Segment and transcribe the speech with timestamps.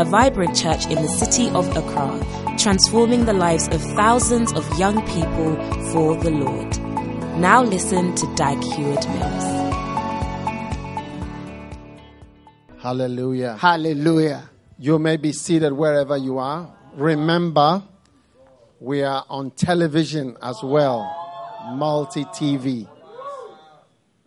[0.00, 5.06] a vibrant church in the city of Accra, transforming the lives of thousands of young
[5.08, 5.54] people
[5.92, 6.78] for the Lord.
[7.38, 9.44] Now listen to Dag Heward Mills.
[12.78, 13.58] Hallelujah.
[13.58, 14.48] Hallelujah.
[14.78, 16.74] You may be seated wherever you are.
[16.94, 17.82] Remember,
[18.78, 21.14] we are on television as well,
[21.74, 22.88] multi TV,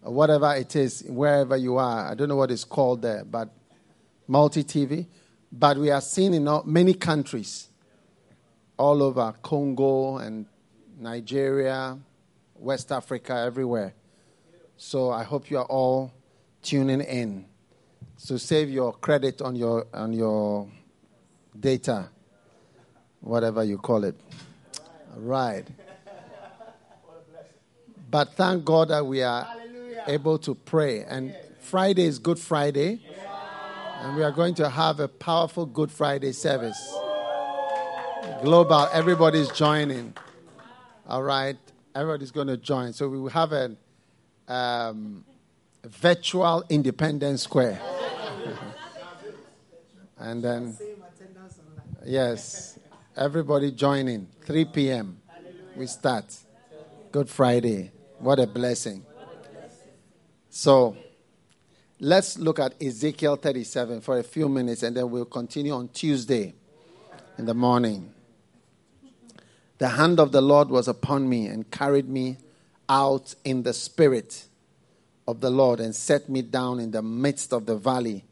[0.03, 2.11] whatever it is, wherever you are.
[2.11, 3.49] I don't know what it's called there, but
[4.27, 5.07] multi TV.
[5.55, 7.69] But we are seen in many countries,
[8.75, 10.47] all over Congo and
[10.99, 11.99] Nigeria,
[12.55, 13.93] West Africa, everywhere.
[14.77, 16.11] So I hope you are all
[16.63, 17.45] tuning in.
[18.17, 20.67] So save your credit on your on your
[21.59, 22.09] data,
[23.21, 24.15] whatever you call it.
[25.15, 25.67] Right.
[28.09, 29.47] But thank God that we are
[30.07, 31.03] able to pray.
[31.03, 33.01] And Friday is Good Friday.
[34.03, 36.93] And we are going to have a powerful Good Friday service.
[38.41, 40.13] Global, everybody's joining.
[41.07, 41.55] All right.
[41.95, 42.91] Everybody's going to join.
[42.91, 43.77] So we will have a
[44.49, 45.23] um,
[45.85, 47.79] virtual Independence Square.
[50.17, 50.77] and then,
[52.05, 52.77] yes,
[53.15, 54.27] everybody joining.
[54.41, 55.21] 3 p.m.
[55.77, 56.25] We start.
[57.09, 57.93] Good Friday.
[58.19, 59.05] What a blessing.
[60.49, 60.97] So
[62.03, 66.53] let's look at Ezekiel 37 for a few minutes and then we'll continue on Tuesday
[67.37, 68.11] in the morning.
[69.77, 72.39] The hand of the Lord was upon me and carried me
[72.89, 74.47] out in the spirit
[75.29, 78.25] of the Lord and set me down in the midst of the valley,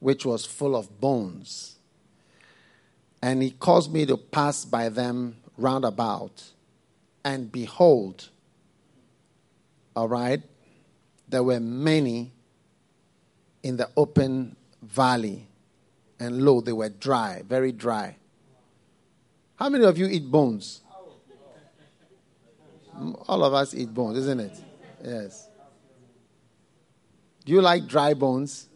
[0.00, 1.76] which was full of bones.
[3.20, 6.42] And he caused me to pass by them round about.
[7.22, 8.30] And behold,
[9.94, 10.42] all right,
[11.28, 12.33] there were many
[13.64, 15.48] in the open valley.
[16.20, 18.16] And lo, they were dry, very dry.
[19.56, 20.82] How many of you eat bones?
[23.26, 24.56] All of us eat bones, isn't it?
[25.02, 25.48] Yes.
[27.44, 28.68] Do you like dry bones?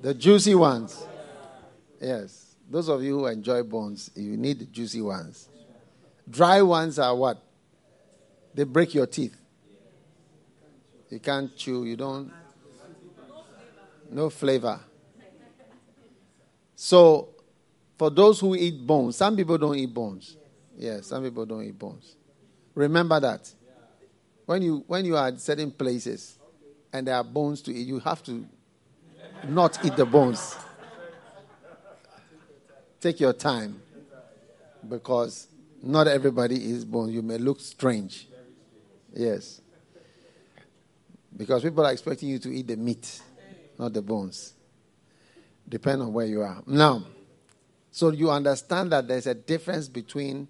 [0.00, 1.06] The juicy ones.
[2.00, 2.56] Yes.
[2.68, 5.48] Those of you who enjoy bones, you need the juicy ones.
[6.28, 7.42] Dry ones are what?
[8.54, 9.37] They break your teeth.
[11.10, 12.30] You can't chew, you don't.
[14.10, 14.80] No flavor.
[16.74, 17.30] So,
[17.98, 20.36] for those who eat bones, some people don't eat bones.
[20.76, 22.14] Yes, some people don't eat bones.
[22.74, 23.50] Remember that.
[24.46, 26.38] When you when you are at certain places
[26.92, 28.46] and there are bones to eat, you have to
[29.48, 30.56] not eat the bones.
[33.00, 33.82] Take your time
[34.88, 35.48] because
[35.82, 37.12] not everybody eats bones.
[37.12, 38.28] You may look strange.
[39.12, 39.60] Yes.
[41.36, 43.20] Because people are expecting you to eat the meat,
[43.78, 44.54] not the bones.
[45.68, 46.62] Depend on where you are.
[46.66, 47.04] Now,
[47.90, 50.48] so you understand that there's a difference between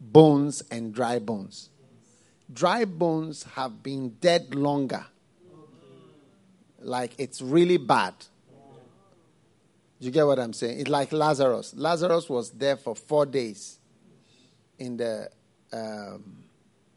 [0.00, 1.70] bones and dry bones.
[2.52, 5.04] Dry bones have been dead longer.
[6.80, 8.14] Like it's really bad.
[9.98, 10.80] You get what I'm saying?
[10.80, 11.74] It's like Lazarus.
[11.76, 13.78] Lazarus was there for four days
[14.78, 15.28] in the
[15.72, 16.44] um,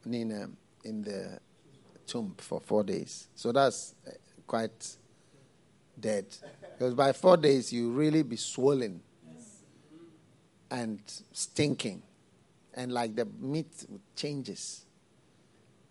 [0.05, 1.39] in, a, in the
[2.13, 3.27] tomb for four days.
[3.33, 4.11] So that's eh,
[4.45, 4.95] quite
[5.99, 6.25] dead.
[6.77, 9.01] Because by four days you really be swollen
[10.69, 10.99] and
[11.31, 12.03] stinking
[12.75, 13.85] and like the meat
[14.15, 14.85] changes.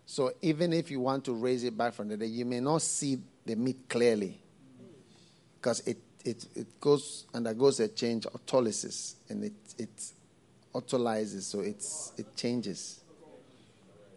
[0.05, 2.81] So even if you want to raise it back from the dead, you may not
[2.81, 4.39] see the meat clearly
[5.55, 10.11] because it, it, it goes undergoes a change autolysis and it, it
[10.73, 13.01] autolyzes, so it's, it changes.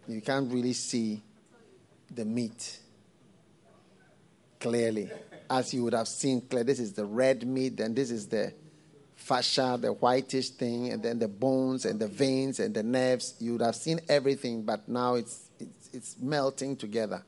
[0.07, 1.21] You can't really see
[2.13, 2.79] the meat
[4.59, 5.09] clearly
[5.49, 6.63] as you would have seen clear.
[6.63, 8.53] This is the red meat, and this is the
[9.15, 13.35] fascia, the whitish thing, and then the bones and the veins and the nerves.
[13.39, 17.23] You would have seen everything, but now it's, it's, it's melting together.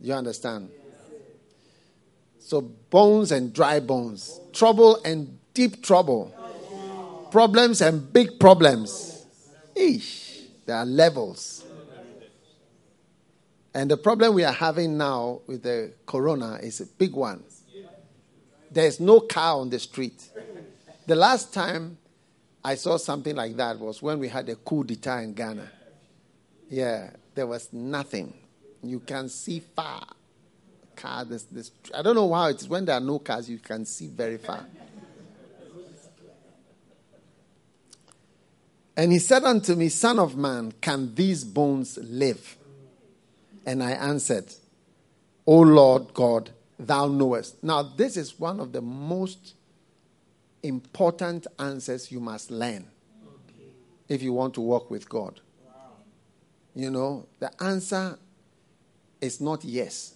[0.00, 0.70] You understand?
[2.38, 6.34] So, bones and dry bones, trouble and deep trouble,
[7.30, 9.24] problems and big problems.
[9.76, 11.64] Eesh, there are levels.
[13.72, 17.44] And the problem we are having now with the corona is a big one.
[18.70, 20.28] There's no car on the street.
[21.06, 21.98] The last time
[22.64, 25.70] I saw something like that was when we had a coup d'etat in Ghana.
[26.68, 28.34] Yeah, there was nothing.
[28.82, 30.06] You can see far.
[30.94, 32.68] Car, this, this, I don't know how it is.
[32.68, 34.64] When there are no cars, you can see very far.
[38.96, 42.56] And he said unto me, Son of man, can these bones live?
[43.70, 44.52] And I answered,
[45.46, 47.62] O Lord God, thou knowest.
[47.62, 49.54] Now, this is one of the most
[50.64, 52.88] important answers you must learn
[53.24, 53.68] okay.
[54.08, 55.40] if you want to walk with God.
[55.64, 55.72] Wow.
[56.74, 58.18] You know, the answer
[59.20, 60.14] is not yes.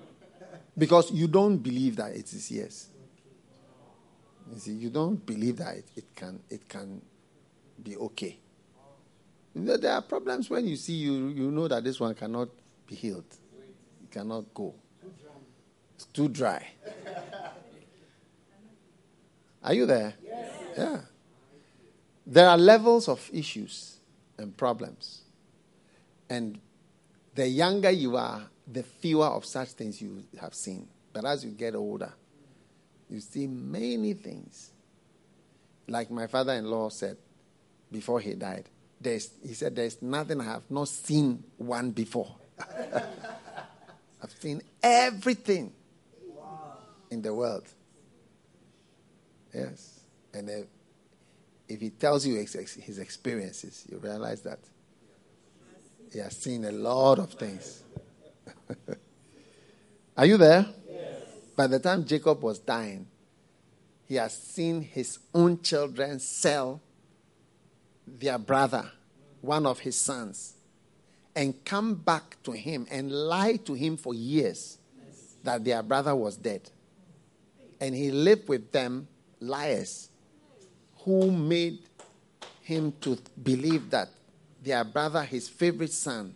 [0.76, 2.88] because you don't believe that it is yes.
[4.52, 7.00] You see, you don't believe that it, it can it can
[7.82, 8.36] be okay.
[9.54, 12.50] You know, there are problems when you see you you know that this one cannot
[12.86, 13.24] be healed.
[14.00, 14.74] You cannot go.
[15.94, 16.66] It's too dry.
[19.62, 20.14] Are you there?
[20.22, 20.52] Yes.
[20.76, 21.00] Yeah.
[22.26, 23.98] There are levels of issues
[24.38, 25.22] and problems.
[26.28, 26.58] And
[27.34, 30.88] the younger you are, the fewer of such things you have seen.
[31.12, 32.12] But as you get older,
[33.08, 34.72] you see many things.
[35.88, 37.16] Like my father in law said
[37.90, 38.68] before he died,
[39.00, 42.34] there's, he said, There's nothing I have not seen one before.
[44.22, 45.72] I've seen everything
[47.10, 47.66] in the world.
[49.54, 50.00] Yes.
[50.34, 50.66] And if,
[51.68, 54.58] if he tells you his experiences, you realize that
[56.12, 57.82] he has seen a lot of things.
[60.16, 60.66] Are you there?
[60.88, 61.22] Yes.
[61.56, 63.06] By the time Jacob was dying,
[64.06, 66.80] he has seen his own children sell
[68.06, 68.90] their brother,
[69.40, 70.54] one of his sons,
[71.36, 74.78] and come back to him and lie to him for years
[75.44, 76.62] that their brother was dead.
[77.78, 79.06] And he lived with them
[79.38, 80.08] liars
[81.04, 81.80] who made
[82.62, 84.08] him to believe that
[84.62, 86.34] their brother, his favorite son,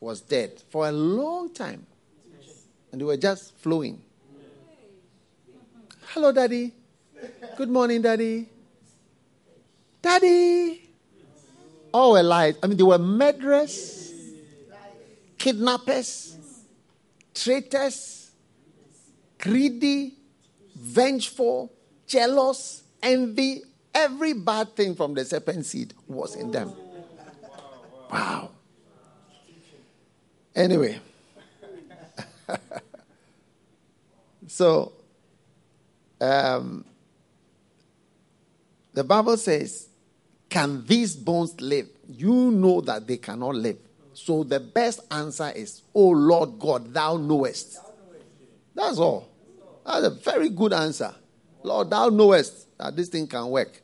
[0.00, 1.86] was dead for a long time.
[2.92, 4.02] And they were just flowing.
[6.08, 6.72] Hello, Daddy.
[7.56, 8.48] Good morning, Daddy.
[10.02, 10.90] Daddy.
[11.92, 12.56] All were lies.
[12.62, 14.03] I mean, they were murderers,
[15.44, 16.38] kidnappers,
[17.34, 18.30] traitors,
[19.38, 20.14] greedy,
[20.74, 21.70] vengeful,
[22.06, 23.60] jealous, envy,
[23.94, 26.72] every bad thing from the serpent seed was in them.
[28.10, 28.52] Wow.
[30.56, 30.98] Anyway.
[34.46, 34.92] so,
[36.22, 36.86] um,
[38.94, 39.90] the Bible says,
[40.48, 41.90] Can these bones live?
[42.08, 43.83] You know that they cannot live.
[44.14, 47.78] So the best answer is, Oh Lord God, thou knowest.
[48.74, 49.28] That's all.
[49.84, 51.14] That's a very good answer.
[51.62, 53.82] Lord, thou knowest that this thing can work.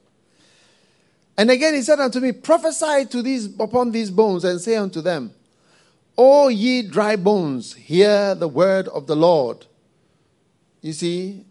[1.36, 5.00] And again he said unto me, Prophesy to these upon these bones, and say unto
[5.00, 5.32] them,
[6.16, 9.66] O ye dry bones, hear the word of the Lord.
[10.82, 11.44] You see,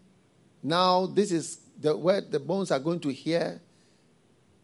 [0.62, 3.60] now this is the word the bones are going to hear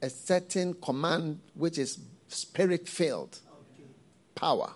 [0.02, 1.98] a certain command which is
[2.28, 3.40] spirit filled
[4.36, 4.74] power.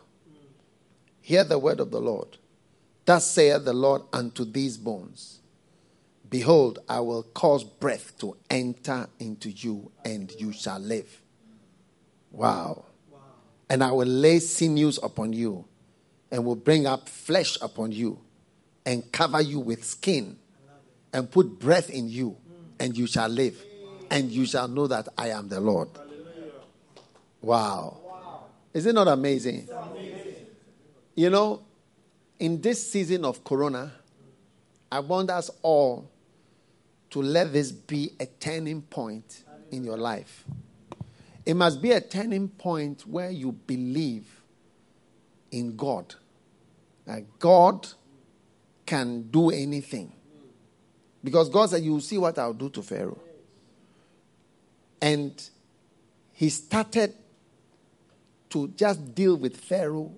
[1.21, 2.39] Hear the word of the Lord.
[3.05, 5.41] Thus saith the Lord unto these bones
[6.29, 11.21] Behold, I will cause breath to enter into you, and you shall live.
[12.31, 12.85] Wow.
[13.69, 15.65] And I will lay sinews upon you,
[16.31, 18.21] and will bring up flesh upon you,
[18.87, 20.39] and cover you with skin,
[21.13, 22.37] and put breath in you,
[22.79, 23.61] and you shall live.
[24.13, 25.89] And you shall know that I am the Lord.
[27.43, 27.99] Wow.
[28.73, 29.69] Is it not amazing?
[29.71, 30.35] amazing?
[31.15, 31.63] You know,
[32.39, 33.93] in this season of Corona,
[34.91, 36.09] I want us all
[37.11, 40.45] to let this be a turning point in your life.
[41.45, 44.41] It must be a turning point where you believe
[45.51, 46.15] in God.
[47.07, 47.89] That God
[48.87, 50.13] can do anything.
[51.23, 53.21] Because God said, You will see what I'll do to Pharaoh.
[55.03, 55.43] And
[56.33, 57.15] he started
[58.51, 60.13] to just deal with Pharaoh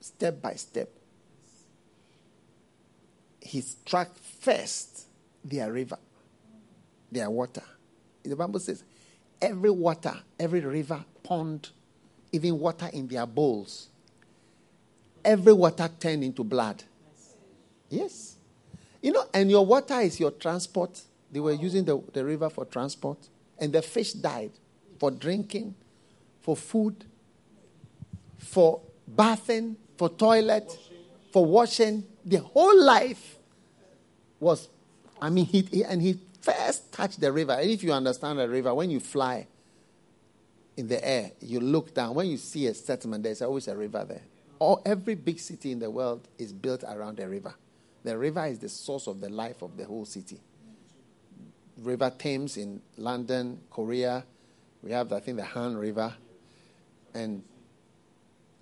[0.00, 0.88] step by step.
[3.40, 5.06] He struck first
[5.44, 5.98] their river,
[7.10, 7.62] their water.
[8.22, 8.84] The Bible says,
[9.40, 11.70] every water, every river, pond,
[12.32, 13.88] even water in their bowls,
[15.24, 16.82] every water turned into blood.
[17.88, 18.36] Yes.
[19.02, 21.00] You know, and your water is your transport.
[21.32, 23.18] They were using the, the river for transport.
[23.58, 24.52] And the fish died
[24.98, 25.74] for drinking,
[26.40, 27.04] for food,
[28.40, 28.80] for
[29.16, 30.76] bathing, for toilet,
[31.32, 32.04] for washing.
[32.24, 33.38] The whole life
[34.40, 34.68] was
[35.20, 38.48] I mean, he, he, and he first touched the river, and if you understand the
[38.48, 39.46] river, when you fly
[40.76, 42.14] in the air, you look down.
[42.14, 44.22] When you see a settlement, there's always a river there.
[44.58, 47.54] All, every big city in the world is built around a river.
[48.02, 50.40] The river is the source of the life of the whole city.
[51.78, 54.24] River Thames in London, Korea.
[54.82, 56.14] We have, I think, the Han River.
[57.14, 57.42] And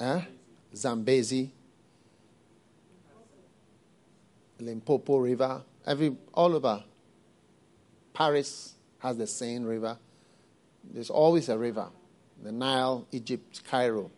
[0.00, 0.20] uh,
[0.74, 1.50] Zambezi,
[4.60, 6.84] Limpopo River, every, all over.
[8.12, 9.96] Paris has the Seine River.
[10.92, 11.88] There's always a river.
[12.42, 14.10] The Nile, Egypt, Cairo.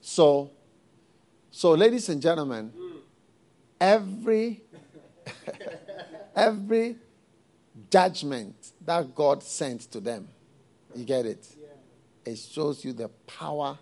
[0.00, 0.50] So,
[1.50, 2.72] so ladies and gentlemen,
[3.80, 4.62] every
[6.36, 6.96] every
[7.90, 10.28] judgment that God sent to them,
[10.94, 11.46] you get it?
[12.24, 13.78] It shows you the power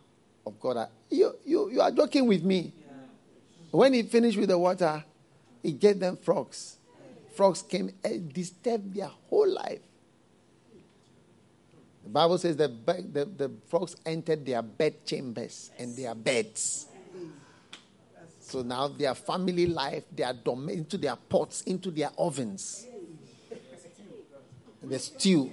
[0.46, 0.76] of God.
[0.76, 2.72] Ah, you, you, you are joking with me.
[3.70, 5.02] When he finished with the water,
[5.62, 6.76] he gave them frogs.
[7.34, 9.80] Frogs came and disturbed their whole life.
[12.02, 16.86] The Bible says that the, the frogs entered their bed chambers and their beds.
[18.40, 22.86] So now their family life, their dom- into their pots, into their ovens,
[24.82, 25.50] the stew,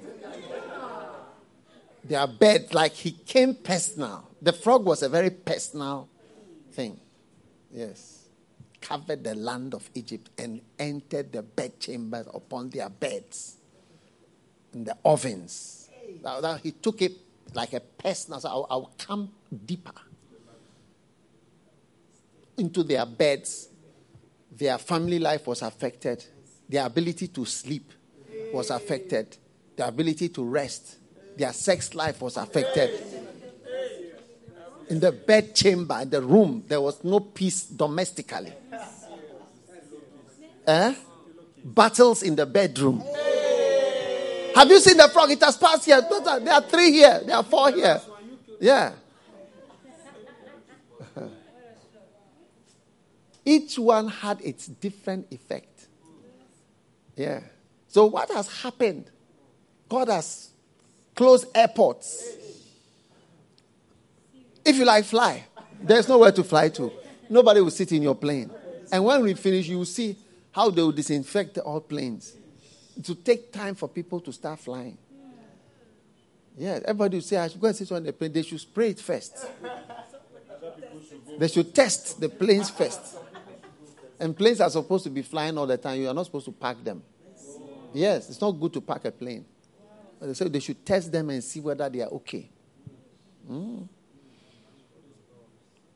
[2.03, 4.29] their bed, like he came personal.
[4.41, 6.08] The frog was a very personal
[6.72, 7.00] thing.
[7.72, 8.27] Yes.
[8.82, 13.58] Covered the land of Egypt and entered the bed chambers upon their beds,
[14.74, 15.89] in the ovens.
[16.24, 17.13] Now he took it
[17.53, 18.39] like a personal.
[18.39, 19.32] So I'll, I'll come
[19.65, 19.91] deeper
[22.60, 23.70] into their beds,
[24.51, 26.24] their family life was affected,
[26.68, 27.91] their ability to sleep
[28.53, 29.38] was affected,
[29.75, 30.98] their ability to rest,
[31.39, 33.01] their sex life was affected.
[34.89, 38.51] In the bed chamber, in the room, there was no peace domestically.
[40.67, 40.93] Eh?
[41.63, 43.01] Battles in the bedroom.
[44.55, 45.31] Have you seen the frog?
[45.31, 46.01] It has passed here.
[46.01, 47.22] There are three here.
[47.25, 48.01] There are four here.
[48.60, 48.91] Yeah.
[53.46, 55.88] Each one had its different effect.
[57.15, 57.41] Yeah.
[57.88, 59.10] So, what has happened?
[59.88, 60.50] God has
[61.20, 62.30] closed airports.
[64.64, 65.44] If you like, fly.
[65.82, 66.94] There's nowhere to fly to.
[67.30, 68.50] Nobody will sit in your plane.
[68.90, 70.16] And when we finish, you will see
[70.54, 72.38] how they will disinfect all planes.
[73.04, 74.98] To take time for people to start flying.
[76.58, 78.32] Yeah, everybody will say, I should go and sit on the plane.
[78.32, 79.46] They should spray it first.
[81.38, 83.18] They should test the planes first.
[84.22, 86.00] And planes are supposed to be flying all the time.
[86.00, 87.04] You are not supposed to park them.
[87.94, 89.44] Yes, it's not good to park a plane.
[90.22, 92.50] They say they should test them and see whether they are okay.
[93.50, 93.88] Mm.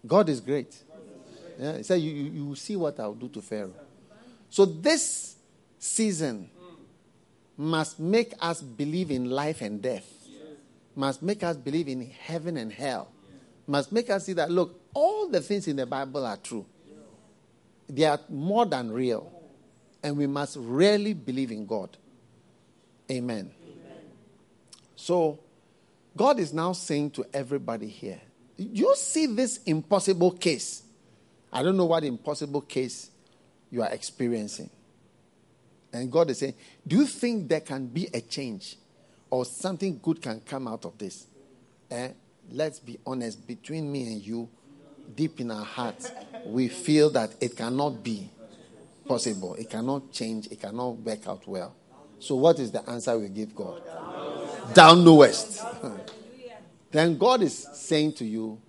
[0.06, 0.76] God is great.
[1.60, 3.74] Yeah, he said, you, you, you see what I'll do to Pharaoh.
[4.50, 5.36] So this
[5.78, 6.50] season
[7.58, 10.08] must make us believe in life and death,
[10.96, 13.12] must make us believe in heaven and hell,
[13.68, 16.66] must make us see that, look, all the things in the Bible are true
[17.90, 19.32] they are more than real.
[20.02, 21.96] And we must really believe in God.
[23.10, 23.52] Amen.
[25.04, 25.38] So,
[26.16, 28.22] God is now saying to everybody here,
[28.56, 30.82] you see this impossible case.
[31.52, 33.12] I don't know what impossible case
[33.70, 34.70] you are experiencing.
[35.92, 36.54] And God is saying,
[36.88, 38.78] Do you think there can be a change
[39.30, 41.28] or something good can come out of this?
[41.92, 42.12] Eh?
[42.50, 44.48] Let's be honest, between me and you,
[45.14, 46.14] deep in our hearts,
[46.46, 48.30] we feel that it cannot be
[49.06, 49.56] possible.
[49.56, 50.48] It cannot change.
[50.48, 51.76] It cannot work out well.
[52.20, 53.82] So, what is the answer we give God?
[54.74, 55.62] Down knowest.
[56.92, 58.62] then God is saying to you,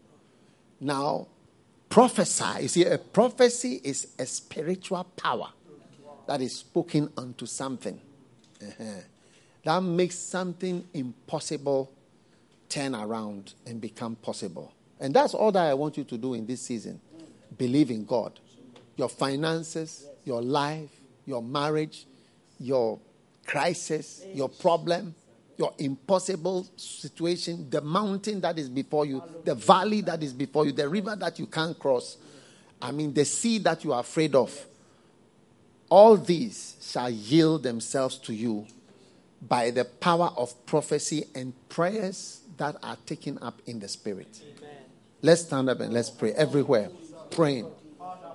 [0.81, 1.29] now
[1.89, 2.63] prophesy.
[2.63, 5.49] You see, a prophecy is a spiritual power
[6.27, 8.01] that is spoken unto something.
[8.61, 8.85] Uh-huh.
[9.65, 11.93] That makes something impossible
[12.69, 14.73] turn around and become possible.
[15.01, 17.01] And that's all that I want you to do in this season.
[17.57, 18.41] Believe in God.
[18.97, 20.91] Your finances, your life,
[21.27, 22.07] your marriage,
[22.59, 22.99] your
[23.47, 25.15] crisis, your problem,
[25.57, 30.73] your impossible situation, the mountain that is before you, the valley that is before you,
[30.73, 32.17] the river that you can't cross.
[32.83, 34.67] I mean, the sea that you are afraid of.
[35.89, 38.67] All these shall yield themselves to you
[39.41, 44.43] by the power of prophecy and prayers that are taken up in the Spirit.
[45.23, 46.91] Let's stand up and let's pray everywhere.
[47.31, 47.71] Praying.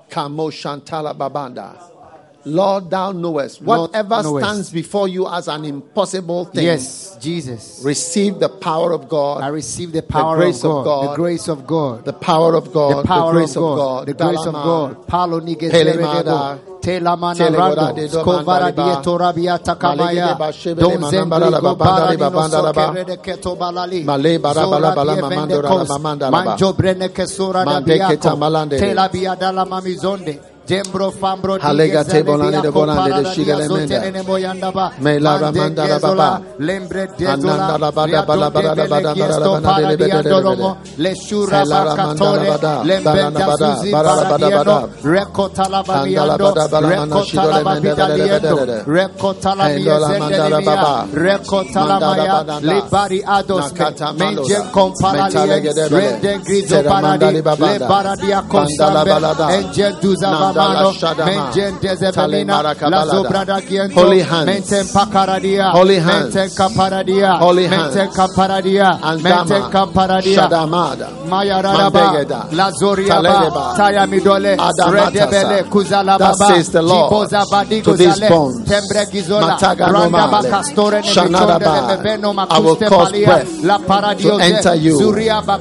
[0.09, 1.98] Kamo Shantala Babanda.
[2.45, 3.61] Lord, thou knowest.
[3.61, 4.47] Lord, Whatever knowest.
[4.47, 7.81] stands before you as an impossible thing, Yes, Jesus.
[7.83, 11.15] receive the power of God, I receive the power grace of of God, God, the
[11.15, 14.53] grace of God, the power of God, the power grace of God, the grace of
[14.53, 15.07] God.
[15.07, 21.01] Palo nige Pelemada, seredebo, telamana rando, skovara mandariba, die torabia takamaya, Malegede ba shebele don
[21.01, 22.87] manambara la zembrigo babandari baranino babandara ba.
[22.87, 24.03] sokere de keto balali,
[24.41, 26.43] bara zora die mamando ra vendekos, la mamanda la ba.
[26.45, 28.79] manjo brene kesura da biako, keta malande de.
[28.79, 30.39] tela biadala mamizonde,
[30.69, 34.05] Jembro fambro Halega dige te bolande de bolande de biako shigele parada dia menda.
[34.05, 34.91] zotenene moyanda ba.
[34.99, 36.41] Me la Mande ramanda baba.
[36.59, 40.07] lembre Ananda la dezola, bada bala bala riadonde bada bada gesto bada bada para bada
[40.07, 40.81] bada diandolomo, bada.
[40.97, 44.89] le shura Ela ramanda la bakatole, bada, lembe balana bada, dazuzi balana bada paradiano, bada.
[45.03, 48.53] rekota la Anda la bamiando, bada bala mana rekota shidole la mende babida bede bede
[48.53, 48.83] diendo, bede.
[48.85, 51.05] rekota la Endo la mia manda la zende baba.
[51.05, 52.73] mia, rekota la Manda la maya, bada da.
[52.73, 53.73] libari ados,
[54.13, 54.71] menjen maloda.
[54.71, 56.21] compara Mentale gedebele.
[56.21, 57.73] rende grizo paradi, mandali babada.
[57.73, 59.55] le baradia Banda la consambe, balada.
[59.55, 61.25] enjen duza Nanda la vamano, shadama.
[61.31, 63.11] menjen Tale dezebelina, la marakabalada.
[63.11, 64.45] zobrada giento, Holy hands.
[64.45, 66.35] menten pakaradia, Holy hands.
[66.35, 67.95] menten kaparadia, Holy hands.
[67.95, 71.07] menten kaparadia, menten kaparadia, Shadamada.
[71.29, 72.47] Maya Radaba, Mandegeda.
[73.77, 77.29] Taya Midole, Redebele, Kuzala Thus Baba, says the Lord
[77.83, 78.67] to these bones.
[78.67, 80.41] Tembre Gizola, Randaba.
[80.49, 82.49] Castore Shanadaba.
[82.49, 83.61] I will cause breath
[84.21, 84.99] to enter you,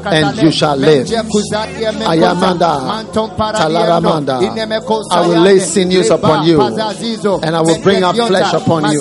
[0.07, 1.07] and you shall live.
[1.07, 2.73] Menje Kuzadia Mekota, Ayamanda,
[3.39, 4.41] Talaramanda.
[5.11, 6.59] I will lay sinews upon you,
[7.43, 9.01] and I will bring up flesh upon you.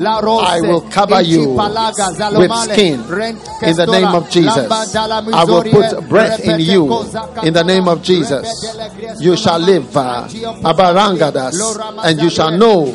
[0.00, 1.48] La Rose, I will cover you
[2.38, 3.00] with skin
[3.62, 4.70] in the name of Jesus.
[5.32, 6.84] I will put breath in you
[7.42, 8.46] in the name of Jesus.
[9.20, 10.26] You shall live, uh,
[10.64, 11.54] Abarangadas,
[12.04, 12.86] and you shall know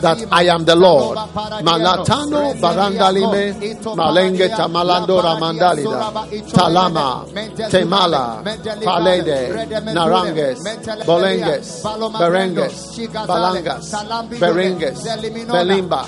[0.00, 1.16] that I am the Lord.
[1.62, 3.54] Malatano barandalime
[3.96, 6.12] malenge tamalando ramandalida
[6.52, 7.24] talama
[7.70, 8.42] temala
[8.84, 9.50] palede
[9.94, 10.58] naranges
[11.06, 11.82] bolenges
[12.18, 13.94] berenges balangas
[14.40, 14.98] berenges
[15.46, 16.04] belimba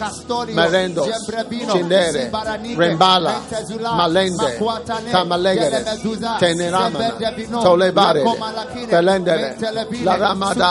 [0.55, 1.09] merendos
[1.73, 2.31] chindere
[2.77, 3.35] rembala
[3.97, 4.51] malende
[5.13, 5.81] tamalegere
[6.41, 7.15] teneramana
[7.63, 8.23] tolebare
[8.91, 9.57] belendere
[10.05, 10.71] la ramada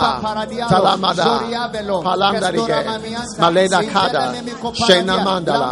[0.68, 1.26] talamada
[2.06, 2.80] palandarige
[3.38, 4.22] maleda kada
[4.86, 5.68] shena mandala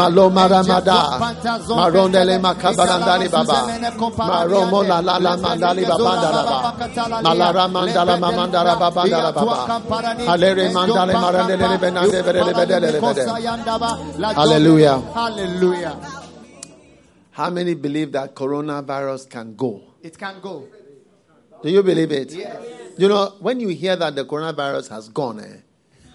[0.00, 0.98] maloma ramada
[1.78, 3.58] marondele makabarandali baba
[4.30, 9.02] maromo la la la mandali babandala ba malara mandala mamandara baba
[10.32, 15.00] alere mandale marandele benande bedele bedele bedele Hallelujah.
[15.14, 15.96] Hallelujah.
[17.32, 19.82] How many believe that coronavirus can go?
[20.02, 20.64] It can go.
[21.62, 22.32] Do you believe it?
[22.32, 22.56] Yes.
[22.98, 25.56] You know, when you hear that the coronavirus has gone, eh,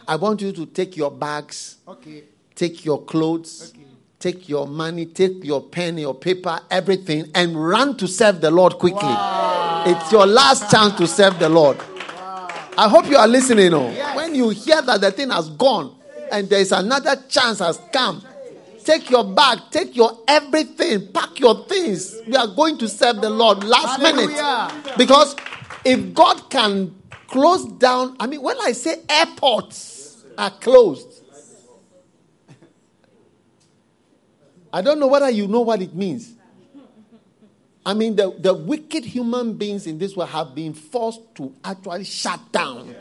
[0.08, 2.24] I want you to take your bags, Okay.
[2.56, 3.86] take your clothes, Okay.
[4.20, 8.74] take your money, take your pen, your paper, everything, and run to serve the Lord
[8.80, 9.16] quickly.
[9.86, 11.78] It's your last chance to serve the Lord.
[12.78, 13.74] I hope you are listening.
[13.74, 13.92] Oh.
[14.16, 15.96] When you hear that the thing has gone
[16.32, 18.24] and there is another chance has come,
[18.84, 22.18] take your bag, take your everything, pack your things.
[22.26, 24.72] We are going to serve the Lord last Hallelujah.
[24.74, 24.98] minute.
[24.98, 25.36] Because
[25.86, 26.96] if God can
[27.28, 31.08] close down, I mean, when I say airports are closed,
[34.74, 36.34] I don't know whether you know what it means.
[37.86, 42.04] I mean, the, the wicked human beings in this world have been forced to actually
[42.06, 42.96] shut down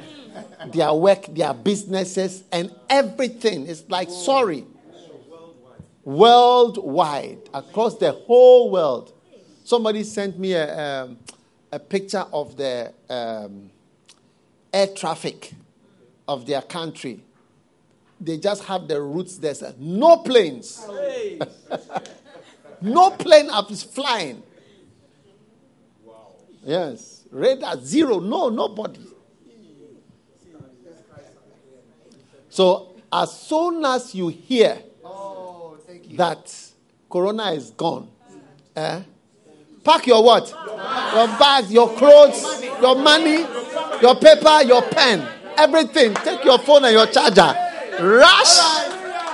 [0.72, 3.66] their work, their businesses, and everything.
[3.66, 4.64] It's like, sorry.
[6.04, 9.12] Worldwide, across the whole world.
[9.64, 11.18] Somebody sent me a, um,
[11.70, 13.70] a picture of the um,
[14.72, 15.52] air traffic
[16.26, 17.22] of their country.
[18.20, 19.54] They just have the routes there.
[19.54, 20.86] Said, No planes.
[22.82, 24.42] no plane is flying.
[26.04, 26.34] Wow.
[26.64, 27.24] Yes.
[27.30, 28.20] Radar zero.
[28.20, 29.00] No, nobody.
[32.50, 36.16] So as soon as you hear Oh, thank you.
[36.16, 36.52] that
[37.08, 38.08] corona is gone,
[38.76, 39.00] eh,
[39.84, 40.48] pack your what?
[40.50, 43.44] Your bags, your clothes, your money,
[44.02, 46.14] your paper, your pen, everything.
[46.14, 47.54] Take your phone and your charger.
[48.00, 48.56] Rush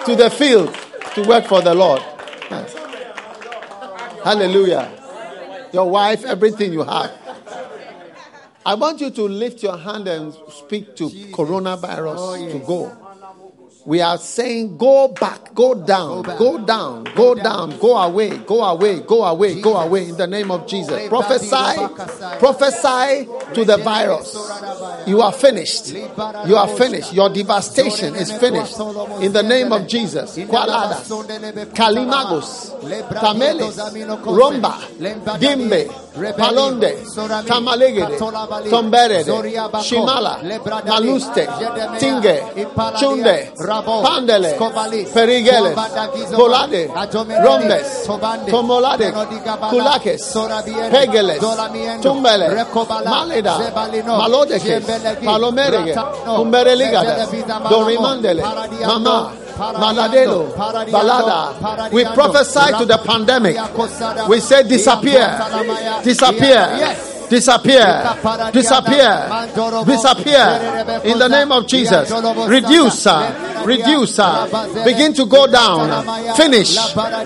[0.05, 0.75] to the field
[1.15, 2.03] to work for the Lord.
[2.51, 2.75] Yes.
[4.25, 4.91] Hallelujah.
[5.73, 7.13] Your wife, everything you have.
[8.65, 12.97] I want you to lift your hand and speak to coronavirus to go.
[13.87, 18.99] We are saying, go back, go down, go down, go down, go away, go away,
[18.99, 21.09] go away, go away in the name of Jesus.
[21.09, 21.87] Prophesy,
[22.41, 24.35] prophesy to the virus.
[25.07, 25.93] You are finished.
[25.93, 27.13] You are finished.
[27.13, 28.77] Your devastation is finished.
[29.21, 30.37] In the name of Jesus.
[30.37, 31.07] Kualadas,
[31.73, 32.73] Kalimagos,
[33.15, 33.77] Tameles,
[34.25, 34.81] Romba,
[35.39, 35.87] Dimbe,
[36.37, 36.93] Palonde,
[37.47, 38.19] Tamalegede,
[38.69, 39.31] Tomberede,
[39.81, 40.43] Shimala,
[40.87, 41.47] Maluste,
[42.01, 42.41] Tinge,
[42.97, 44.57] Chunde, Pandele,
[45.13, 45.75] Perigeles,
[46.35, 46.89] Polade,
[47.43, 48.07] Rombes,
[48.51, 49.13] Tomolade,
[49.71, 50.33] Kulakes,
[50.91, 51.39] Pegeles,
[52.03, 52.65] Tumbele,
[53.05, 53.57] Maleda,
[54.07, 54.81] Malodeke,
[55.25, 55.95] Palomerege,
[56.27, 57.27] Umbereligada,
[57.69, 58.43] Dorimandele,
[58.87, 60.53] Mama, Maladelo,
[60.91, 61.93] Balada.
[61.93, 63.57] We prophesy to the pandemic.
[64.29, 65.39] We say disappear,
[66.03, 67.16] disappear.
[67.29, 68.15] Disappear,
[68.53, 69.29] disappear,
[69.85, 71.03] disappear.
[71.05, 72.11] In the name of Jesus.
[72.47, 73.07] Reduce,
[73.65, 74.21] reduce,
[74.85, 76.05] begin to go down.
[76.37, 76.77] Finish.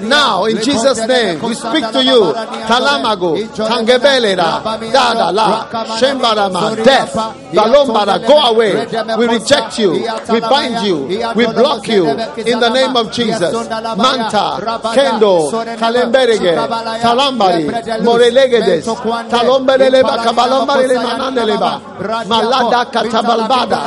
[0.03, 1.41] Now in Jesus' name.
[1.43, 2.33] We speak to you.
[2.67, 5.67] Talamago, Tangebelera, Dada La,
[5.99, 7.15] Shembarama, death,
[7.53, 8.87] Balombara, go away.
[9.19, 9.93] We reject you.
[10.33, 10.97] We bind you.
[11.35, 12.07] We block you.
[12.47, 13.53] in the name of Jesus.
[13.97, 14.61] Manta,
[14.95, 16.55] Kendo, Kalemberege,
[17.03, 17.67] Talambari,
[18.03, 18.85] Morelegedes,
[19.31, 21.81] Talombere leba kabalomba le manande leba.
[22.27, 23.81] Malada katabalbada.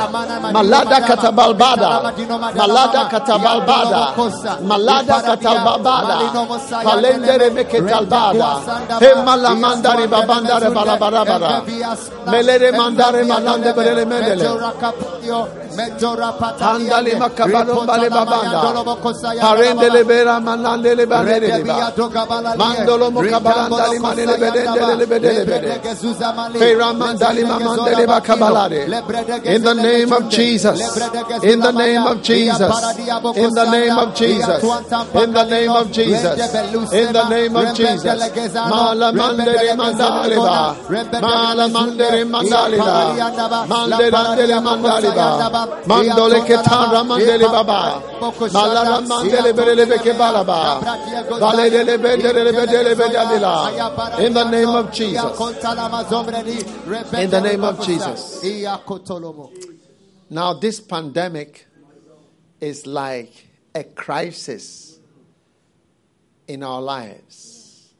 [0.55, 1.89] Malada katabalbada.
[2.59, 4.01] Malada katabalbada.
[4.69, 6.17] Malada katabalbada.
[6.83, 8.49] Palendere meketalbada
[8.99, 11.51] he malamandari babandare balabarabara.
[12.31, 14.47] Melere mandare manande berele mendele
[16.59, 18.61] Andali makabalo bale babanda.
[19.41, 21.93] Parende le bera manande le bandele le ba.
[22.55, 25.43] Mandolo mokabalanda manele bedende le bedele
[26.01, 26.59] bede.
[26.59, 29.53] Fera mandali mamande le.
[29.55, 30.79] In the name of Jesus.
[31.43, 32.71] In the name of Jesus.
[33.35, 34.63] In the name of Jesus.
[35.13, 36.55] In the name of Jesus.
[36.93, 38.33] In the name of Jesus.
[38.69, 40.75] Mala mandele mandale ba.
[41.21, 43.15] Mala mandele mandale ba.
[43.67, 45.29] Mandele mandele ba.
[45.85, 48.01] Mandole ketara mandele baba.
[48.53, 50.79] Malara mandele berele beke balaba.
[51.39, 52.93] Balele bedele bedele.
[54.19, 55.37] In the name of Jesus.
[55.83, 58.43] In the name of Jesus.
[60.29, 61.67] Now this pandemic
[62.59, 64.99] is like a crisis
[66.47, 67.93] in our lives.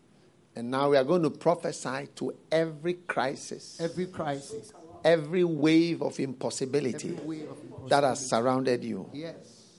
[0.55, 3.79] And now we are going to prophesy to every crisis.
[3.81, 4.71] Every crisis
[5.03, 7.89] every wave of impossibility, wave of impossibility.
[7.89, 9.09] that has surrounded you.
[9.13, 9.35] Yes.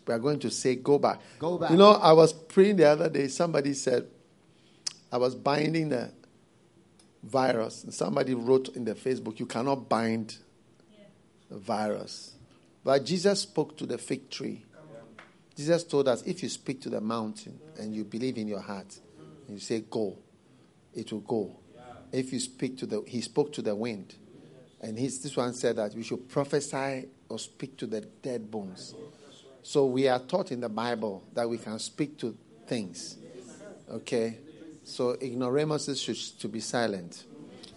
[0.06, 1.20] We are going to say, go back.
[1.38, 1.70] Go back.
[1.70, 4.06] You know, I was praying the other day, somebody said,
[5.10, 6.12] I was binding the
[7.24, 10.36] virus, and somebody wrote in the Facebook, you cannot bind
[11.50, 12.34] the virus.
[12.84, 14.64] But Jesus spoke to the fig tree.
[15.56, 18.98] Jesus told us, if you speak to the mountain and you believe in your heart,
[19.46, 20.18] and you say, go,
[20.92, 21.56] it will go.
[22.12, 24.14] If you speak to the, he spoke to the wind
[24.80, 28.94] and his, this one said that we should prophesy or speak to the dead bones.
[29.62, 33.16] So we are taught in the Bible that we can speak to things.
[33.90, 34.38] Okay?
[34.84, 37.24] So ignoramuses should to be silent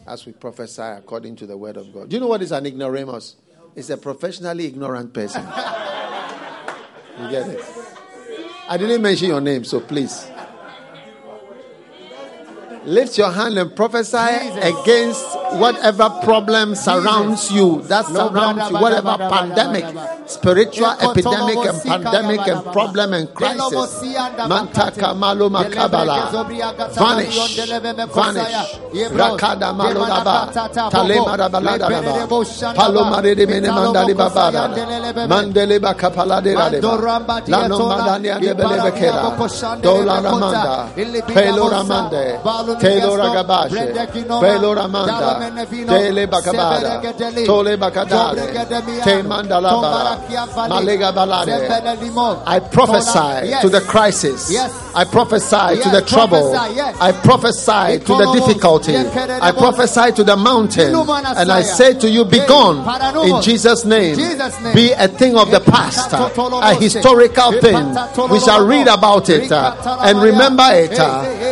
[0.06, 2.10] as we prophesy according to the word of God.
[2.10, 3.38] Do you know what is an ignoramus?
[3.76, 5.44] It's a professionally ignorant person.
[5.44, 7.64] you get it?
[8.68, 10.30] I didn't mention your name, so please.
[12.84, 19.86] Lift your hand and prophesy against whatever problem surrounds you, that surrounds you, whatever pandemic,
[20.26, 24.04] spiritual epidemic and pandemic and problem and crisis.
[24.48, 26.32] Mantaka malo makabala.
[26.96, 27.58] Vanish.
[28.14, 28.80] Vanish.
[29.12, 29.74] Rakada.
[30.92, 32.28] Talema rabaladaba.
[32.76, 34.70] Paloma de mene mandali babada.
[35.28, 36.98] Mandele bakapala de radeba.
[37.48, 39.82] Lano madania de belebekera.
[39.82, 40.88] Dola ramanda.
[41.28, 42.40] Pelo ramande.
[42.80, 43.94] Telo ragabashe.
[44.42, 45.37] Pelo ramanda.
[45.88, 47.02] Tele bakabada.
[47.46, 47.78] Tole.
[49.04, 50.20] Te mandalaba.
[50.70, 51.68] Malega balade.
[52.46, 54.52] I prophesy to the crisis.
[54.96, 56.56] I prophesy to the trouble.
[56.56, 58.96] I prophesy to the difficulty.
[58.96, 60.96] I prophesy to the mountain.
[61.38, 62.86] And I say to you, be gone
[63.26, 64.16] in Jesus' name.
[64.74, 67.96] Be a thing of the past, a historical thing.
[68.30, 70.98] We shall read about it and remember it.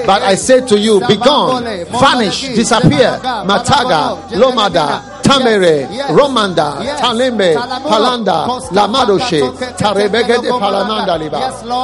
[0.05, 3.19] But I say to you, be gone, vanish, disappear.
[3.75, 9.41] Mataga, Lomada, Tamere, Romanda, Talembe, Palanda, Lamadoshe,
[9.75, 11.39] Tarebege de Palamanda Liba,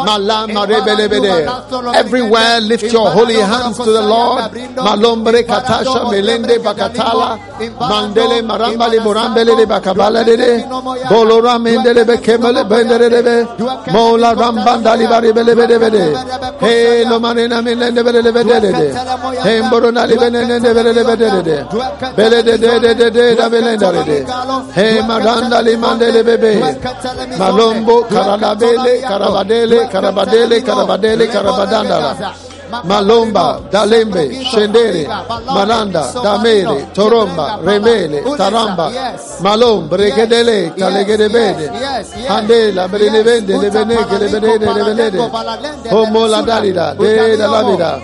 [0.05, 1.95] Malama Rebelebede.
[1.95, 4.51] Everywhere lift your holy hands to the Lord.
[4.77, 7.39] Malombre Katasha Melende Bakatala,
[7.79, 10.63] Mandele Maramba Liborambele de Bakabala de
[11.09, 13.47] Bolora Mendele Bekemele Benderebe,
[13.91, 18.93] Mola Rambanda Libari Belebede, Hey Lomanena Melende Belebede,
[19.41, 21.65] Hey Borona Libenende Belebede,
[22.15, 24.25] Bele da belendarede.
[24.75, 26.53] He maganda limandele bebe.
[27.37, 32.50] Malombo karabadele karabadele karabadele karabadele karabadandala.
[32.83, 35.05] Malomba, Dalembe, Shendere,
[35.53, 38.89] Malanda, Damere, Toromba, Remele, Taramba,
[39.41, 41.69] Malom, Bregedele, Talegedebede,
[42.27, 45.19] Handela, Brenevende, Lebeneke, Lebenede, Lebenede,
[45.91, 47.99] Homo la Dalida, De la Lavida,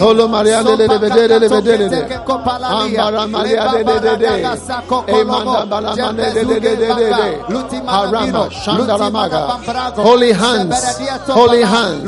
[0.00, 2.20] Holo Mariande, Lebenede, Lebenede,
[2.64, 9.58] Ambara Maria de de Emanda Balamande de de de Shandaramaga,
[10.04, 10.98] Holy hands,
[11.28, 12.02] holy hands,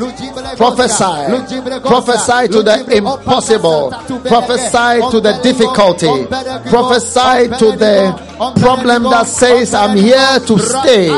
[0.57, 1.03] prophesy,
[1.81, 1.96] prophesy
[2.47, 3.91] to the impossible,
[4.25, 6.07] prophesy to the difficulty,
[6.69, 8.13] prophesy to the
[8.59, 11.09] problem that says I'm here to stay,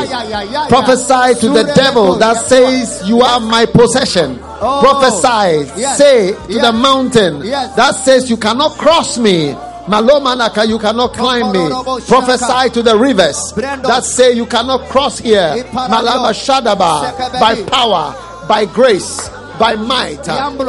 [0.69, 4.39] prophesy to the devil that says you are my possession.
[4.59, 5.65] Prophesy,
[5.95, 9.55] say to the mountain that says you cannot cross me.
[9.89, 11.67] Malomanaka, you cannot climb me.
[12.07, 15.63] Prophesy to the rivers that say you cannot cross here.
[15.71, 18.13] Malama Shadaba, by power,
[18.47, 20.23] by grace, by might,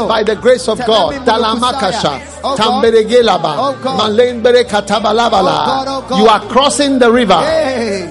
[0.08, 1.14] by the grace of God.
[1.26, 2.20] Talamakasha,
[2.56, 6.18] Tamberegelaba, Malenbere Katabalabala.
[6.18, 7.40] You are crossing the river.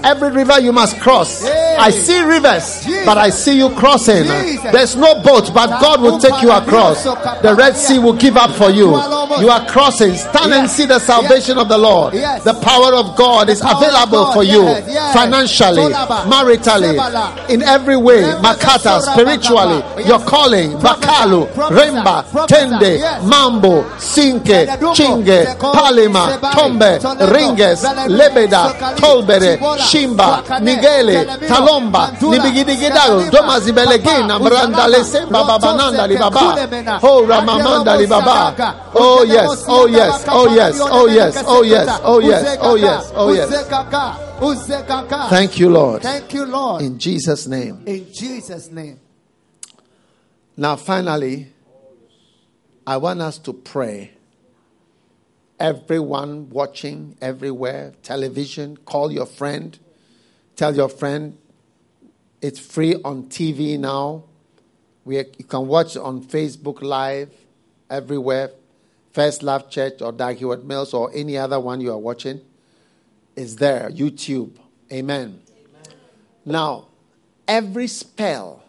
[0.03, 1.45] Every river you must cross.
[1.45, 4.23] I see rivers, but I see you crossing.
[4.71, 7.03] There's no boat, but God will take you across.
[7.03, 8.89] The Red Sea will give up for you.
[9.39, 10.13] You are crossing.
[10.15, 12.13] Stand and see the salvation of the Lord.
[12.13, 14.63] The power of God is available for you
[15.13, 15.91] financially,
[16.29, 18.21] maritally, in every way.
[18.41, 26.99] Makata, spiritually, your calling, Bakalu, Remba, Tende, Mambo, Sinke, Chinge, Palima, Tombe,
[27.32, 37.97] Ringes, Lebeda, Tolbere, Shimba, Nigele, Talomba, Nibigidigidago, Doma Zibelegina, Mranda Lesemba, Babananda, Libaba, Oh Ramamanda,
[37.97, 38.75] Libaba.
[38.93, 43.34] Oh yes, oh yes, oh yes, oh yes, oh yes, oh yes, oh yes, oh
[43.34, 43.49] yes.
[45.29, 46.01] Thank you, Lord.
[46.01, 46.82] Thank you, Lord.
[46.82, 47.84] In Jesus' name.
[47.86, 48.99] In Jesus' name.
[50.60, 51.48] Now, finally,
[52.86, 54.12] I want us to pray.
[55.58, 59.80] Everyone watching everywhere, television, call your friend.
[60.58, 61.38] Tell your friend
[62.41, 64.26] it's free on TV now.
[65.06, 67.32] We, you can watch on Facebook Live
[67.89, 68.52] everywhere.
[69.13, 72.41] First Love Church or Dag Heward Mills or any other one you are watching
[73.38, 73.89] is there.
[73.91, 74.58] YouTube.
[74.91, 75.41] Amen.
[75.50, 75.98] Amen.
[76.43, 76.88] Now,
[77.48, 78.62] every spell,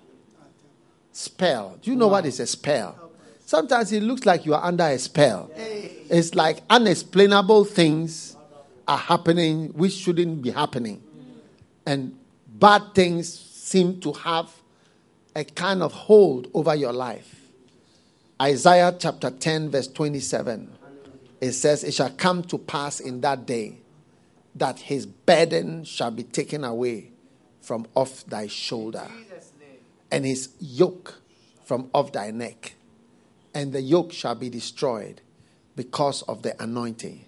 [1.12, 1.78] spell.
[1.82, 2.14] Do you know wow.
[2.14, 3.10] what is a spell?
[3.44, 5.50] Sometimes it looks like you are under a spell.
[5.56, 8.36] It's like unexplainable things
[8.86, 11.02] are happening which shouldn't be happening.
[11.84, 14.50] And bad things seem to have
[15.34, 17.40] a kind of hold over your life.
[18.40, 20.70] Isaiah chapter 10, verse 27.
[21.40, 23.78] It says, It shall come to pass in that day
[24.54, 27.10] that his burden shall be taken away
[27.60, 29.06] from off thy shoulder,
[30.10, 31.20] and his yoke
[31.64, 32.74] from off thy neck,
[33.54, 35.20] and the yoke shall be destroyed
[35.76, 37.24] because of the anointing.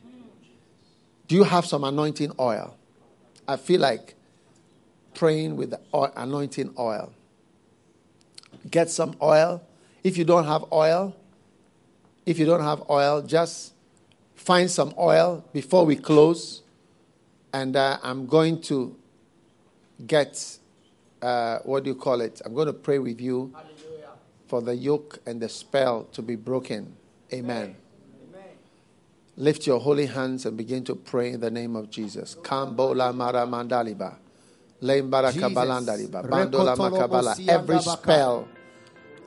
[1.28, 2.76] Do you have some anointing oil?
[3.46, 4.14] I feel like
[5.14, 7.12] praying with the oil, anointing oil.
[8.70, 9.62] Get some oil.
[10.04, 11.16] If you don't have oil,
[12.26, 13.72] if you don't have oil, just
[14.34, 16.62] find some oil before we close.
[17.52, 18.96] And uh, I'm going to
[20.06, 20.58] get,
[21.22, 22.42] uh, what do you call it?
[22.44, 24.10] I'm going to pray with you Hallelujah.
[24.48, 26.96] for the yoke and the spell to be broken.
[27.32, 27.76] Amen.
[28.28, 28.44] Amen.
[29.36, 32.34] Lift your holy hands and begin to pray in the name of Jesus.
[32.34, 34.16] Kambola mara mandaliba.
[37.48, 38.48] Every spell,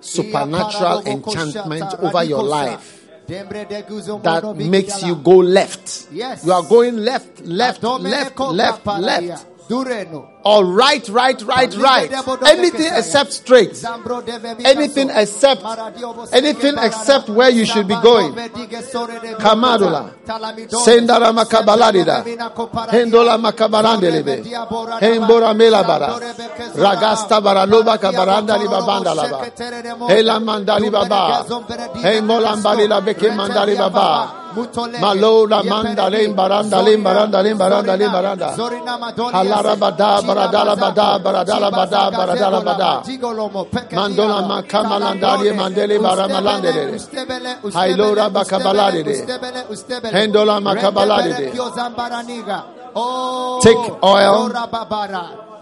[0.01, 6.07] supernatural enchantment over your life that makes you go left.
[6.11, 6.45] Yes.
[6.45, 9.54] You are going left, left, left, left, left.
[10.43, 12.11] Or right, right, right, right.
[12.45, 13.83] Anything except straight.
[14.63, 15.63] Anything except,
[16.31, 18.31] anything except where you should be going.
[19.39, 20.11] Kamadula.
[20.85, 22.23] Sendara makabaladida.
[22.91, 24.43] Hendola makabarandelebe.
[25.01, 26.19] Hembora melabara.
[26.75, 30.09] Ragasta baraloba kabaranda libabanda laba.
[30.09, 31.43] Hela mandali baba.
[32.03, 34.44] Hemolambali labeke mandali baba.
[34.55, 38.49] Malola mandale baranda lim baranda lim baranda lim baranda.
[39.35, 42.91] Halara bada baradala bada baradala bada baradala bada.
[43.91, 46.83] Mandola makamalandari mandele baramalandele.
[47.73, 49.15] Hailora bakabaladede.
[50.11, 51.51] Hendola makabaladede.
[53.61, 54.35] Take oil.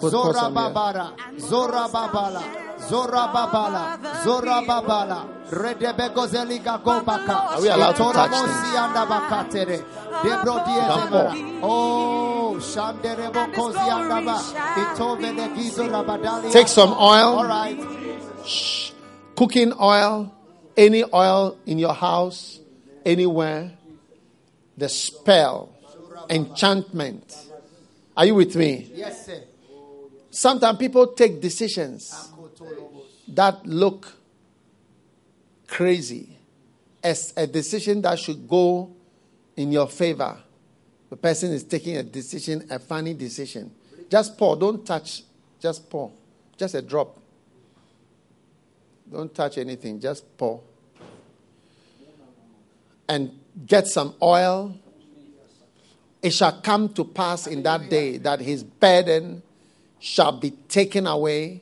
[0.02, 1.08] Zora babara,
[1.40, 2.42] Zora babala,
[2.90, 7.56] Zora babala, Zora babala, Redebegozeliga gobaka.
[7.56, 9.84] Are we allowed to touch them?
[10.24, 11.34] Debro diezemara.
[11.62, 14.38] Oh, Shanderebo koziandaba.
[14.76, 16.52] Itovele gizo rabadali.
[16.52, 17.40] Take some oil.
[17.40, 17.78] All right.
[18.46, 18.92] Shh.
[19.36, 20.34] Cooking oil.
[20.76, 22.60] Any oil in your house,
[23.06, 23.74] anywhere,
[24.76, 25.70] the spell,
[26.32, 27.36] enchantment.
[28.18, 28.90] Are you with me?
[28.96, 29.44] Yes, sir.
[30.32, 32.33] Sometimes people take decisions
[33.30, 34.14] that look
[35.68, 36.38] crazy
[37.04, 38.92] as a decision that should go
[39.56, 40.38] in your favor.
[41.10, 43.72] The person is taking a decision, a funny decision.
[44.10, 45.24] Just pour, don't touch,
[45.60, 46.12] just pour.
[46.58, 47.20] Just a drop.
[49.12, 50.62] Don't touch anything, just pour.
[53.08, 54.76] And get some oil.
[56.22, 59.44] It shall come to pass in that day that his burden
[60.00, 61.62] shall be taken away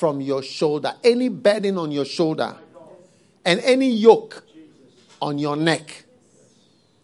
[0.00, 0.94] from your shoulder.
[1.04, 2.56] Any burden on your shoulder
[3.44, 4.42] and any yoke
[5.20, 6.06] on your neck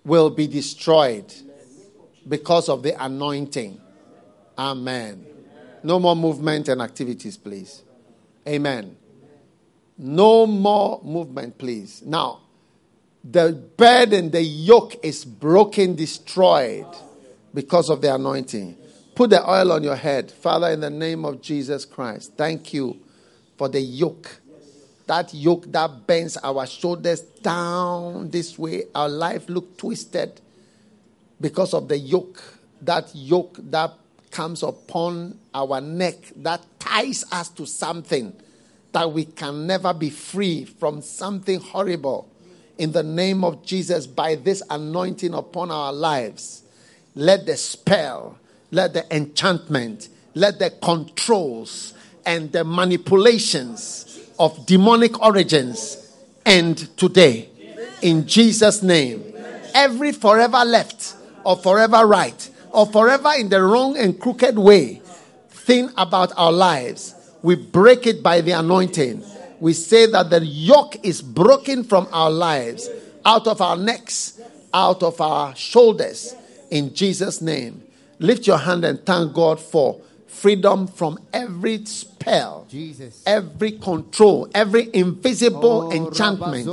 [0.03, 1.31] will be destroyed
[2.27, 3.79] because of the anointing.
[4.57, 5.27] Amen.
[5.83, 7.83] No more movement and activities, please.
[8.49, 8.97] Amen.
[9.99, 12.03] No more movement, please.
[12.03, 12.41] Now,
[13.23, 16.87] the burden, the yoke is broken, destroyed
[17.53, 18.79] because of the anointing.
[19.17, 20.31] Put the oil on your head.
[20.31, 22.99] Father, in the name of Jesus Christ, thank you
[23.57, 24.43] for the yoke.
[25.07, 28.85] That yoke that bends our shoulders down this way.
[28.95, 30.39] Our life look twisted
[31.41, 32.43] because of the yoke.
[32.83, 33.95] That yoke that
[34.31, 38.35] comes upon our neck that ties us to something
[38.93, 42.29] that we can never be free from something horrible.
[42.77, 46.65] In the name of Jesus, by this anointing upon our lives,
[47.15, 48.39] let the spell,
[48.71, 56.13] let the enchantment, let the controls and the manipulations of demonic origins
[56.45, 57.49] end today.
[58.03, 59.25] In Jesus' name.
[59.75, 65.03] Every forever left or forever right or forever in the wrong and crooked way
[65.49, 69.23] thing about our lives, we break it by the anointing.
[69.61, 72.89] We say that the yoke is broken from our lives,
[73.25, 74.41] out of our necks,
[74.73, 76.35] out of our shoulders,
[76.71, 77.83] in Jesus' name.
[78.19, 83.23] Lift your hand and thank God for freedom from every spell, Jesus.
[83.27, 86.69] every control, every invisible oh, enchantment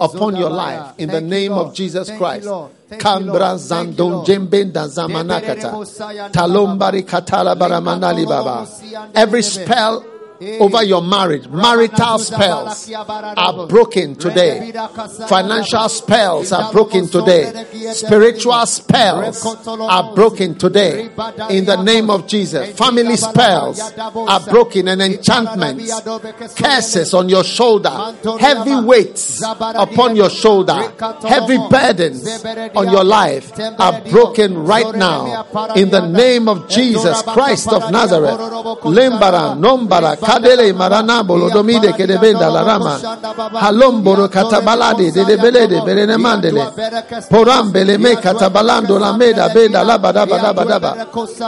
[0.00, 2.46] upon your life in Thank the name of Jesus Thank Christ.
[2.46, 5.72] Kambra zandon jembenda zamanakata.
[6.32, 8.68] Talombari katala baramanali baba.
[9.14, 10.04] Every spell
[10.60, 11.48] over your marriage.
[11.48, 14.72] Marital spells are broken today.
[15.28, 17.64] Financial spells are broken today.
[17.92, 21.10] Spiritual spells are broken today.
[21.50, 22.76] In the name of Jesus.
[22.76, 26.00] Family spells are broken and enchantments.
[26.56, 27.90] Curses on your shoulder.
[28.40, 30.74] Heavy weights upon your shoulder.
[31.26, 32.26] Heavy burdens
[32.74, 35.46] on your life are broken right now.
[35.76, 38.38] In the name of Jesus Christ of Nazareth.
[38.82, 42.98] Limbara, Nombara, kadele marana bolo domide ke de benda la rama
[43.60, 46.62] halomboro katabalade de de belede berene mandele.
[47.28, 50.96] Porambele me katabalando la meda benda la bada bada bada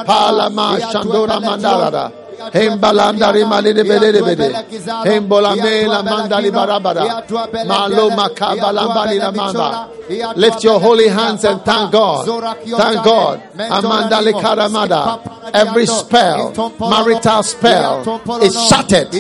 [0.05, 4.65] pala ma shandora mandara Hembalanda rimali de bede de.
[5.05, 7.25] Hembola me la mandali barabara.
[7.67, 9.89] Malo makabala bali la manda.
[10.37, 12.27] Lift your holy hands and thank God.
[12.27, 13.41] Thank God.
[13.71, 15.21] Amanda karamada.
[15.53, 19.11] Every spell, marital spell, is shattered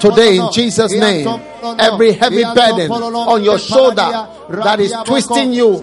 [0.00, 1.40] today in Jesus' name.
[1.78, 5.80] Every heavy burden on your shoulder that is twisting you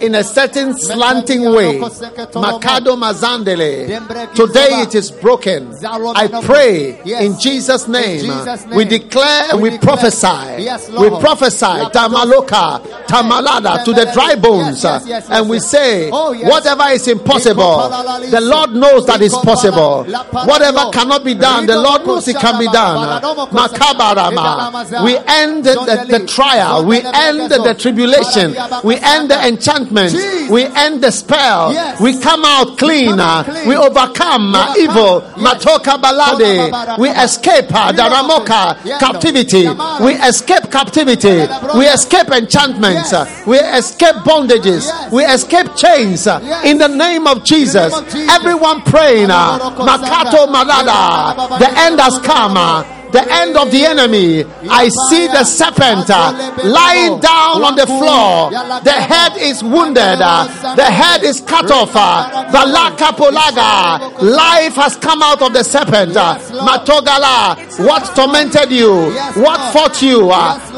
[0.00, 1.78] in a certain slanting way.
[1.78, 4.34] Makado mazandele.
[4.34, 5.74] Today it is broken.
[5.84, 8.30] I pray in Jesus' name.
[8.74, 10.66] We declare and we prophesy.
[10.98, 14.84] We prophesy Tamaloka, Tamalada to the dry bones.
[14.84, 17.88] And we say, oh, whatever is impossible,
[18.30, 20.04] the Lord knows that is possible.
[20.04, 23.20] Whatever cannot be done, the Lord knows it can be done.
[23.52, 25.04] Makabarama.
[25.04, 26.84] We end the, the trial.
[26.84, 28.54] We end the tribulation.
[28.84, 30.14] We end the enchantment.
[30.50, 31.70] We end the spell.
[32.00, 33.18] We come out clean.
[33.18, 35.22] Uh, we overcome uh, evil.
[35.36, 36.98] Matoka balade.
[36.98, 39.68] We escape uh, Daramoka captivity.
[40.04, 41.46] We escape captivity.
[41.76, 43.12] We escape enchantments.
[43.46, 45.10] We escape bondages.
[45.12, 46.26] We escape chains.
[46.64, 47.92] In the name of Jesus.
[48.30, 49.28] Everyone praying.
[49.28, 51.58] Makato Malada.
[51.58, 54.44] The end has come the end of the enemy.
[54.68, 56.32] I see the serpent uh,
[56.64, 58.50] lying down on the floor.
[58.82, 60.18] The head is wounded.
[60.20, 61.92] Uh, the head is cut off.
[61.94, 64.20] Uh, Valaka polaga.
[64.22, 66.12] Life has come out of the serpent.
[66.14, 67.56] Matogala.
[67.86, 69.10] What tormented you?
[69.42, 70.30] What fought you?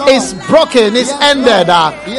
[0.09, 0.97] Is broken.
[0.97, 1.68] Is ended.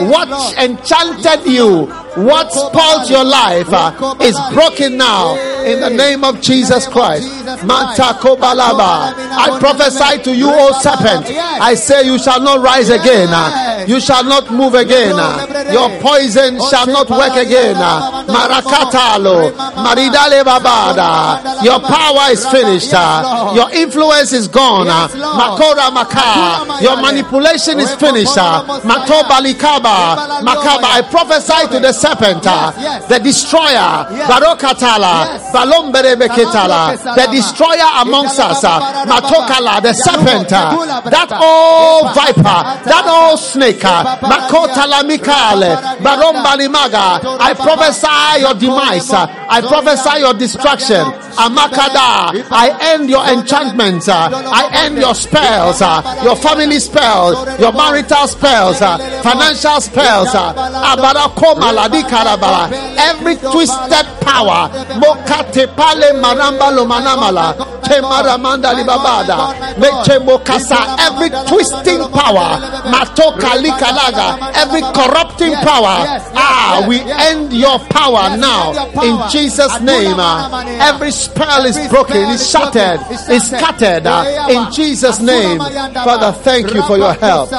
[0.10, 1.88] What enchanted you?
[2.16, 7.30] What spoils your life uh, is broken now in the name of Jesus Christ.
[7.64, 11.28] I prophesy to you, O serpent.
[11.30, 13.30] I say you shall not rise again.
[13.32, 15.14] Uh, you shall not move again.
[15.16, 17.76] Uh, your poison shall not work again.
[18.28, 20.44] Marakatalo, Maridale.
[21.64, 22.92] Your power is finished.
[23.56, 24.88] Your influence is gone.
[24.88, 26.82] Makora Maka.
[26.84, 28.36] Your manipulation is finished.
[28.36, 30.42] Matobalikaba.
[30.44, 30.92] Makaba.
[30.92, 32.44] I prophesy to the serpent,
[33.08, 33.92] the destroyer.
[34.30, 35.38] Barokatala.
[35.54, 36.98] Balomberebeketala.
[37.16, 38.64] The destroyer amongst us.
[38.64, 39.82] Uh, matokala.
[39.82, 40.50] The serpent.
[40.50, 42.60] That old viper.
[42.90, 43.84] That old snake.
[43.86, 45.72] Uh, Makotala Mikale.
[46.02, 47.22] Barombalimaga.
[47.40, 49.12] I prophesy your demise.
[49.14, 51.06] Uh, I prophesy your destruction.
[51.38, 52.34] Amakada.
[52.52, 54.10] I end your enchantments.
[54.10, 55.82] I end your spells.
[56.24, 57.60] Your family spells.
[57.60, 58.80] Your marital spells.
[58.80, 60.30] Financial spells.
[61.92, 64.70] Every twisted power.
[65.00, 66.72] Mokate pale maramba
[68.74, 69.54] libabada.
[69.78, 70.98] Mechemokasa.
[71.00, 72.60] Every twisting power.
[72.92, 74.52] Matoka likalaga.
[74.56, 76.22] Every corrupting power.
[76.36, 78.72] Ah, we end your power now
[79.04, 80.20] in Jesus' name.
[80.82, 84.06] Every spell is broken, is shattered, is scattered
[84.50, 85.60] in Jesus' name.
[85.60, 87.50] Father, thank you for your help.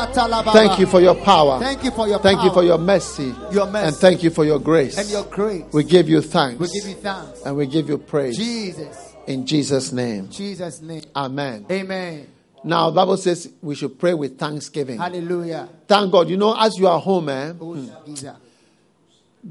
[0.52, 1.58] Thank you for your power.
[1.60, 3.34] Thank you for your Thank you for your mercy.
[3.50, 3.86] Your mercy.
[3.86, 4.96] And thank you for your grace.
[4.98, 5.64] and your grace.
[5.72, 6.58] We give you thanks.
[6.58, 7.42] We give you thanks.
[7.42, 8.36] And we give you praise.
[8.36, 9.14] Jesus.
[9.26, 10.28] In Jesus' name.
[10.30, 11.02] Jesus' name.
[11.14, 11.66] Amen.
[11.70, 12.26] Amen.
[12.64, 14.98] Now, Bible says we should pray with thanksgiving.
[14.98, 15.68] Hallelujah.
[15.86, 16.28] Thank God.
[16.28, 17.76] You know, as you are home, eh, Oh,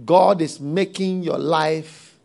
[0.06, 2.18] God is making your life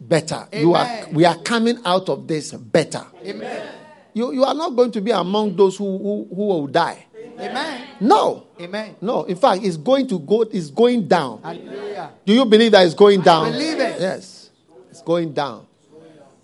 [0.00, 0.46] better.
[0.52, 3.04] You are we are coming out of this better.
[3.24, 3.68] Amen.
[4.14, 7.05] You, you are not going to be among those who, who, who will die.
[7.38, 7.88] Amen.
[8.00, 8.46] No.
[8.60, 8.96] Amen.
[9.00, 9.24] No.
[9.24, 11.40] In fact, it's going to go, it's going down.
[11.42, 12.10] Hallelujah.
[12.24, 13.52] Do you believe that it's going down?
[13.52, 14.00] believe it.
[14.00, 14.50] Yes.
[14.90, 15.66] It's going down.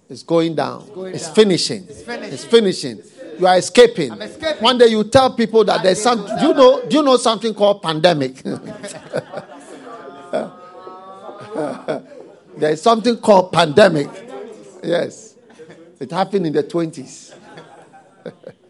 [0.09, 0.83] It's going down.
[0.83, 1.35] It's, going down.
[1.35, 1.87] finishing.
[1.89, 2.33] It's finishing.
[2.33, 3.03] It's finishing.
[3.39, 4.13] You are escaping.
[4.13, 4.63] I'm escaping.
[4.63, 7.55] One day you tell people that there's some do you know do you know something
[7.55, 8.43] called pandemic?
[12.57, 14.09] there's something called pandemic.
[14.83, 15.37] Yes.
[15.99, 17.35] It happened in the 20s.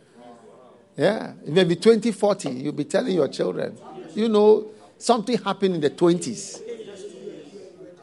[1.03, 1.32] yeah.
[1.44, 3.76] Maybe 2040, you'll be telling your children,
[4.14, 6.62] you know, something happened in the 20s.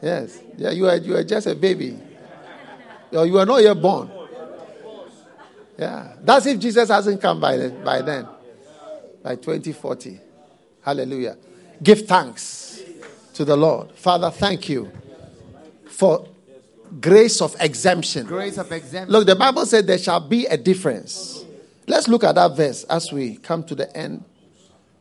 [0.02, 0.38] Yes.
[0.58, 1.98] Yeah, you are, you are just a baby.
[3.12, 4.10] Or you are not yet born.
[5.78, 6.12] Yeah.
[6.20, 8.28] That's if Jesus hasn't come by then, by then.
[9.22, 10.20] By 2040.
[10.82, 11.38] Hallelujah.
[11.82, 12.82] Give thanks
[13.32, 13.92] to the Lord.
[13.92, 14.92] Father, thank you
[15.86, 16.28] for
[17.00, 18.26] grace of exemption.
[18.26, 19.10] Grace of exemption.
[19.10, 21.46] Look, the Bible said there shall be a difference.
[21.90, 24.22] Let's look at that verse as we come to the end.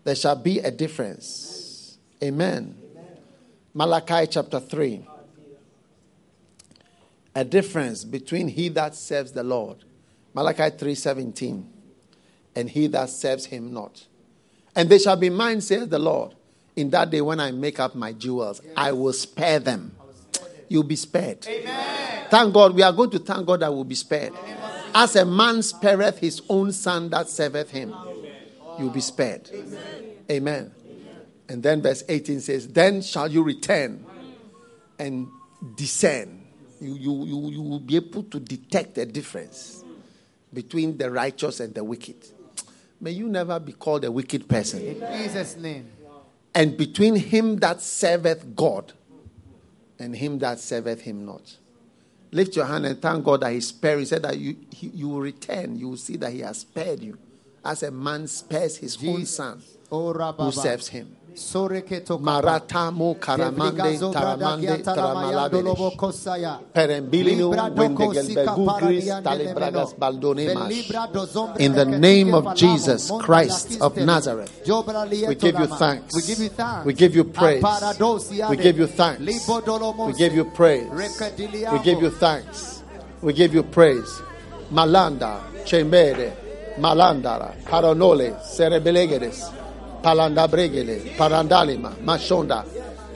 [0.03, 1.99] There shall be a difference.
[2.23, 2.75] Amen.
[3.75, 5.07] Malachi chapter 3.
[7.35, 9.77] A difference between he that serves the Lord.
[10.33, 11.63] Malachi 3:17.
[12.55, 14.07] And he that serves him not.
[14.75, 16.33] And they shall be mine, says the Lord.
[16.75, 19.95] In that day when I make up my jewels, I will spare them.
[20.67, 21.41] You'll be spared.
[22.31, 22.73] Thank God.
[22.73, 24.33] We are going to thank God that we'll be spared.
[24.93, 27.93] As a man spareth his own son that serveth him,
[28.77, 29.49] you'll be spared.
[30.29, 30.71] Amen.
[31.47, 34.05] And then verse 18 says, Then shall you return
[34.99, 35.27] and
[35.75, 36.45] discern.
[36.79, 39.83] You, you, you, you will be able to detect a difference
[40.53, 42.15] between the righteous and the wicked.
[43.01, 44.81] May you never be called a wicked person.
[44.81, 45.89] In Jesus' name.
[46.53, 48.93] And between him that serveth God
[49.97, 51.57] and him that serveth him not.
[52.31, 53.99] Lift your hand and thank God that he spared.
[53.99, 55.77] He said that you, he, you will return.
[55.77, 57.17] You will see that he has spared you.
[57.65, 59.61] As a man spares his own son
[59.91, 61.15] Oh, who serves him.
[62.19, 65.97] Maratamo karamande taramande bradagiata lamayando lobo taramalabedesh.
[65.97, 66.59] kosaya.
[66.73, 69.99] Perembilino Libra do wendegelbe kosika gugris paradiande talibragas nemeno.
[69.99, 70.67] baldonemas.
[70.67, 73.95] Velibra do zombre In the name of Jesus Christ of.
[73.97, 74.51] Nazareth,
[75.27, 76.15] we give you thanks.
[76.15, 76.85] We give you thanks.
[76.85, 77.63] We give you praise.
[78.49, 79.47] We give you thanks.
[80.07, 80.87] We give you praise.
[81.71, 82.83] We give you thanks.
[83.21, 84.21] We give you praise.
[84.71, 86.31] Malanda, Chembere,
[86.77, 88.35] Malandara, Paranole,
[90.01, 92.65] Cerebelegedes, Palandabregele, Parandalima, Mashonda.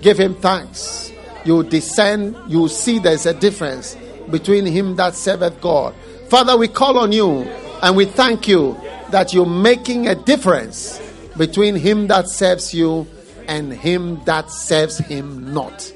[0.02, 1.12] Give him thanks.
[1.46, 3.98] You descend, you see there's a difference
[4.30, 5.94] between him that serveth God.
[6.30, 7.42] Father, we call on you
[7.82, 8.78] and we thank you
[9.12, 11.00] that you're making a difference
[11.38, 13.08] between him that serves you
[13.48, 15.92] and him that serves him not.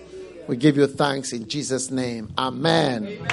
[0.48, 2.32] We give you thanks in Jesus' name.
[2.38, 3.26] Amen.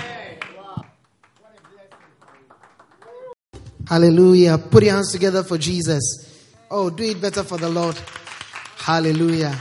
[3.89, 4.59] Hallelujah.
[4.59, 6.34] Put your hands together for Jesus.
[6.77, 7.97] Oh, do it better for the Lord.
[8.79, 9.57] Hallelujah.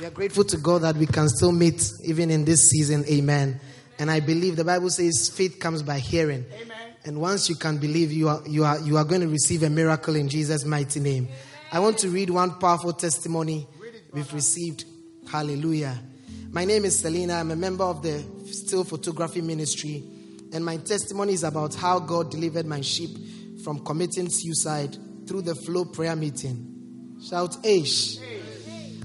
[0.00, 3.04] We are grateful to God that we can still meet even in this season.
[3.06, 3.60] Amen.
[3.98, 6.46] And I believe the Bible says faith comes by hearing.
[6.62, 6.78] Amen.
[7.04, 9.68] And once you can believe, you are, you, are, you are going to receive a
[9.68, 11.28] miracle in Jesus' mighty name.
[11.70, 13.66] I want to read one powerful testimony
[14.12, 14.86] we've received.
[15.30, 15.98] Hallelujah.
[16.52, 17.34] My name is Selena.
[17.34, 20.04] I'm a member of the Still Photography Ministry.
[20.54, 23.10] And my testimony is about how God delivered my sheep
[23.62, 24.96] from committing suicide
[25.26, 27.16] through the flow prayer meeting.
[27.28, 28.18] Shout Aish.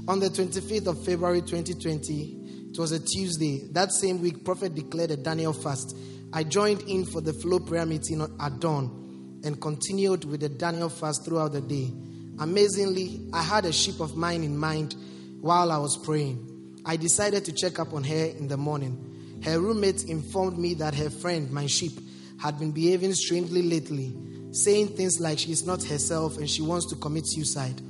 [0.07, 3.67] On the 25th of February 2020, it was a Tuesday.
[3.71, 5.95] That same week, Prophet declared a Daniel fast.
[6.33, 10.89] I joined in for the flow prayer meeting at dawn and continued with the Daniel
[10.89, 11.91] fast throughout the day.
[12.39, 14.95] Amazingly, I had a sheep of mine in mind
[15.41, 16.47] while I was praying.
[16.85, 19.41] I decided to check up on her in the morning.
[19.43, 21.93] Her roommate informed me that her friend, my sheep,
[22.39, 24.15] had been behaving strangely lately,
[24.51, 27.81] saying things like she is not herself and she wants to commit suicide.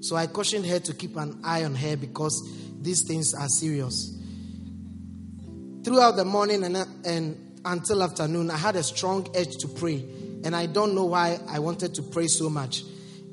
[0.00, 2.40] So I cautioned her to keep an eye on her because
[2.80, 4.14] these things are serious.
[5.84, 10.04] Throughout the morning and, and until afternoon, I had a strong urge to pray,
[10.44, 12.82] and I don't know why I wanted to pray so much.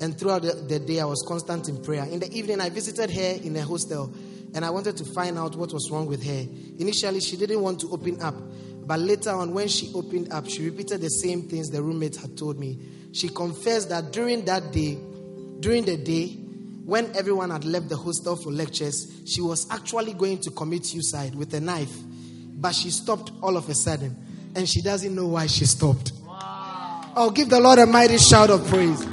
[0.00, 2.04] And throughout the, the day, I was constant in prayer.
[2.04, 4.12] In the evening, I visited her in a hostel,
[4.54, 6.46] and I wanted to find out what was wrong with her.
[6.78, 8.34] Initially, she didn't want to open up,
[8.86, 12.36] but later on, when she opened up, she repeated the same things the roommate had
[12.38, 12.78] told me.
[13.12, 14.98] She confessed that during that day,
[15.60, 16.28] during the day,
[16.84, 21.34] when everyone had left the hostel for lectures, she was actually going to commit suicide
[21.34, 21.96] with a knife
[22.56, 24.16] but she stopped all of a sudden,
[24.54, 26.12] and she doesn't know why she stopped.
[26.26, 27.12] Wow.
[27.14, 29.06] Oh, give the Lord a mighty shout of praise.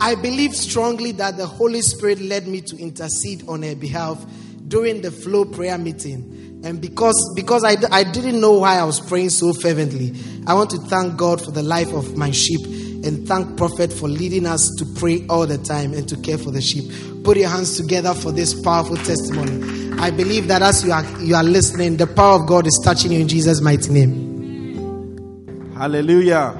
[0.00, 4.24] I believe strongly that the Holy Spirit led me to intercede on her behalf
[4.66, 6.53] during the flow prayer meeting.
[6.64, 10.14] And because, because I, I didn't know why I was praying so fervently,
[10.46, 12.64] I want to thank God for the life of my sheep
[13.04, 16.50] and thank Prophet for leading us to pray all the time and to care for
[16.50, 16.90] the sheep.
[17.22, 19.92] Put your hands together for this powerful testimony.
[20.00, 23.12] I believe that as you are you are listening, the power of God is touching
[23.12, 25.74] you in Jesus' mighty name.
[25.76, 26.54] Hallelujah.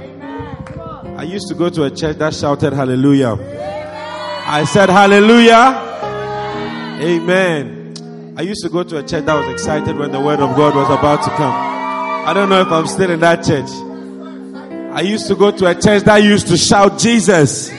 [1.17, 3.39] I used to go to a church that shouted hallelujah.
[4.47, 5.81] I said hallelujah.
[7.01, 7.74] Amen.
[8.37, 10.75] I used to go to a church that was excited when the word of God
[10.75, 11.53] was about to come.
[11.53, 13.71] I don't know if I'm still in that church.
[14.93, 17.71] I used to go to a church that used to shout Jesus.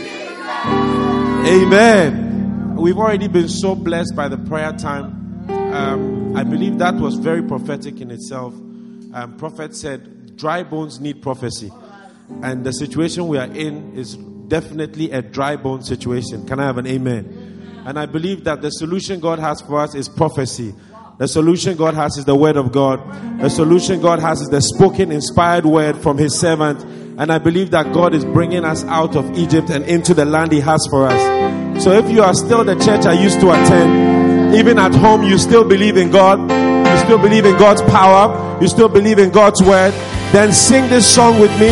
[1.46, 2.76] Amen.
[2.78, 5.50] We've already been so blessed by the prayer time.
[5.50, 8.54] Um, I believe that was very prophetic in itself.
[8.54, 11.70] Um, prophet said, dry bones need prophecy.
[12.44, 16.48] And the situation we are in is definitely a dry bone situation.
[16.48, 17.35] Can I have an amen?
[17.86, 20.74] And I believe that the solution God has for us is prophecy.
[21.18, 23.00] The solution God has is the word of God.
[23.40, 26.84] The solution God has is the spoken, inspired word from his servant.
[27.18, 30.52] And I believe that God is bringing us out of Egypt and into the land
[30.52, 31.84] he has for us.
[31.84, 35.38] So if you are still the church I used to attend, even at home, you
[35.38, 39.62] still believe in God, you still believe in God's power, you still believe in God's
[39.62, 39.92] word,
[40.34, 41.70] then sing this song with me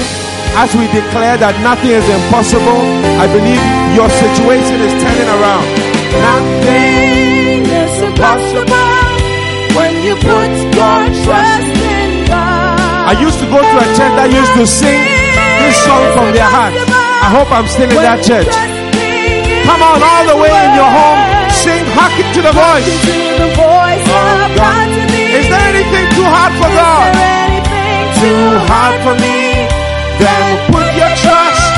[0.55, 2.79] as we declare that nothing is impossible.
[3.19, 3.59] I believe
[3.97, 5.92] your situation is turning around.
[6.21, 8.91] Nothing is impossible
[9.77, 12.77] when you put your trust in God.
[13.09, 15.01] I used to go to a church that used to sing
[15.61, 16.73] this song from their heart.
[17.23, 18.51] I hope I'm still in that church.
[19.63, 21.21] Come on, all the way in your home,
[21.55, 22.87] sing, hearken to the voice.
[23.63, 24.87] Oh, God.
[25.33, 27.09] Is there anything too hard for God?
[28.19, 29.65] Too hard for me.
[30.19, 31.73] Then put your trust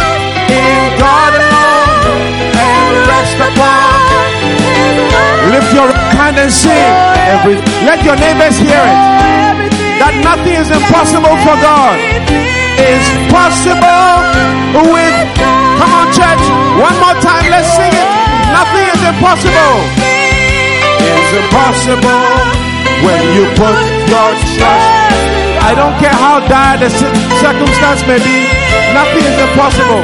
[0.49, 2.09] in God alone
[2.57, 3.84] and rest upon.
[5.45, 6.73] Lift your hand and sing.
[7.29, 8.99] Every, let your neighbors hear it.
[10.01, 11.95] That nothing is impossible for God.
[12.81, 14.25] Is possible
[14.89, 15.15] with.
[15.77, 16.43] Come on, church.
[16.81, 17.45] One more time.
[17.53, 18.09] Let's sing it.
[18.57, 19.75] Nothing is impossible.
[21.05, 22.25] Is impossible
[23.05, 23.77] when you put
[24.09, 24.89] your trust.
[25.61, 26.89] I don't care how dire the
[27.37, 28.49] circumstance may be.
[28.97, 30.03] Nothing is impossible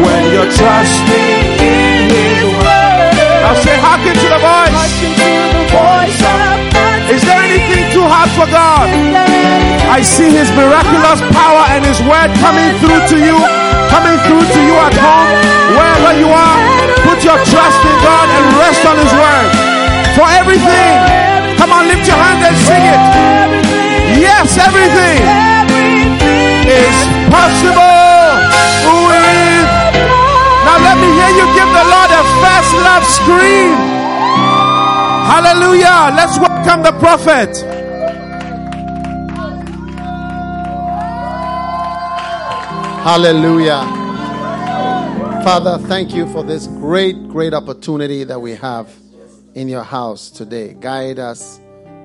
[0.00, 1.53] when you're trusting
[3.64, 4.76] say, hearken to the voice.
[7.08, 8.92] Is there anything too hard for God?
[9.88, 13.36] I see His miraculous power and His word coming through to you,
[13.88, 15.32] coming through to you at home,
[15.72, 16.60] wherever you are.
[17.08, 19.48] Put your trust in God and rest on His word
[20.12, 20.92] for everything.
[21.56, 23.00] Come on, lift your hand and sing it.
[24.20, 25.24] Yes, everything
[26.68, 26.96] is
[27.32, 28.04] possible.
[30.64, 32.03] Now let me hear you give the Lord
[32.44, 33.72] First Love scream.
[35.32, 36.12] Hallelujah.
[36.14, 37.56] Let's welcome the prophet.
[43.02, 43.80] Hallelujah.
[45.42, 48.94] Father, thank you for this great, great opportunity that we have
[49.54, 50.74] in your house today.
[50.74, 51.58] Guide us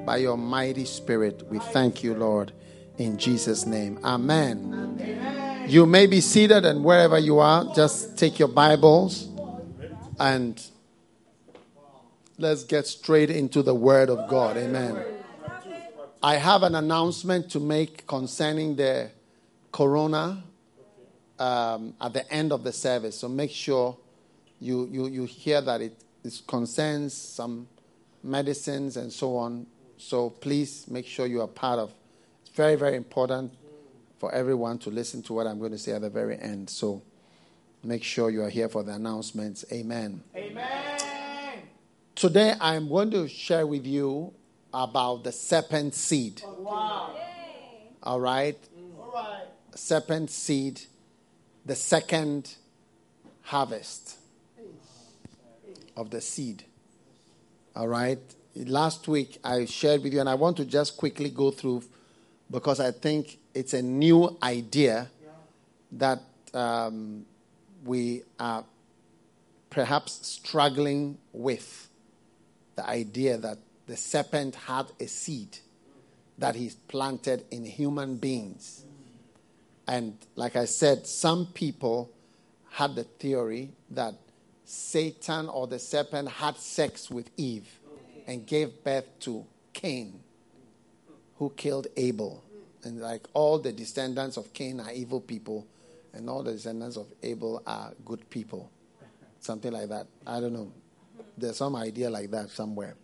[0.05, 1.43] by your mighty spirit.
[1.49, 2.53] We thank you, Lord,
[2.97, 3.99] in Jesus' name.
[4.05, 4.97] Amen.
[5.01, 5.69] Amen.
[5.69, 9.28] You may be seated, and wherever you are, just take your Bibles
[10.19, 10.61] and
[12.37, 14.57] let's get straight into the Word of God.
[14.57, 14.97] Amen.
[16.21, 19.09] I have an announcement to make concerning the
[19.71, 20.43] corona
[21.39, 23.17] um, at the end of the service.
[23.17, 23.97] So make sure
[24.59, 26.03] you, you, you hear that it,
[26.47, 27.67] concerns some
[28.21, 29.65] medicines and so on.
[29.97, 31.93] So please make sure you are part of.
[32.41, 33.53] It's very, very important
[34.17, 36.69] for everyone to listen to what I'm going to say at the very end.
[36.69, 37.01] So
[37.83, 39.65] make sure you are here for the announcements.
[39.71, 40.23] Amen.
[40.35, 40.99] Amen.
[42.15, 44.33] Today I'm going to share with you
[44.73, 46.41] about the serpent seed.
[46.45, 47.15] Oh, wow.
[48.03, 48.57] All right.
[48.99, 49.45] All right.
[49.75, 50.81] Serpent seed
[51.65, 52.55] the second
[53.43, 54.17] harvest
[55.95, 56.63] of the seed.
[57.75, 58.19] All right.
[58.55, 61.83] Last week I shared with you, and I want to just quickly go through
[62.51, 65.09] because I think it's a new idea
[65.93, 66.21] that
[66.53, 67.25] um,
[67.83, 68.63] we are
[69.69, 71.87] perhaps struggling with.
[72.75, 73.57] The idea that
[73.87, 75.57] the serpent had a seed
[76.37, 78.85] that he planted in human beings
[79.89, 82.11] and like I said, some people
[82.69, 84.13] had the theory that
[84.63, 87.67] Satan or the serpent had sex with Eve
[88.27, 90.19] and gave birth to Cain,
[91.37, 92.43] who killed Abel.
[92.83, 95.65] And like all the descendants of Cain are evil people,
[96.13, 98.71] and all the descendants of Abel are good people.
[99.39, 100.07] Something like that.
[100.25, 100.71] I don't know.
[101.37, 102.95] There's some idea like that somewhere.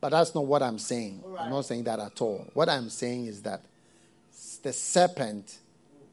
[0.00, 1.24] But that's not what I'm saying.
[1.38, 2.46] I'm not saying that at all.
[2.54, 3.62] What I'm saying is that
[4.62, 5.58] the serpent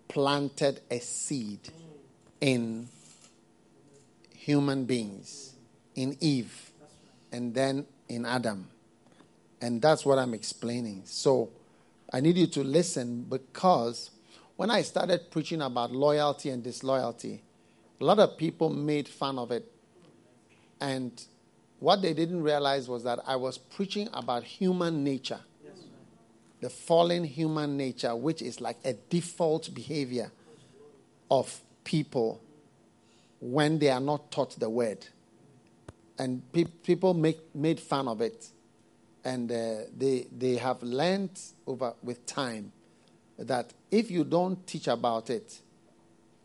[0.08, 1.60] planted a seed
[2.42, 2.88] in
[4.34, 5.54] human beings,
[5.96, 6.72] in Eve,
[7.32, 8.68] and then in Adam.
[9.62, 11.04] And that's what I'm explaining.
[11.06, 11.50] So
[12.12, 14.12] I need you to listen because
[14.56, 17.44] when I started preaching about loyalty and disloyalty,
[18.00, 19.72] a lot of people made fun of it.
[20.80, 21.12] And
[21.80, 25.42] what they didn't realize was that I was preaching about human nature
[26.66, 30.32] the fallen human nature, which is like a default behavior
[31.30, 32.42] of people
[33.40, 35.06] when they are not taught the word.
[36.18, 38.50] And pe- people make, made fun of it.
[39.24, 42.72] And uh, they, they have learned over with time
[43.38, 45.60] that if you don't teach about it,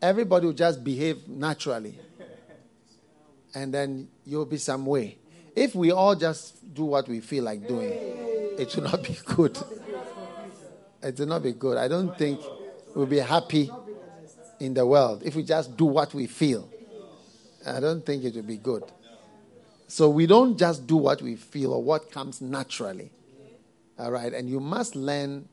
[0.01, 1.97] everybody will just behave naturally.
[3.53, 5.17] and then you'll be some way.
[5.55, 7.91] If we all just do what we feel like doing,
[8.57, 9.57] it will not be good
[11.03, 11.77] it will not be good.
[11.77, 12.39] I don't think
[12.95, 13.71] we'll be happy
[14.59, 16.69] in the world if we just do what we feel.
[17.65, 18.83] I don't think it will be good.
[19.87, 23.11] So we don't just do what we feel or what comes naturally.
[23.99, 24.33] All right.
[24.33, 25.47] And you must learn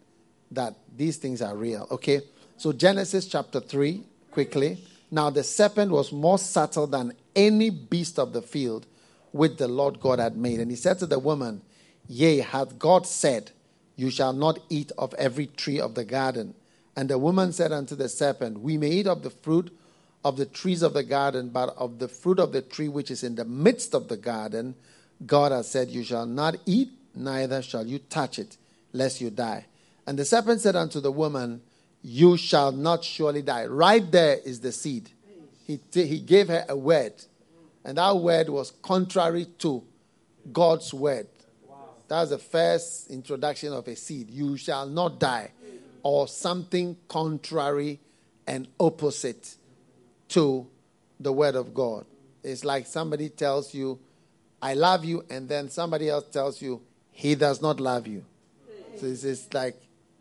[0.51, 1.87] that these things are real.
[1.91, 2.23] Okay.
[2.57, 4.85] So Genesis chapter 3, quickly.
[5.11, 8.87] Now the serpent was more subtle than any beast of the field
[9.33, 10.61] which the Lord God had made.
[10.61, 11.63] And he said to the woman,
[12.09, 13.53] Yea, hath God said,
[13.99, 16.55] you shall not eat of every tree of the garden.
[16.95, 19.77] And the woman said unto the serpent, We may eat of the fruit
[20.25, 23.25] of the trees of the garden, but of the fruit of the tree which is
[23.25, 24.77] in the midst of the garden,
[25.27, 28.57] God has said, You shall not eat, neither shall you touch it,
[28.93, 29.67] lest you die.
[30.09, 31.61] And the serpent said unto the woman,
[32.01, 33.67] You shall not surely die.
[33.67, 35.11] Right there is the seed.
[35.67, 37.13] He, t- he gave her a word,
[37.85, 39.85] and that word was contrary to
[40.51, 41.27] God's word.
[42.09, 44.31] That's the first introduction of a seed.
[44.31, 45.51] You shall not die,
[46.03, 48.01] or something contrary
[48.47, 49.57] and opposite
[50.29, 50.67] to
[51.21, 52.07] the word of God.
[52.43, 53.99] It's like somebody tells you,
[54.63, 56.81] I love you, and then somebody else tells you,
[57.11, 58.25] he does not love you.
[58.97, 59.77] So it's, like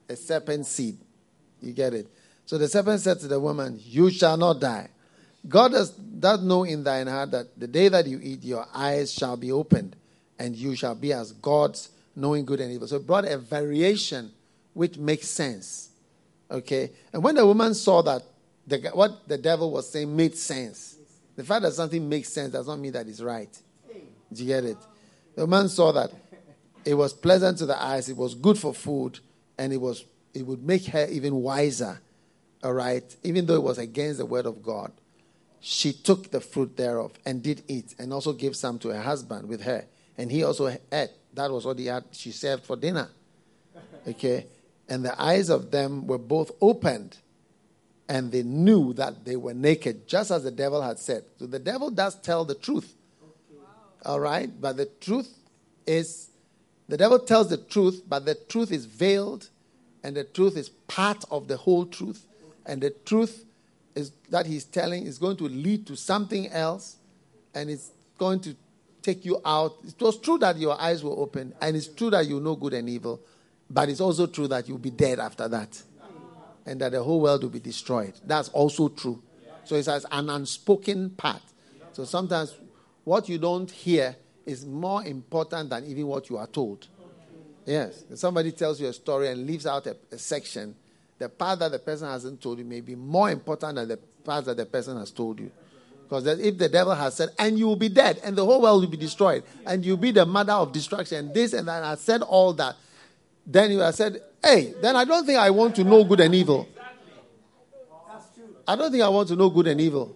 [0.09, 0.97] a serpent seed.
[1.61, 2.07] You get it?
[2.45, 4.89] So the serpent said to the woman, You shall not die.
[5.47, 9.13] God does, does know in thine heart that the day that you eat, your eyes
[9.13, 9.95] shall be opened
[10.39, 12.87] and you shall be as gods, knowing good and evil.
[12.87, 14.31] So it brought a variation
[14.73, 15.89] which makes sense.
[16.49, 16.91] Okay?
[17.13, 18.23] And when the woman saw that
[18.65, 20.95] the, what the devil was saying made sense,
[21.35, 23.55] the fact that something makes sense does not mean that it's right.
[24.31, 24.77] Do you get it?
[25.35, 26.11] The woman saw that
[26.83, 29.19] it was pleasant to the eyes, it was good for food,
[29.57, 31.99] and it was it would make her even wiser.
[32.63, 33.15] All right?
[33.23, 34.91] Even though it was against the word of God.
[35.59, 39.47] She took the fruit thereof and did eat, and also gave some to her husband
[39.47, 39.85] with her
[40.17, 41.11] and he also ate.
[41.33, 43.09] That was what he had, she served for dinner.
[44.07, 44.47] Okay?
[44.89, 47.17] And the eyes of them were both opened,
[48.09, 51.25] and they knew that they were naked, just as the devil had said.
[51.37, 52.95] So the devil does tell the truth.
[54.05, 54.49] All right?
[54.59, 55.29] But the truth
[55.85, 56.26] is
[56.87, 59.49] the devil tells the truth, but the truth is veiled,
[60.03, 62.25] and the truth is part of the whole truth.
[62.65, 63.45] And the truth
[63.95, 66.97] is that he's telling is going to lead to something else,
[67.53, 68.55] and it's going to
[69.01, 69.75] take you out.
[69.85, 72.73] It was true that your eyes were open, and it's true that you know good
[72.73, 73.19] and evil,
[73.69, 75.81] but it's also true that you'll be dead after that,
[76.65, 78.13] and that the whole world will be destroyed.
[78.25, 79.21] That's also true.
[79.65, 81.41] So it's as an unspoken part.
[81.91, 82.55] So sometimes
[83.03, 84.15] what you don't hear
[84.47, 86.87] is more important than even what you are told.
[87.65, 88.05] Yes.
[88.09, 90.73] If somebody tells you a story and leaves out a, a, section,
[91.19, 94.45] the part that the person hasn't told you may be more important than the part
[94.45, 95.51] that the person has told you.
[96.03, 98.81] Because if the devil has said, and you will be dead, and the whole world
[98.81, 101.95] will be destroyed, and you'll be the mother of destruction, this and that, and I
[101.95, 102.77] said all that,
[103.45, 106.33] then you have said, hey, then I don't think I want to know good and
[106.33, 106.69] evil.
[108.65, 110.15] I don't think I want to know good and evil.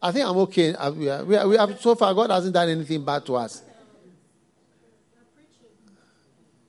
[0.00, 0.74] I think I'm okay.
[0.92, 3.62] We are, we are, we so far, God hasn't done anything bad to us.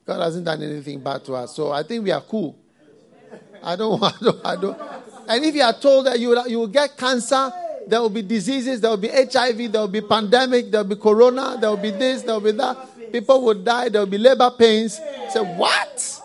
[0.05, 1.55] God hasn't done anything bad to us.
[1.55, 2.57] So I think we are cool.
[3.61, 4.81] I don't, I don't, I don't.
[5.27, 7.51] And if you are told that you will, you will get cancer,
[7.85, 10.95] there will be diseases, there will be HIV, there will be pandemic, there will be
[10.95, 13.11] corona, there will be this, there will be that.
[13.11, 14.95] People will die, there will be labor pains.
[15.29, 16.21] Say, what?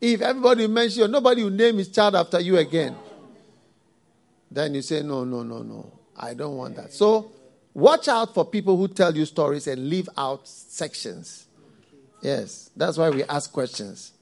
[0.00, 2.96] If everybody mentions you, nobody will name his child after you again.
[4.50, 6.00] Then you say, no, no, no, no.
[6.16, 6.92] I don't want that.
[6.92, 7.32] So
[7.72, 11.46] watch out for people who tell you stories and leave out sections.
[12.20, 14.12] Yes, that's why we ask questions.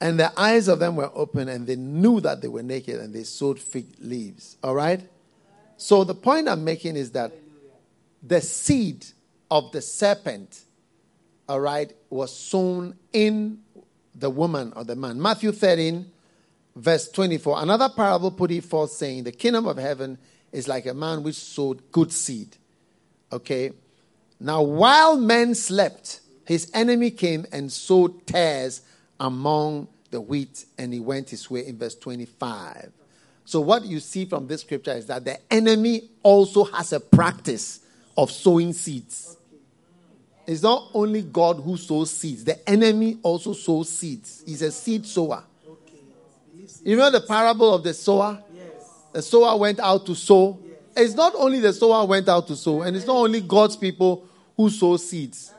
[0.00, 3.14] And the eyes of them were open, and they knew that they were naked, and
[3.14, 4.56] they sewed fig leaves.
[4.62, 5.00] All right?
[5.76, 7.32] So the point I'm making is that
[8.22, 9.06] the seed
[9.50, 10.62] of the serpent,
[11.48, 13.60] all right, was sown in
[14.14, 15.20] the woman or the man.
[15.20, 16.10] Matthew 13,
[16.76, 17.62] verse 24.
[17.62, 20.18] Another parable put it forth, saying, The kingdom of heaven
[20.52, 22.56] is like a man which sowed good seed.
[23.32, 23.72] Okay?
[24.40, 28.82] Now, while men slept, his enemy came and sowed tares
[29.18, 32.92] among the wheat, and he went his way in verse 25.
[33.44, 37.80] So, what you see from this scripture is that the enemy also has a practice
[38.16, 39.36] of sowing seeds.
[40.46, 44.42] It's not only God who sows seeds, the enemy also sows seeds.
[44.46, 45.42] He's a seed sower.
[46.84, 48.42] You know the parable of the sower?
[48.54, 48.64] Yes.
[49.12, 50.58] The sower went out to sow.
[50.96, 54.26] It's not only the sower went out to sow, and it's not only God's people
[54.56, 55.52] who sow seeds.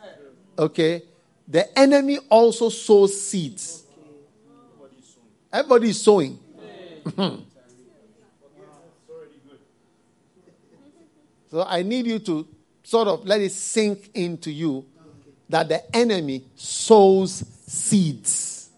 [0.57, 1.03] Okay?
[1.47, 3.83] The enemy also sows seeds.
[5.51, 6.39] Everybody is sowing.
[11.51, 12.47] so I need you to
[12.83, 14.85] sort of let it sink into you
[15.49, 18.69] that the enemy sows seeds.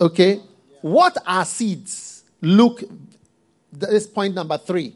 [0.00, 0.40] Okay?
[0.86, 2.22] What are seeds?
[2.40, 2.84] Look,
[3.72, 4.94] that is point number three.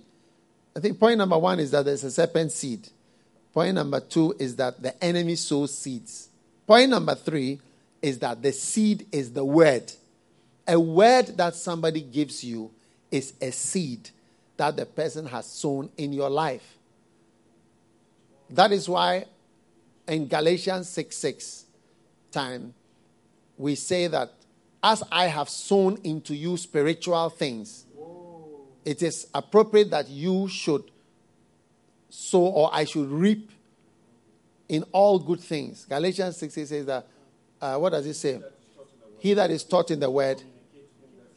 [0.76, 2.88] I think point number one is that there's a serpent seed.
[3.52, 6.28] Point number two is that the enemy sows seeds.
[6.64, 7.58] Point number three
[8.00, 9.92] is that the seed is the word.
[10.68, 12.70] A word that somebody gives you
[13.10, 14.10] is a seed
[14.58, 16.76] that the person has sown in your life.
[18.48, 19.24] That is why
[20.06, 21.64] in Galatians 6 6
[22.30, 22.74] time,
[23.58, 24.30] we say that
[24.82, 27.84] as I have sown into you spiritual things,
[28.84, 30.90] it is appropriate that you should
[32.08, 33.50] sow or I should reap
[34.68, 35.84] in all good things.
[35.84, 37.06] Galatians 6 says that,
[37.60, 38.40] uh, what does it say?
[39.18, 40.42] He that is taught in the word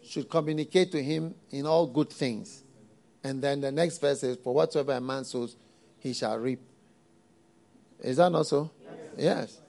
[0.03, 2.63] should communicate to him in all good things.
[3.23, 5.55] And then the next verse says, For whatsoever a man sows,
[5.99, 6.61] he shall reap.
[8.01, 8.69] Is that not so?
[9.17, 9.59] Yes.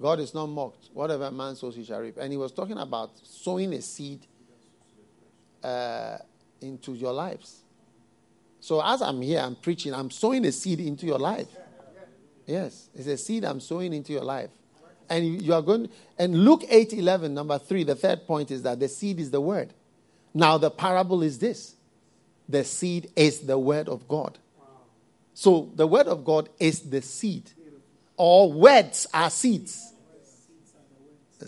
[0.00, 0.79] God is not mocked.
[0.92, 2.16] Whatever man sows, he shall reap.
[2.18, 4.26] And he was talking about sowing a seed
[5.62, 6.18] uh,
[6.60, 7.62] into your lives.
[8.60, 11.48] So as I'm here, I'm preaching, I'm sowing a seed into your life.
[12.46, 14.50] Yes, it's a seed I'm sowing into your life.
[15.08, 15.88] And you are going,
[16.18, 19.40] and Luke 8 11, number three, the third point is that the seed is the
[19.40, 19.72] word.
[20.32, 21.74] Now, the parable is this
[22.48, 24.38] the seed is the word of God.
[25.34, 27.50] So, the word of God is the seed.
[28.16, 29.94] All words are seeds.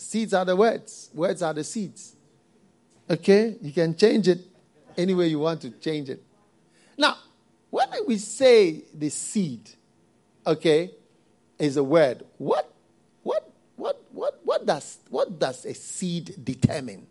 [0.01, 2.15] Seeds are the words, words are the seeds.
[3.09, 3.57] Okay?
[3.61, 4.41] You can change it
[4.97, 6.23] any way you want to change it.
[6.97, 7.17] Now,
[7.71, 9.71] when we say the seed,
[10.47, 10.91] okay,
[11.59, 12.73] is a word, what
[13.23, 17.07] what what what what does what does a seed determine?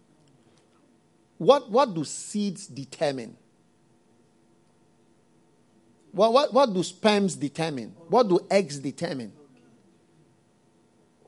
[1.38, 3.38] What what do seeds determine?
[6.12, 7.96] What, what, what do sperms determine?
[8.10, 9.32] What do eggs determine?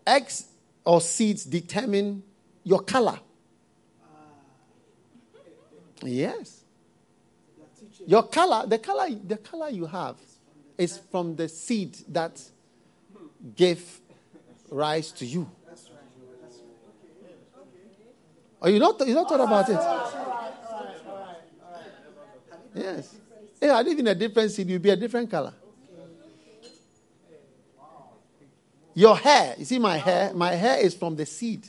[0.06, 0.46] Eggs
[0.86, 2.24] or seeds determine
[2.64, 3.20] your color.
[6.04, 6.64] Yes.
[8.06, 10.18] Your color, the color, the color you have
[10.78, 12.42] is from the seed that
[13.56, 14.02] gave
[14.70, 15.50] rise to you.
[18.62, 19.80] Oh, you not you not thought about it?
[22.76, 23.16] Yes.
[23.62, 25.54] If I live in a different seed, you'll be a different color.
[28.96, 30.34] Your hair, you see my hair?
[30.34, 31.68] My hair is from the seed.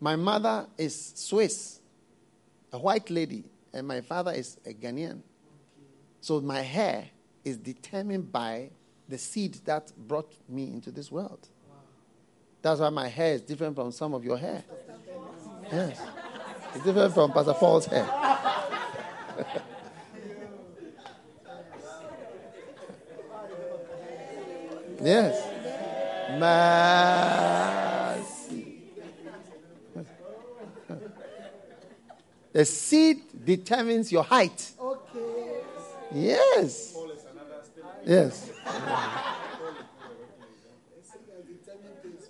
[0.00, 1.78] My mother is Swiss,
[2.72, 5.20] a white lady, and my father is a Ghanaian.
[6.20, 7.08] So my hair
[7.44, 8.70] is determined by
[9.08, 11.48] the seed that brought me into this world.
[12.62, 14.64] That's why my hair is different from some of your hair.
[15.70, 16.00] Yes.
[16.74, 18.08] It's different from Pastor Paul's hair.
[25.02, 25.42] yes.
[28.38, 28.82] Mercy.
[32.52, 34.72] The seed determines your height.
[34.78, 35.60] Okay.
[36.12, 36.94] Yes.
[38.04, 38.50] Yes.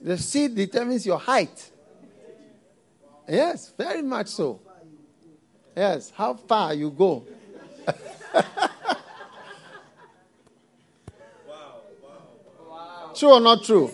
[0.00, 1.70] The seed determines your height.
[3.28, 4.60] Yes, very much so.
[5.76, 7.24] Yes, how far you go.
[13.14, 13.90] True or not true?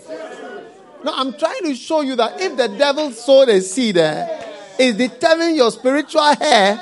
[1.03, 4.45] No, I'm trying to show you that if the devil sowed a seed, eh,
[4.77, 6.79] it determines your spiritual hair,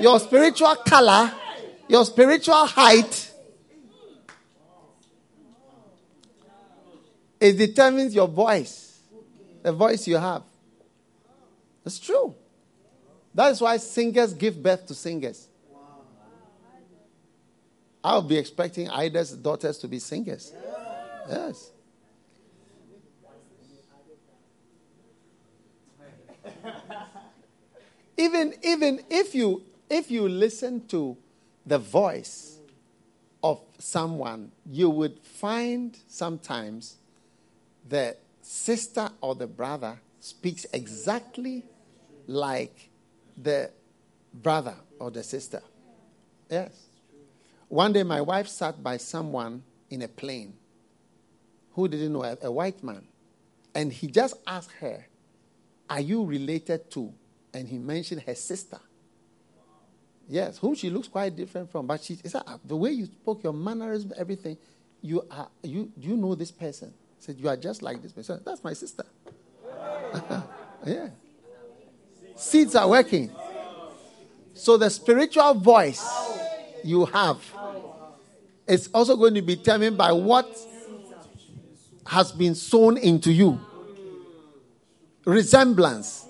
[0.00, 1.32] your spiritual color,
[1.88, 3.30] your spiritual height.
[7.40, 8.98] It determines your voice,
[9.62, 10.42] the voice you have.
[11.84, 12.34] It's true.
[13.34, 15.48] That is why singers give birth to singers.
[18.04, 20.52] I'll be expecting Ida's daughters to be singers.
[21.28, 21.70] Yes.
[28.16, 31.16] even even if you if you listen to
[31.66, 32.58] the voice
[33.42, 36.96] of someone, you would find sometimes
[37.88, 41.64] the sister or the brother speaks exactly
[42.26, 42.88] like
[43.36, 43.70] the
[44.32, 45.60] brother or the sister.
[46.48, 46.86] Yes.
[47.68, 50.54] One day, my wife sat by someone in a plane
[51.74, 53.06] who didn't know a, white man.
[53.74, 55.06] And he just asked her,
[55.88, 57.12] Are you related to?
[57.54, 58.78] And he mentioned her sister.
[60.28, 61.86] Yes, whom she looks quite different from.
[61.86, 64.56] But she said, The way you spoke, your mannerism, everything,
[65.00, 66.92] you are, you, do you know this person?
[67.18, 68.40] said, You are just like this person.
[68.44, 69.04] That's my sister.
[70.86, 71.08] yeah.
[72.34, 73.30] Seeds are working.
[74.54, 76.04] So the spiritual voice
[76.84, 77.38] you have
[78.66, 80.48] is also going to be determined by what
[82.06, 83.60] has been sown into you.
[85.24, 86.26] Resemblance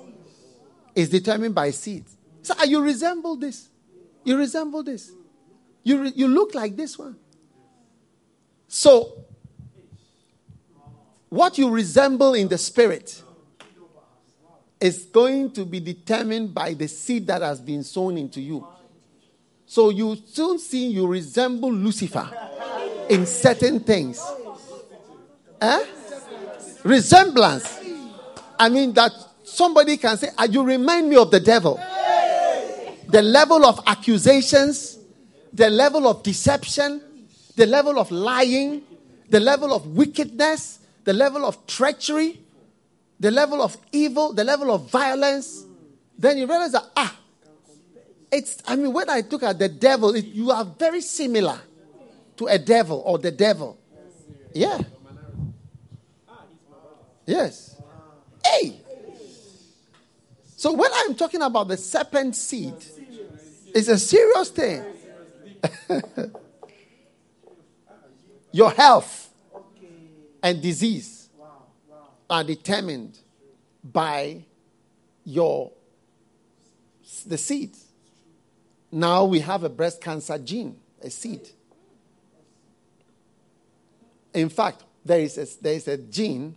[0.94, 2.16] is determined by seeds.
[2.42, 3.68] So ah, you resemble this.
[4.24, 5.12] You resemble this.
[5.82, 7.16] You, re- you look like this one.
[8.68, 9.24] So,
[11.28, 13.22] what you resemble in the spirit
[14.80, 18.66] is going to be determined by the seed that has been sown into you.
[19.66, 22.28] So you soon see you resemble Lucifer
[23.08, 24.20] in certain things.
[25.62, 25.84] Eh?
[26.82, 27.78] Resemblance.
[28.58, 29.12] I mean, that
[29.44, 31.80] somebody can say, ah, You remind me of the devil.
[33.08, 34.98] The level of accusations,
[35.52, 37.00] the level of deception,
[37.56, 38.82] the level of lying,
[39.28, 42.40] the level of wickedness, the level of treachery,
[43.20, 45.64] the level of evil, the level of violence,
[46.18, 47.16] then you realize that, ah,
[48.32, 51.60] it's, I mean, when I look at the devil, it, you are very similar
[52.38, 53.78] to a devil or the devil.
[54.54, 54.78] Yeah.
[57.26, 57.80] Yes.
[58.44, 58.80] Hey.
[60.56, 62.74] So when I'm talking about the serpent seed,
[63.74, 64.84] it's a serious thing.
[68.52, 69.30] Your health
[70.42, 71.28] and disease
[72.28, 73.18] are determined
[73.84, 74.44] by
[75.24, 75.72] your
[77.26, 77.76] the seed.
[78.90, 81.48] Now we have a breast cancer gene, a seed.
[84.34, 86.56] In fact, there is a, there is a gene.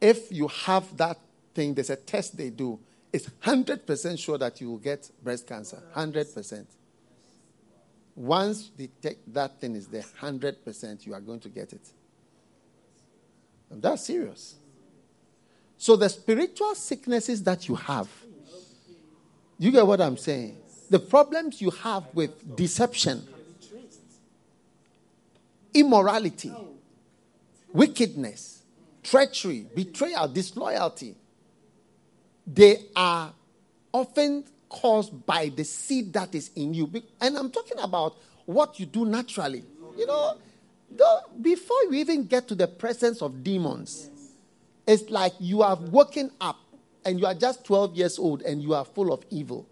[0.00, 1.18] If you have that
[1.54, 2.78] thing, there's a test they do.
[3.12, 5.82] It's 100% sure that you will get breast cancer.
[5.94, 6.66] 100%.
[8.14, 11.88] Once they take that thing is there, 100% you are going to get it.
[13.70, 14.56] And that's serious.
[15.78, 18.08] So the spiritual sicknesses that you have,
[19.58, 20.56] you get what I'm saying?
[20.88, 23.26] The problems you have with deception,
[25.74, 26.52] immorality,
[27.72, 28.55] wickedness,
[29.06, 31.14] treachery, betrayal, disloyalty,
[32.46, 33.32] they are
[33.92, 36.90] often caused by the seed that is in you.
[37.20, 39.64] And I'm talking about what you do naturally.
[39.96, 40.36] You know,
[41.40, 44.10] before you even get to the presence of demons,
[44.86, 46.58] it's like you are woken up
[47.04, 49.66] and you are just 12 years old and you are full of evil.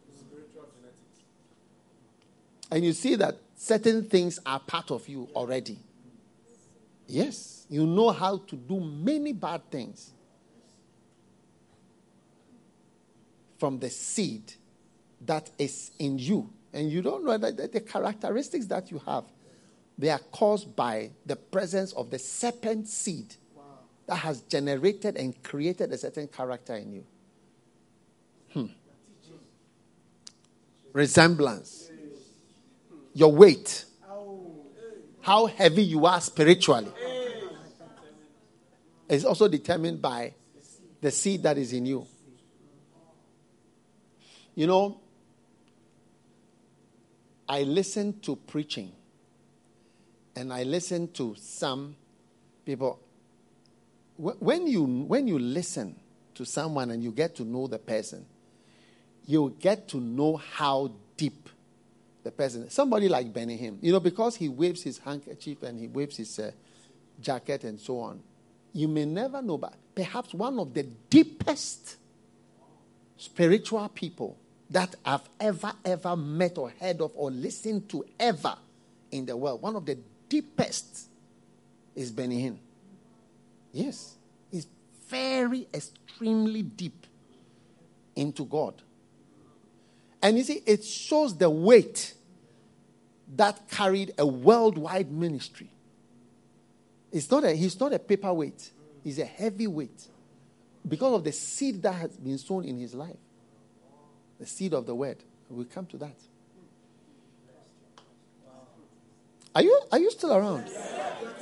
[2.70, 5.78] And you see that certain things are part of you already.
[7.06, 10.12] Yes, you know how to do many bad things
[13.58, 14.52] from the seed
[15.20, 16.50] that is in you.
[16.72, 19.24] And you don't know that the characteristics that you have,
[19.96, 23.34] they are caused by the presence of the serpent seed
[24.06, 27.04] that has generated and created a certain character in you.
[28.52, 28.66] Hmm.
[30.92, 31.90] Resemblance.
[33.14, 33.84] Your weight.
[35.24, 36.92] How heavy you are spiritually
[39.08, 40.34] is also determined by
[41.00, 42.06] the seed that is in you.
[44.54, 45.00] You know,
[47.48, 48.92] I listen to preaching
[50.36, 51.96] and I listen to some
[52.66, 53.00] people.
[54.18, 55.96] When you, when you listen
[56.34, 58.26] to someone and you get to know the person,
[59.26, 61.48] you get to know how deep
[62.24, 62.68] the person.
[62.70, 66.38] Somebody like Benny Hinn, you know, because he waves his handkerchief and he waves his
[66.38, 66.50] uh,
[67.20, 68.20] jacket and so on,
[68.72, 71.96] you may never know, but perhaps one of the deepest
[73.16, 74.36] spiritual people
[74.70, 78.56] that I've ever, ever met or heard of or listened to ever
[79.12, 79.62] in the world.
[79.62, 79.98] One of the
[80.28, 81.08] deepest
[81.94, 82.56] is Benny Hinn.
[83.72, 84.16] Yes,
[84.50, 84.66] he's
[85.08, 87.06] very, extremely deep
[88.16, 88.74] into God.
[90.24, 92.14] And you see, it shows the weight
[93.36, 95.68] that carried a worldwide ministry.
[97.12, 98.70] It's not a, he's not a paperweight,
[99.04, 100.08] he's a heavyweight
[100.88, 103.16] because of the seed that has been sown in his life
[104.40, 105.18] the seed of the word.
[105.50, 106.16] We'll come to that.
[109.54, 110.68] Are you, are you still around?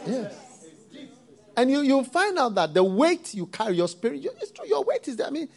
[0.07, 0.35] Yes.
[1.57, 4.83] And you, you'll find out that the weight you carry, your spirit, it's true, your
[4.83, 5.29] weight is there.
[5.29, 5.49] I mean,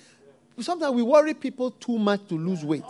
[0.59, 2.84] sometimes we worry people too much to lose weight.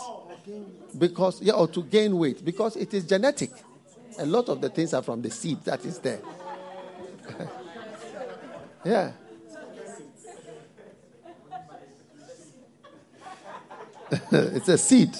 [0.97, 2.43] Because, yeah, or to gain weight.
[2.43, 3.51] Because it is genetic.
[4.19, 6.19] A lot of the things are from the seed that is there.
[8.85, 9.11] yeah.
[14.31, 15.15] it's a seed.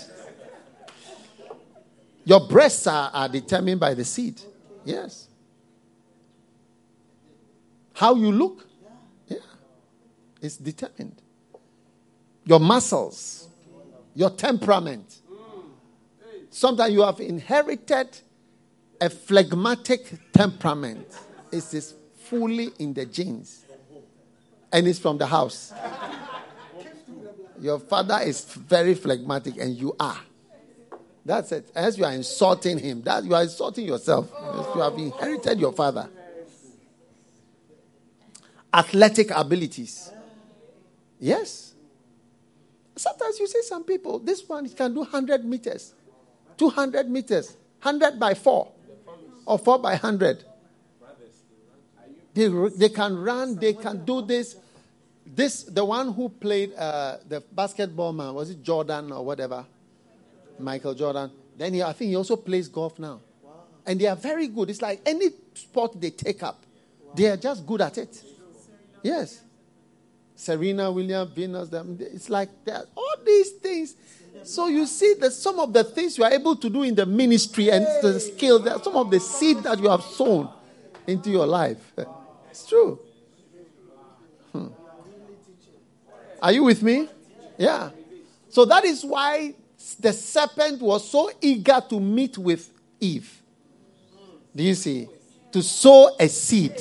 [2.23, 4.41] Your breasts are, are determined by the seed.
[4.84, 5.28] Yes.
[7.93, 8.67] How you look,
[9.28, 9.38] yeah,
[10.41, 11.15] it's determined.
[12.43, 13.45] Your muscles,
[14.16, 15.22] your temperament.
[16.49, 18.18] Sometimes you have inherited
[18.99, 21.05] a phlegmatic temperament.
[21.51, 23.66] It is fully in the genes,
[24.72, 25.74] and it's from the house.
[27.59, 30.20] Your father is very phlegmatic, and you are.
[31.26, 31.72] That's it.
[31.76, 34.32] As you are insulting him, that you are insulting yourself.
[34.76, 36.07] you have inherited your father.
[38.74, 40.11] Athletic abilities.
[41.20, 41.74] Yes.
[42.96, 45.93] Sometimes you see some people, this one can do 100 meters,
[46.58, 48.72] 200 meters, 100 by 4,
[49.46, 50.43] or 4 by 100.
[52.34, 54.58] They, they can run, they can do this.
[55.26, 59.66] This, the one who played uh, the basketball man, was it Jordan or whatever?
[60.60, 61.32] Michael Jordan.
[61.58, 63.22] Then he, I think he also plays golf now.
[63.86, 64.70] And they are very good.
[64.70, 66.64] It's like any sport they take up,
[67.16, 68.22] they are just good at it.
[69.02, 69.41] Yes.
[70.36, 71.70] Serena Williams, Venus,
[72.00, 72.50] it's like
[72.96, 73.96] all these things.
[74.44, 77.06] So you see that some of the things you are able to do in the
[77.06, 80.50] ministry and the skill, that some of the seed that you have sown
[81.08, 81.94] into your life.
[82.52, 83.00] It's true.
[84.52, 84.68] Hmm.
[86.42, 87.10] Are you with me?
[87.58, 87.90] Yeah.
[88.50, 89.56] So that is why
[90.00, 92.70] the serpent was so eager to meet with
[93.00, 93.42] Eve.
[94.56, 95.08] Do you see?
[95.52, 96.76] To sow a seed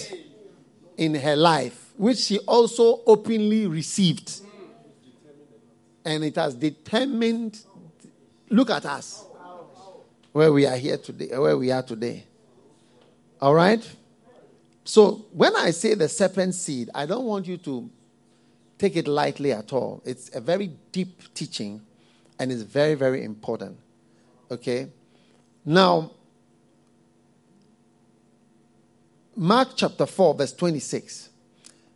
[0.96, 4.40] in her life, which she also openly received.
[6.04, 7.60] And it has determined,
[8.50, 9.24] look at us,
[10.32, 12.24] where we are here today, uh, where we are today.
[13.40, 13.88] All right?
[14.84, 17.88] So when I say the serpent seed, I don't want you to
[18.76, 20.02] take it lightly at all.
[20.04, 21.80] It's a very deep teaching
[22.38, 23.78] and it's very, very important.
[24.50, 24.88] Okay?
[25.64, 26.10] Now,
[29.36, 31.30] Mark chapter 4, verse 26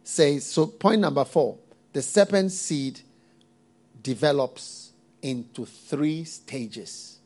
[0.09, 1.59] says so, point number four
[1.93, 3.01] the serpent seed
[4.03, 4.93] develops
[5.23, 7.19] into three stages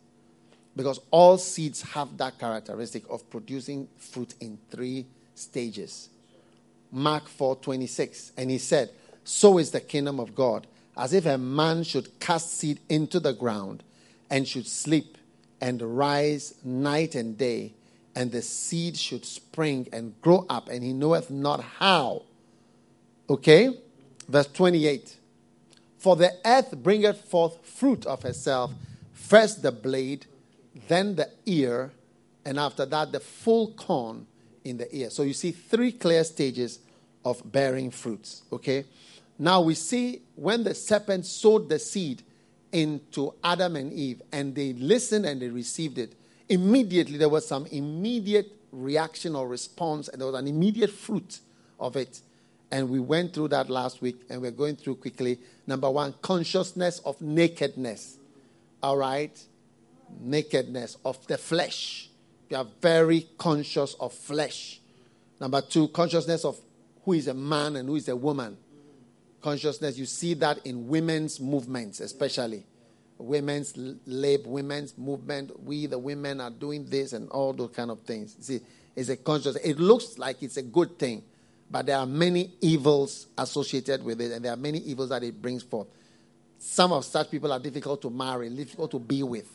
[0.74, 6.08] because all seeds have that characteristic of producing fruit in three stages
[6.90, 8.90] mark 4 26 and he said
[9.24, 10.66] so is the kingdom of God.
[10.96, 13.82] as if a man should cast seed into the ground
[14.28, 15.16] and should sleep
[15.60, 17.72] and rise night and day,
[18.16, 22.22] and the seed should spring and grow up, and he knoweth not how.
[23.32, 23.70] Okay?
[24.28, 25.16] Verse 28.
[25.96, 28.72] For the earth bringeth forth fruit of herself,
[29.12, 30.26] first the blade,
[30.88, 31.92] then the ear,
[32.44, 34.26] and after that the full corn
[34.64, 35.08] in the ear.
[35.08, 36.80] So you see three clear stages
[37.24, 38.42] of bearing fruits.
[38.52, 38.84] Okay?
[39.38, 42.22] Now we see when the serpent sowed the seed
[42.70, 46.14] into Adam and Eve and they listened and they received it,
[46.50, 51.40] immediately there was some immediate reaction or response and there was an immediate fruit
[51.80, 52.20] of it.
[52.72, 55.38] And we went through that last week and we're going through quickly.
[55.66, 58.16] Number one, consciousness of nakedness.
[58.82, 59.38] All right?
[60.18, 62.08] Nakedness of the flesh.
[62.48, 64.80] You are very conscious of flesh.
[65.38, 66.58] Number two, consciousness of
[67.04, 68.56] who is a man and who is a woman.
[69.42, 72.64] Consciousness, you see that in women's movements, especially.
[73.18, 75.62] Women's lab, women's movement.
[75.62, 78.34] We, the women, are doing this and all those kind of things.
[78.40, 78.60] See,
[78.96, 79.56] it's a conscious.
[79.56, 81.24] It looks like it's a good thing
[81.72, 85.40] but there are many evils associated with it, and there are many evils that it
[85.40, 85.88] brings forth.
[86.58, 89.48] Some of such people are difficult to marry, difficult to be with.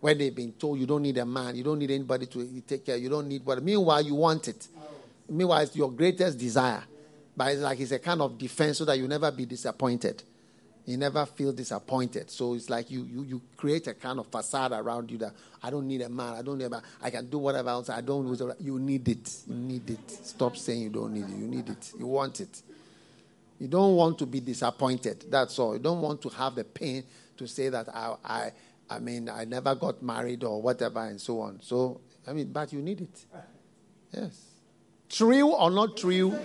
[0.00, 2.86] When they've been told you don't need a man, you don't need anybody to take
[2.86, 3.62] care, you don't need what.
[3.62, 4.66] Meanwhile, you want it.
[5.28, 6.84] Meanwhile, it's your greatest desire.
[7.36, 10.22] But it's like it's a kind of defense so that you never be disappointed
[10.88, 12.30] you never feel disappointed.
[12.30, 15.68] So it's like you, you, you create a kind of facade around you that I
[15.68, 18.00] don't need a man, I don't need a man, I can do whatever else, I
[18.00, 18.26] don't
[18.58, 19.36] You need it.
[19.46, 20.10] You need it.
[20.10, 21.36] Stop saying you don't need it.
[21.36, 21.92] You need it.
[21.98, 22.62] You want it.
[23.58, 25.26] You don't want to be disappointed.
[25.28, 25.74] That's all.
[25.74, 27.04] You don't want to have the pain
[27.36, 28.52] to say that I, I,
[28.88, 31.60] I mean, I never got married or whatever and so on.
[31.60, 33.24] So, I mean, but you need it.
[34.10, 34.47] Yes.
[35.08, 36.38] True or not true?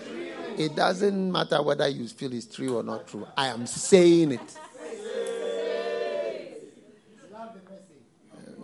[0.57, 3.28] It doesn't matter whether you feel it's true or not true.
[3.36, 4.57] I am saying it.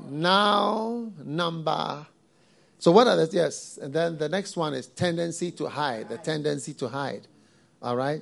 [0.10, 2.06] Now, number.
[2.80, 3.30] So, what are the.
[3.32, 3.78] Yes.
[3.82, 6.10] And then the next one is tendency to hide.
[6.10, 7.28] The tendency to hide.
[7.82, 8.22] All right.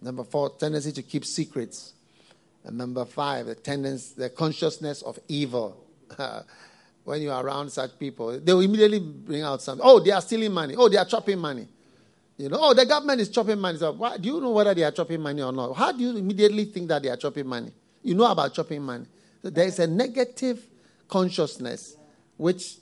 [0.00, 1.94] Number four, tendency to keep secrets.
[2.64, 5.84] And number five, the tendency, the consciousness of evil.
[7.04, 9.84] when you are around such people, they will immediately bring out something.
[9.86, 10.74] Oh, they are stealing money.
[10.76, 11.68] Oh, they are chopping money.
[12.36, 13.78] You know, oh, the government is chopping money.
[13.78, 15.74] So, why, do you know whether they are chopping money or not?
[15.74, 17.72] How do you immediately think that they are chopping money?
[18.02, 19.06] You know about chopping money.
[19.42, 20.66] So there is a negative
[21.06, 21.96] consciousness
[22.36, 22.78] which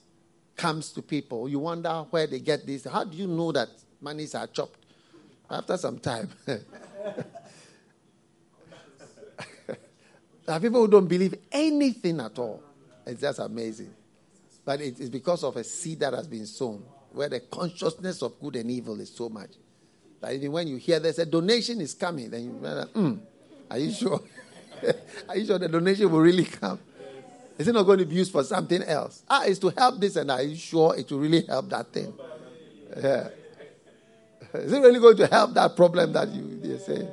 [0.57, 1.49] comes to people.
[1.49, 2.85] You wonder where they get this.
[2.85, 3.69] How do you know that
[4.01, 4.79] monies are chopped?
[5.51, 6.31] After some time.
[6.47, 6.57] there
[10.49, 12.63] are people who don't believe anything at all.
[13.05, 13.93] It's just amazing.
[14.65, 18.41] But it is because of a seed that has been sown where the consciousness of
[18.41, 19.51] good and evil is so much.
[20.21, 23.19] That even when you hear there's a donation is coming, then you like, mm,
[23.71, 24.21] are you sure?
[25.29, 26.79] are you sure the donation will really come?
[27.59, 29.23] Is it not going to be used for something else?
[29.29, 30.31] Ah, it's to help this and.
[30.31, 32.13] Are you sure it will really help that thing?
[32.97, 33.29] Yeah.
[34.55, 37.07] Is it really going to help that problem that you you say?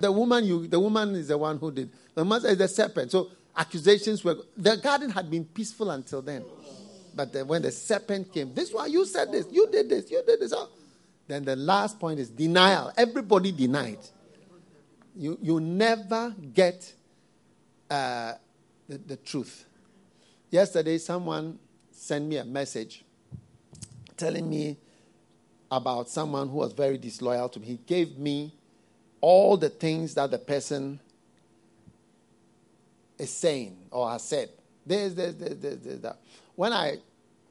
[0.00, 1.90] The woman, you, the woman is the one who did.
[2.14, 3.10] The man is the serpent.
[3.12, 4.36] So accusations were.
[4.56, 6.44] The garden had been peaceful until then.
[7.14, 10.40] But when the serpent came, this one, you said this, you did this, you did
[10.40, 10.52] this.
[10.54, 10.68] Oh.
[11.28, 12.92] Then the last point is denial.
[12.96, 13.98] Everybody denied.
[15.14, 16.92] You, you never get
[17.90, 18.34] uh,
[18.88, 19.66] the, the truth.
[20.50, 21.58] Yesterday, someone
[21.90, 23.04] sent me a message
[24.16, 24.76] telling me
[25.70, 27.66] about someone who was very disloyal to me.
[27.66, 28.54] He gave me
[29.20, 31.00] all the things that the person
[33.18, 34.50] is saying or has said.
[34.84, 36.18] There's, there's, there's, there's, there's that
[36.62, 36.98] when I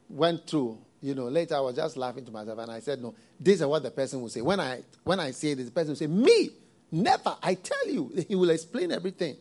[0.09, 3.13] went through, you know, later I was just laughing to myself and I said, no,
[3.37, 4.39] this is what the person will say.
[4.39, 6.51] When I when I say this, the person will say, Me,
[6.89, 7.35] never.
[7.43, 9.35] I tell you, he will explain everything.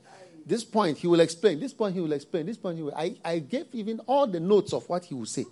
[0.45, 1.61] This point he will explain.
[1.61, 2.47] This point he will explain.
[2.47, 2.97] This point he will.
[2.97, 5.47] I, I gave even all the notes of what he will say.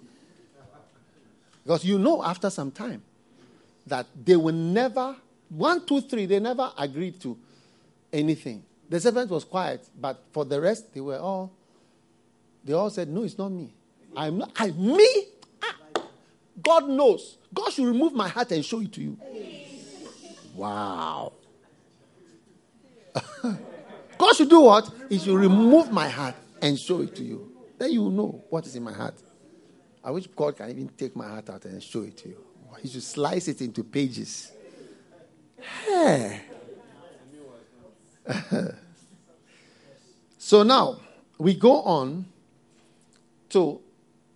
[1.63, 3.05] Because you know after some time
[3.87, 5.15] that they will never,
[5.49, 7.39] one, two, three, they never agreed to
[8.13, 8.65] anything.
[8.89, 11.53] The servant was quiet, but for the rest, they were all,
[12.65, 13.75] they all said, No, it's not me.
[14.17, 15.25] I'm not, I, me?
[15.63, 16.03] Ah,
[16.63, 17.39] God knows.
[17.53, 19.17] God should remove my heart and show it to you.
[20.55, 21.33] Wow.
[24.19, 24.91] God should do what?
[25.09, 27.53] He should remove my heart and show it to you.
[27.79, 29.15] Then you will know what is in my heart.
[30.03, 32.45] I wish God can even take my heart out and show it to you.
[32.83, 34.53] He should slice it into pages.
[35.87, 36.43] Hey.
[40.39, 41.01] so now
[41.39, 42.27] we go on
[43.51, 43.81] to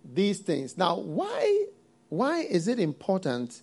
[0.03, 0.77] these things.
[0.77, 1.65] Now, why,
[2.09, 3.61] why is it important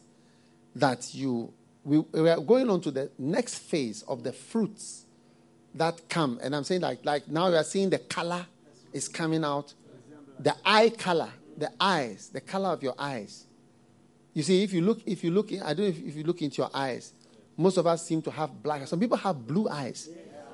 [0.77, 1.53] that you,
[1.85, 5.07] we, we are going on to the next phase of the fruits
[5.75, 6.39] that come.
[6.43, 8.47] And I'm saying like like now you are seeing the color
[8.93, 9.73] is coming out.
[10.39, 13.47] The eye color, the eyes, the color of your eyes.
[14.33, 16.63] You see, if you look, if you look, I don't know if you look into
[16.63, 17.13] your eyes,
[17.57, 18.87] most of us seem to have black.
[18.87, 20.09] Some people have blue eyes.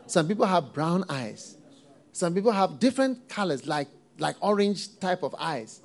[0.06, 1.56] Some people have brown eyes.
[2.12, 3.88] Some people have different colors, like
[4.18, 5.80] like orange type of eyes.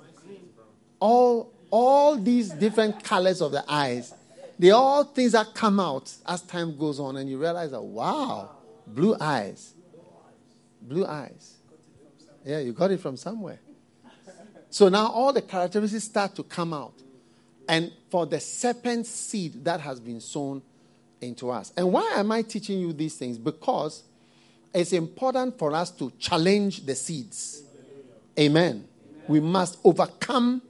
[1.00, 4.14] All all these different colors of the eyes,
[4.58, 8.50] they all things that come out as time goes on, and you realize that wow,
[8.86, 9.72] blue eyes,
[10.80, 11.56] blue eyes.
[12.44, 13.60] Yeah, you got it from somewhere.
[14.70, 16.94] So now all the characteristics start to come out.
[17.68, 20.62] And for the serpent seed that has been sown
[21.20, 21.72] into us.
[21.76, 23.38] And why am I teaching you these things?
[23.38, 24.02] Because
[24.74, 27.62] it's important for us to challenge the seeds.
[28.38, 28.88] Amen.
[29.28, 30.62] We must overcome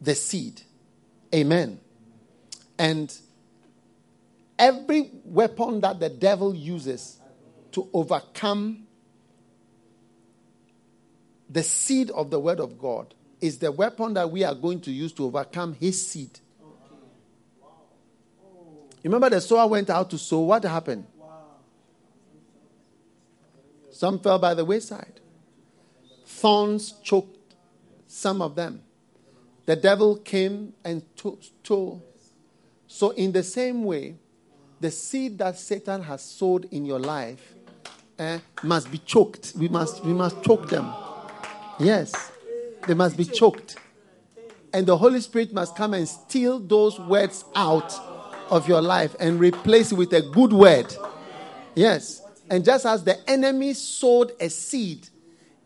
[0.00, 0.60] the seed.
[1.34, 1.80] Amen.
[2.78, 3.16] And
[4.58, 7.18] every weapon that the devil uses
[7.72, 8.86] to overcome
[11.48, 14.90] the seed of the word of God is the weapon that we are going to
[14.90, 16.38] use to overcome his seed.
[19.02, 20.40] Remember, the sower went out to sow.
[20.40, 21.06] What happened?
[23.90, 25.20] Some fell by the wayside.
[26.42, 27.54] Thorns choked
[28.08, 28.82] some of them.
[29.64, 32.04] The devil came and stole.
[32.88, 34.16] So, in the same way,
[34.80, 37.54] the seed that Satan has sowed in your life
[38.18, 39.52] eh, must be choked.
[39.56, 40.92] We must, we must choke them.
[41.78, 42.32] Yes,
[42.88, 43.76] they must be choked.
[44.72, 47.94] And the Holy Spirit must come and steal those words out
[48.50, 50.92] of your life and replace it with a good word.
[51.76, 52.20] Yes.
[52.50, 55.08] And just as the enemy sowed a seed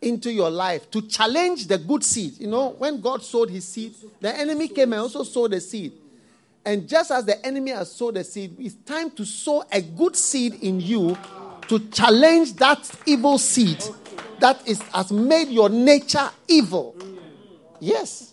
[0.00, 3.94] into your life to challenge the good seed, you know, when God sowed his seed,
[4.20, 5.92] the enemy came and also sowed the seed.
[6.64, 10.16] And just as the enemy has sowed the seed, it's time to sow a good
[10.16, 11.16] seed in you
[11.68, 13.82] to challenge that evil seed
[14.40, 16.96] that is, has made your nature evil.
[17.80, 18.32] Yes.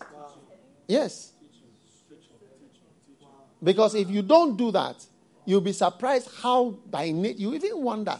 [0.86, 1.32] Yes.
[3.62, 4.96] Because if you don't do that,
[5.46, 8.18] you'll be surprised how by nature, you even wonder,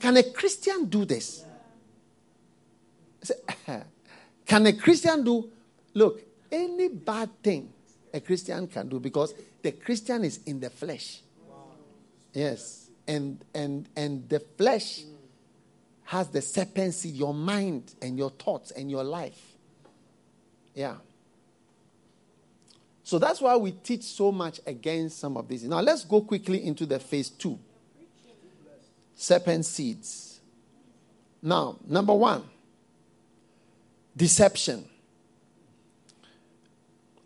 [0.00, 1.44] can a Christian do this?
[4.46, 5.50] Can a Christian do,
[5.94, 7.72] look, any bad thing
[8.12, 11.20] a Christian can do because the Christian is in the flesh.
[12.32, 12.90] Yes.
[13.06, 15.02] And and and the flesh
[16.04, 19.40] has the serpent seed, your mind and your thoughts and your life.
[20.74, 20.96] Yeah.
[23.02, 25.64] So that's why we teach so much against some of these.
[25.64, 27.58] Now let's go quickly into the phase two
[29.14, 30.40] serpent seeds.
[31.42, 32.42] Now, number one,
[34.16, 34.88] deception.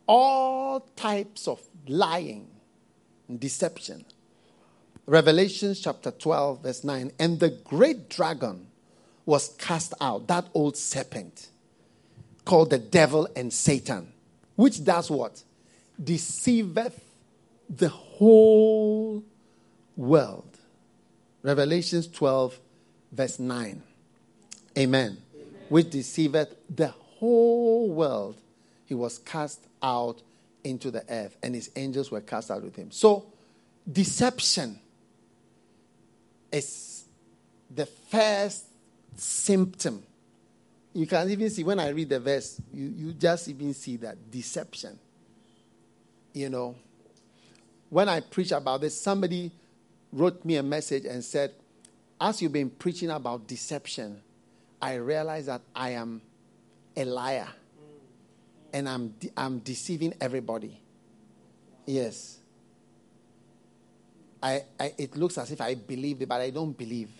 [0.06, 2.48] All types of lying
[3.28, 4.04] and deception.
[5.06, 7.12] Revelation chapter 12, verse 9.
[7.18, 8.66] And the great dragon
[9.26, 11.48] was cast out, that old serpent
[12.44, 14.12] called the devil and Satan,
[14.56, 15.42] which does what?
[16.02, 17.00] Deceiveth
[17.68, 19.22] the whole
[19.96, 20.58] world.
[21.42, 22.58] Revelations 12,
[23.12, 23.82] verse 9.
[24.78, 25.18] Amen.
[25.70, 28.36] Which deceiveth the whole world.
[28.84, 30.20] He was cast out
[30.64, 32.90] into the earth, and his angels were cast out with him.
[32.90, 33.24] So,
[33.90, 34.78] deception
[36.52, 37.04] is
[37.74, 38.66] the first
[39.16, 40.02] symptom.
[40.92, 44.30] You can even see when I read the verse, you, you just even see that
[44.30, 44.98] deception.
[46.32, 46.74] You know,
[47.88, 49.50] when I preach about this, somebody
[50.12, 51.52] wrote me a message and said,
[52.20, 54.20] As you've been preaching about deception,
[54.80, 56.22] I realize that I am
[56.96, 57.48] a liar
[58.72, 60.80] and I'm, de- I'm deceiving everybody.
[61.86, 62.38] Yes.
[64.42, 67.10] I, I, it looks as if I believe it, but I don't believe.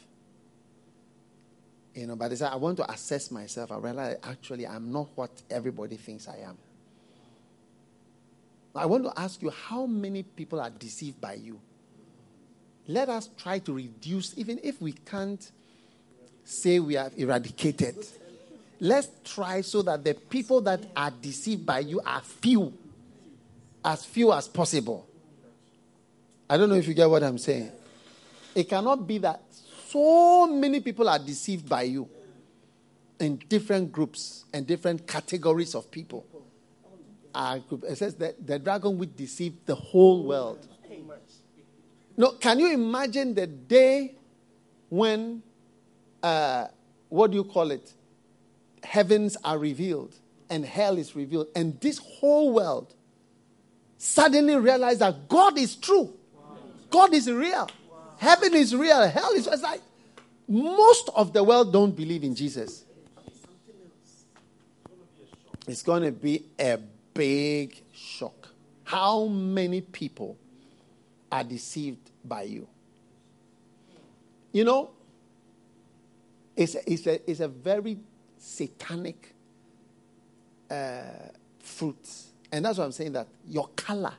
[1.95, 3.73] You know, but it's, I want to assess myself.
[3.73, 6.57] I realize actually I'm not what everybody thinks I am.
[8.74, 11.61] I want to ask you how many people are deceived by you?
[12.87, 15.51] Let us try to reduce, even if we can't
[16.51, 17.97] say we have eradicated.
[18.81, 22.72] Let's try so that the people that are deceived by you are few,
[23.85, 25.06] as few as possible.
[26.48, 27.70] I don't know if you get what I'm saying.
[28.55, 29.43] It cannot be that
[29.86, 32.09] so many people are deceived by you
[33.20, 36.24] in different groups and different categories of people.
[37.35, 40.66] it says that the dragon will deceive the whole world.
[42.16, 44.14] No, can you imagine the day
[44.89, 45.43] when,
[46.22, 46.66] uh,
[47.09, 47.92] what do you call it?
[48.82, 50.14] Heavens are revealed
[50.48, 52.92] and hell is revealed, and this whole world
[53.98, 56.12] suddenly realize that God is true.
[56.90, 57.70] God is real.
[58.18, 59.06] Heaven is real.
[59.09, 59.80] Hell is it's like
[60.48, 62.84] most of the world don't believe in Jesus.
[65.68, 66.78] It's going to be a
[67.14, 68.48] big shock.
[68.82, 70.36] How many people
[71.30, 72.66] are deceived by you?
[74.52, 74.90] You know,
[76.56, 77.98] it's it's a, it's a very
[78.39, 79.35] satanic
[80.70, 81.02] uh,
[81.59, 82.09] fruit.
[82.52, 84.14] And that's why I'm saying that your color.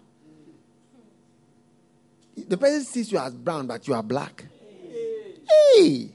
[2.35, 4.45] The person sees you as brown, but you are black.
[5.75, 6.11] Hey!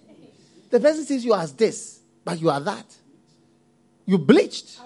[0.70, 2.86] The person sees you as this, but you are that.
[4.06, 4.80] You bleached.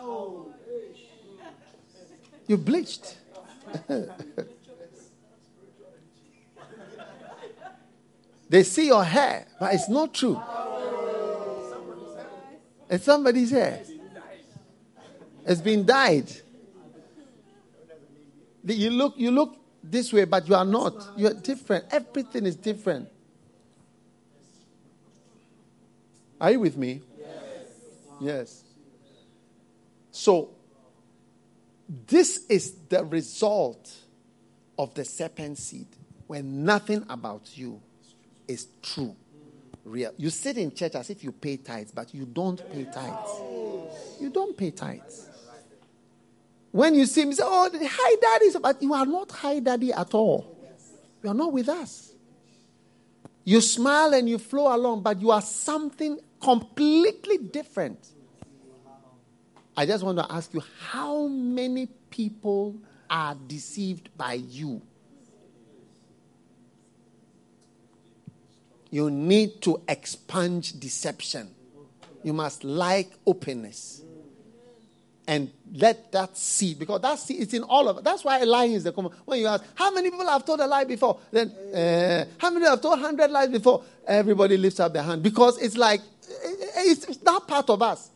[2.47, 3.17] You bleached.
[8.49, 10.41] they see your hair, but it's not true.
[12.91, 13.83] It's somebody's hair.
[15.47, 16.31] It's been dyed.
[18.65, 20.95] You look, you look this way, but you are not.
[21.17, 21.87] You are different.
[21.91, 23.09] Everything is different.
[26.41, 27.01] Are you with me?
[27.19, 27.31] Yes.
[28.21, 28.65] Yes.
[30.11, 30.51] So,
[32.07, 33.95] this is the result
[34.79, 35.87] of the serpent seed
[36.27, 37.81] when nothing about you
[38.47, 39.15] is true,
[39.85, 40.13] real.
[40.17, 43.31] You sit in church as if you pay tithes, but you don't pay tithes.
[44.21, 45.29] You don't pay tithes.
[46.73, 48.59] When you see me, say, Oh, hi, daddy.
[48.61, 50.57] But you are not high daddy at all.
[51.23, 52.13] You are not with us.
[53.45, 58.07] You smile and you flow along, but you are something completely different.
[59.77, 62.77] I just want to ask you how many people
[63.09, 64.83] are deceived by you?
[68.91, 71.49] You need to expunge deception.
[72.23, 74.03] You must like openness
[75.27, 78.05] and let that seed, because that seed is in all of it.
[78.05, 79.13] That's why lying is the common.
[79.25, 81.21] When you ask, how many people have told a lie before?
[81.31, 83.85] Then, uh, how many have told 100 lies before?
[84.07, 88.11] Everybody lifts up their hand because it's like, it's not part of us.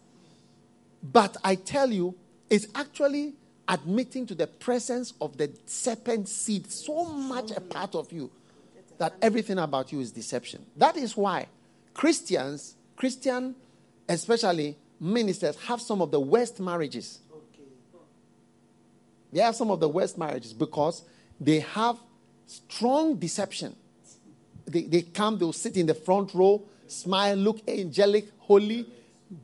[1.03, 2.17] But I tell you,
[2.51, 3.35] it's actually
[3.69, 8.31] admitting to the presence of the serpent seed so much a part of you
[8.99, 10.65] that everything about you is deception.
[10.77, 11.47] That is why
[11.93, 13.55] Christians, Christian
[14.09, 17.21] especially, ministers have some of the worst marriages.
[19.33, 21.03] They have some of the worst marriages because
[21.41, 21.99] they have
[22.47, 23.75] strong deception.
[24.67, 28.87] They, they come, they'll sit in the front row, smile, look angelic, holy,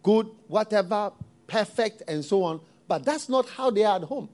[0.02, 1.12] good, whatever,
[1.46, 2.60] perfect, and so on.
[2.86, 4.28] But that's not how they are at home.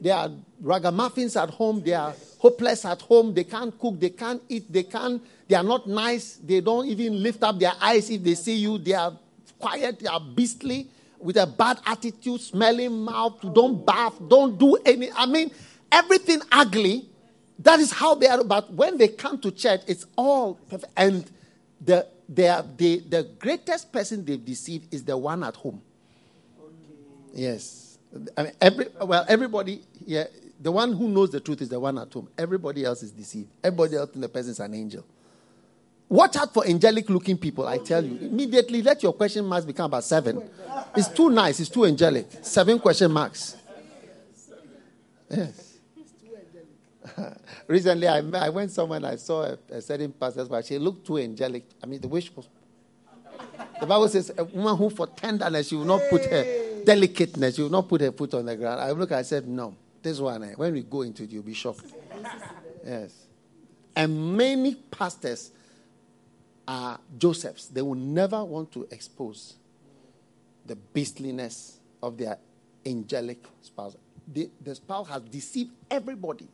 [0.00, 1.82] They are ragamuffins at home.
[1.82, 3.34] They are hopeless at home.
[3.34, 3.98] They can't cook.
[3.98, 4.72] They can't eat.
[4.72, 5.22] They can't.
[5.48, 6.36] They are not nice.
[6.36, 8.78] They don't even lift up their eyes if they see you.
[8.78, 9.16] They are
[9.58, 15.10] quiet, they are beastly, with a bad attitude, smelling mouth, don't bath, don't do any.
[15.12, 15.50] I mean,
[15.90, 17.08] everything ugly.
[17.58, 18.44] That is how they are.
[18.44, 20.92] But when they come to church, it's all perfect.
[20.96, 21.30] And
[21.80, 22.64] the, the,
[23.08, 25.80] the greatest person they've deceived is the one at home.
[27.32, 27.85] Yes.
[28.36, 30.24] I mean, every, well, everybody, yeah,
[30.60, 32.28] the one who knows the truth is the one at home.
[32.38, 33.48] Everybody else is deceived.
[33.62, 35.04] Everybody else in the person is an angel.
[36.08, 38.28] Watch out for angelic looking people, I tell you.
[38.28, 40.48] Immediately, let your question marks become about seven.
[40.96, 42.28] It's too nice, it's too angelic.
[42.42, 43.56] Seven question marks.
[45.28, 45.78] Yes.
[45.96, 47.38] He's too angelic.
[47.66, 51.06] Recently, I, I went somewhere and I saw a, a certain pastor, but she looked
[51.06, 51.64] too angelic.
[51.82, 52.48] I mean, the way she was.
[53.80, 56.44] The Bible says a woman who for tenderness, she will not put her
[56.86, 58.80] delicateness, she will not put her foot on the ground.
[58.80, 59.76] I look, I said, no.
[60.02, 61.84] This one, eh, when we go into it, you'll be shocked.
[62.84, 63.12] Yes.
[63.96, 65.50] And many pastors
[66.68, 67.66] are Josephs.
[67.66, 69.54] They will never want to expose
[70.64, 72.38] the beastliness of their
[72.84, 73.96] angelic spouse.
[74.32, 76.46] The, the spouse has deceived everybody.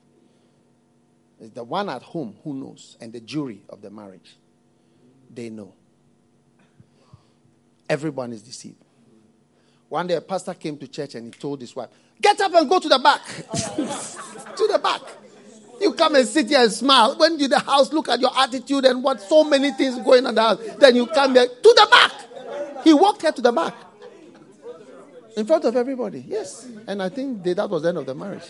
[1.38, 4.36] It's the one at home who knows, and the jury of the marriage.
[5.34, 5.74] They know.
[7.90, 8.81] Everyone is deceived.
[9.92, 12.66] One day, a pastor came to church and he told his wife, Get up and
[12.66, 13.22] go to the back.
[13.26, 15.02] to the back.
[15.82, 17.14] You come and sit here and smile.
[17.18, 20.34] When you the house, look at your attitude and what so many things going on
[20.34, 20.60] the house.
[20.78, 22.10] Then you come here to the back.
[22.82, 23.74] He walked here to the back.
[25.36, 26.24] In front of everybody.
[26.26, 26.66] Yes.
[26.86, 28.48] And I think that was the end of the marriage.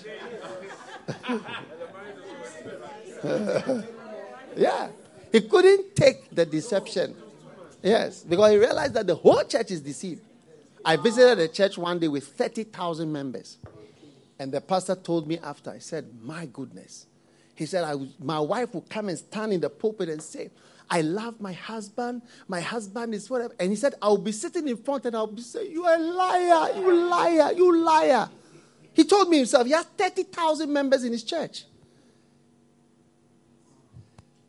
[4.56, 4.90] yeah.
[5.32, 7.16] He couldn't take the deception.
[7.82, 8.22] Yes.
[8.22, 10.22] Because he realized that the whole church is deceived.
[10.84, 13.58] I visited a church one day with 30,000 members.
[14.38, 17.06] And the pastor told me after, I said, My goodness,
[17.54, 20.50] he said, I, My wife would come and stand in the pulpit and say,
[20.90, 22.22] I love my husband.
[22.48, 23.54] My husband is whatever.
[23.58, 25.98] And he said, I'll be sitting in front and I'll be saying, You are a
[25.98, 28.28] liar, you liar, you liar.
[28.92, 31.64] He told me himself, he has 30,000 members in his church.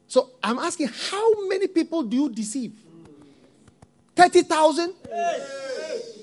[0.08, 2.74] So I'm asking, how many people do you deceive?
[4.16, 4.94] 30,000?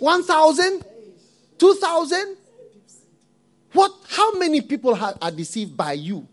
[0.01, 0.85] 1,000?
[1.59, 2.37] 2,000?
[3.73, 6.27] What, how many people are, are deceived by you?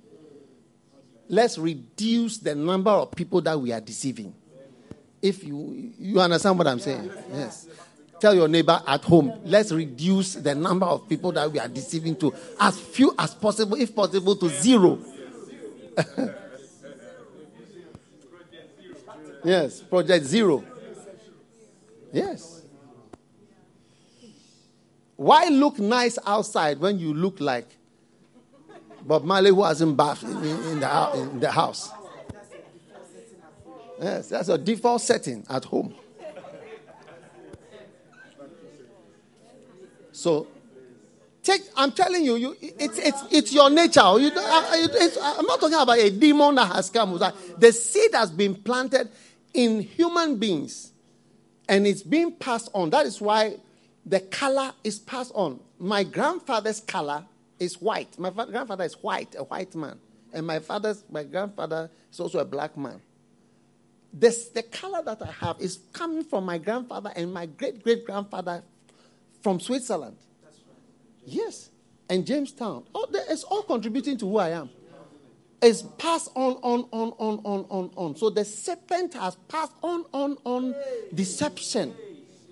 [1.29, 4.33] Let's reduce the number of people that we are deceiving.
[5.21, 7.11] If you, you understand what I'm saying?
[7.31, 7.67] Yes.
[8.19, 12.15] Tell your neighbor at home, let's reduce the number of people that we are deceiving
[12.15, 14.97] to as few as possible, if possible, to zero.
[19.43, 20.63] yes, project zero.
[22.11, 22.56] Yes.
[25.17, 27.67] Why look nice outside when you look like
[29.01, 31.89] Bob Marley who hasn't bathed in, in, the, in the house?
[33.99, 35.95] Yes, that's a default setting at home.
[40.11, 40.47] So,
[41.41, 41.61] take.
[41.75, 44.01] I'm telling you, you it's it's it's your nature.
[44.19, 47.19] You, uh, I'm not talking about a demon that has come.
[47.57, 49.09] The seed has been planted
[49.53, 50.91] in human beings,
[51.67, 52.91] and it's being passed on.
[52.91, 53.57] That is why
[54.07, 55.59] the color is passed on.
[55.77, 57.25] My grandfather's color
[57.59, 58.17] is white.
[58.17, 59.99] My grandfather is white, a white man,
[60.33, 63.01] and my father's my grandfather is also a black man.
[64.13, 68.05] This, the color that I have is coming from my grandfather and my great great
[68.05, 68.63] grandfather
[69.41, 70.15] from Switzerland.
[71.25, 71.69] Yes.
[72.09, 72.85] And Jamestown.
[72.95, 74.69] Oh, it's all contributing to who I am.
[75.61, 78.15] It's passed on, on, on, on, on, on, on.
[78.15, 80.73] So the serpent has passed on, on, on
[81.13, 81.93] deception.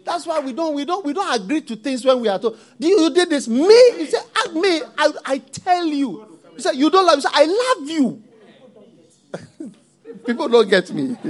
[0.06, 2.60] That's why we don't, we don't, we don't agree to things when we are told.
[2.78, 3.48] You, you did this.
[3.48, 4.82] Me, you say, ask me.
[4.98, 6.40] I, I tell you.
[6.54, 7.22] You say, you don't love me.
[7.24, 7.46] Say, I
[7.80, 8.24] love you.
[10.26, 11.18] People don't get me.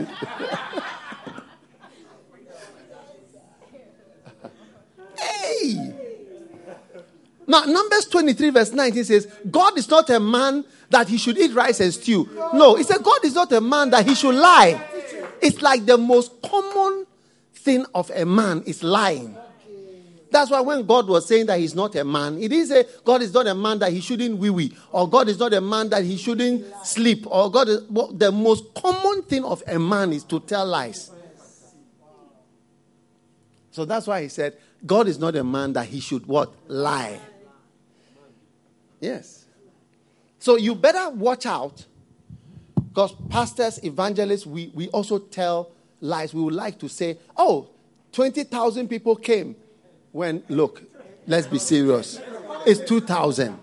[5.17, 5.93] hey!
[7.47, 11.53] Now, Numbers 23, verse 19 says, God is not a man that he should eat
[11.53, 12.27] rice and stew.
[12.53, 14.81] No, he said, God is not a man that he should lie.
[15.41, 17.05] It's like the most common
[17.65, 19.35] thing of a man is lying.
[20.31, 23.21] That's why when God was saying that he's not a man, he didn't say God
[23.21, 25.89] is not a man that he shouldn't wee wee, or God is not a man
[25.89, 30.13] that he shouldn't sleep, or God is well, the most common thing of a man
[30.13, 31.11] is to tell lies.
[33.71, 36.53] So that's why he said, God is not a man that he should what?
[36.67, 37.19] Lie.
[38.99, 39.45] Yes.
[40.39, 41.85] So you better watch out
[42.89, 45.71] because pastors, evangelists, we, we also tell
[46.01, 46.33] lies.
[46.33, 47.69] We would like to say, oh,
[48.11, 49.55] 20,000 people came.
[50.11, 50.81] When, look,
[51.27, 52.19] let's be serious.
[52.65, 53.57] It's 2,000.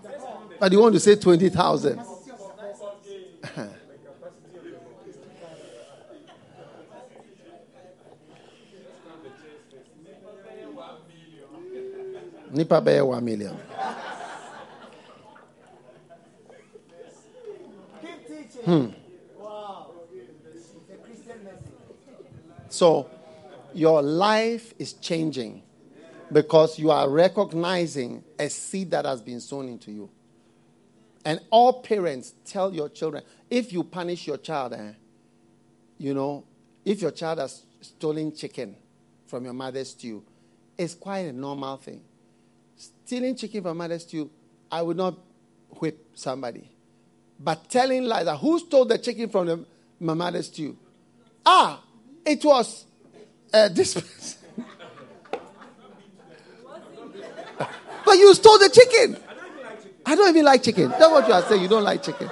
[0.59, 1.99] But you want to say 20,000.
[12.53, 13.57] Nipa bɛyɛ 1 million.
[18.63, 18.85] Hmm.
[22.73, 23.07] So,
[23.75, 25.61] your life is changing
[26.31, 30.09] because you are recognizing a seed that has been sown into you.
[31.23, 34.93] And all parents tell your children if you punish your child, eh,
[35.99, 36.45] you know,
[36.83, 38.75] if your child has stolen chicken
[39.27, 40.23] from your mother's stew,
[40.75, 42.01] it's quite a normal thing.
[42.75, 44.31] Stealing chicken from mother's stew,
[44.71, 45.15] I would not
[45.77, 46.71] whip somebody.
[47.39, 48.27] But telling lies.
[48.41, 49.65] Who stole the chicken from the
[50.15, 50.75] mother's stew?
[51.45, 51.79] Ah,
[52.25, 52.85] it was
[53.53, 54.39] uh, this person.
[58.05, 59.17] but you stole the chicken.
[60.05, 60.89] I don't even like chicken.
[60.89, 61.61] That's what you are saying.
[61.61, 62.29] You don't like chicken.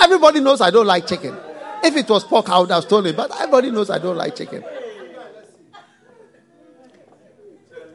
[0.00, 1.34] Everybody knows I don't like chicken.
[1.82, 3.16] If it was pork, I would have stolen it.
[3.16, 4.62] But everybody knows I don't like chicken.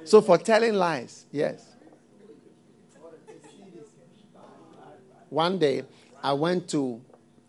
[0.05, 1.65] So for telling lies, yes.
[5.29, 5.83] One day,
[6.21, 7.01] I went to,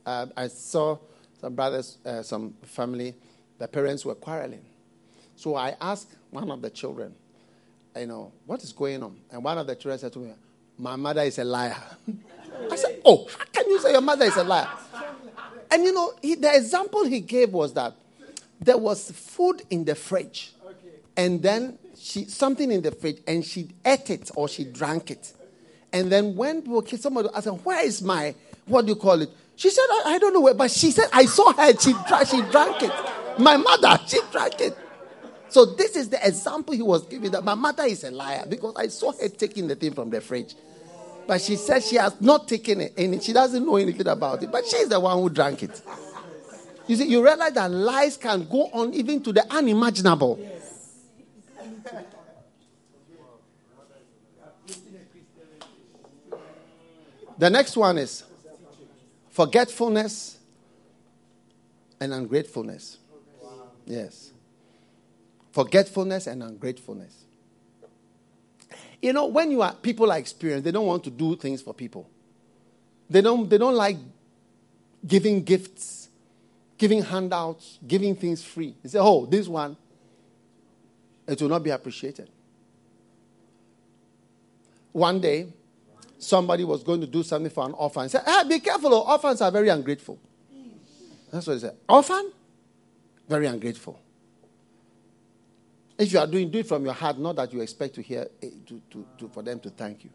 [0.06, 0.98] uh, I saw
[1.40, 3.14] some brothers, uh, some family,
[3.62, 4.64] the parents were quarreling.
[5.36, 7.14] So I asked one of the children,
[7.96, 9.16] you know, what is going on?
[9.30, 10.32] And one of the children said to me,
[10.78, 11.76] my mother is a liar.
[12.72, 14.66] I said, oh, how can you say your mother is a liar?
[15.70, 17.94] And you know, he, the example he gave was that
[18.60, 20.52] there was food in the fridge,
[21.16, 25.32] and then she something in the fridge, and she ate it or she drank it.
[25.92, 28.34] And then when somebody asked her, where is my
[28.66, 29.30] what do you call it?
[29.54, 31.92] She said, I, I don't know where, but she said, I saw her, she,
[32.28, 33.21] she drank it.
[33.38, 34.76] My mother, she drank it.
[35.48, 38.74] So this is the example he was giving that my mother is a liar because
[38.76, 40.54] I saw her taking the thing from the fridge.
[41.26, 44.50] But she said she has not taken it and she doesn't know anything about it.
[44.50, 45.82] But she's the one who drank it.
[46.86, 50.38] You see, you realize that lies can go on even to the unimaginable.
[57.38, 58.24] The next one is
[59.30, 60.38] forgetfulness
[62.00, 62.98] and ungratefulness.
[63.86, 64.32] Yes.
[65.52, 67.24] forgetfulness and ungratefulness.
[69.00, 71.74] You know, when you are people are experienced, they don't want to do things for
[71.74, 72.08] people.
[73.10, 73.98] They don't, they don't like
[75.06, 76.08] giving gifts,
[76.78, 78.74] giving handouts, giving things free.
[78.82, 79.76] They say, oh, this one,
[81.26, 82.30] it will not be appreciated.
[84.92, 85.48] One day,
[86.18, 88.04] somebody was going to do something for an orphan.
[88.04, 90.18] He said, hey, be careful, oh, orphans are very ungrateful.
[91.30, 91.76] That's what he said.
[91.88, 92.30] Orphan?
[93.28, 94.00] Very ungrateful.
[95.98, 98.26] If you are doing, do it from your heart, not that you expect to hear
[98.42, 100.10] eh, to, to, to, for them to thank you.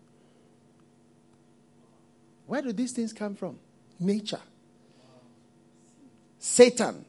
[2.46, 3.60] Where do these things come from?
[4.00, 4.42] Nature.
[6.40, 7.06] Satan.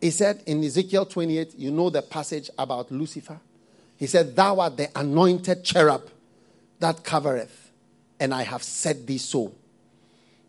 [0.00, 3.40] He said in Ezekiel 28, you know the passage about Lucifer.
[3.96, 6.10] He said, Thou art the anointed cherub
[6.80, 7.70] that covereth,
[8.20, 9.54] and I have set thee so.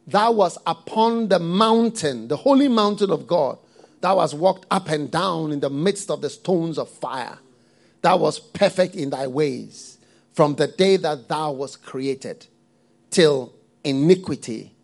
[0.08, 3.58] Thou was upon the mountain, the holy mountain of God.
[4.06, 7.40] Thou hast walked up and down in the midst of the stones of fire.
[8.04, 9.98] Thou wast perfect in thy ways
[10.32, 12.46] from the day that thou was created
[13.10, 13.52] till
[13.84, 14.76] iniquity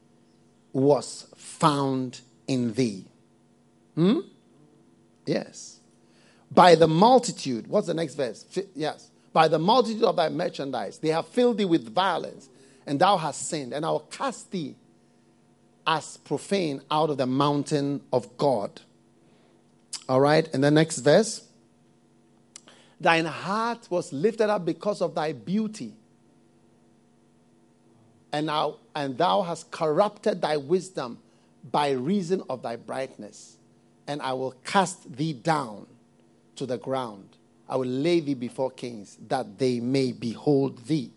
[0.74, 3.06] was found in thee.
[3.94, 4.22] Hmm?
[5.28, 5.78] Yes.
[6.50, 8.44] By the multitude, what's the next verse?
[8.74, 9.12] Yes.
[9.34, 12.50] By the multitude of thy merchandise, they have filled thee with violence,
[12.88, 14.74] and thou hast sinned, and I will cast thee
[15.86, 18.82] as profane out of the mountain of God.
[20.12, 21.42] All right, and the next verse.
[23.00, 25.94] Thine heart was lifted up because of thy beauty,
[28.34, 31.18] and, now, and thou hast corrupted thy wisdom
[31.72, 33.56] by reason of thy brightness.
[34.06, 35.88] And I will cast thee down
[36.58, 37.38] to the ground.
[37.70, 41.14] I will lay thee before kings, that they may behold thee.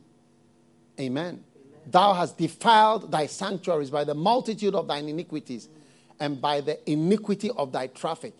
[1.00, 1.26] Amen.
[1.26, 1.44] Amen.
[1.90, 5.68] Thou hast defiled thy sanctuaries by the multitude of thine iniquities
[6.20, 8.34] and by the iniquity of thy traffic.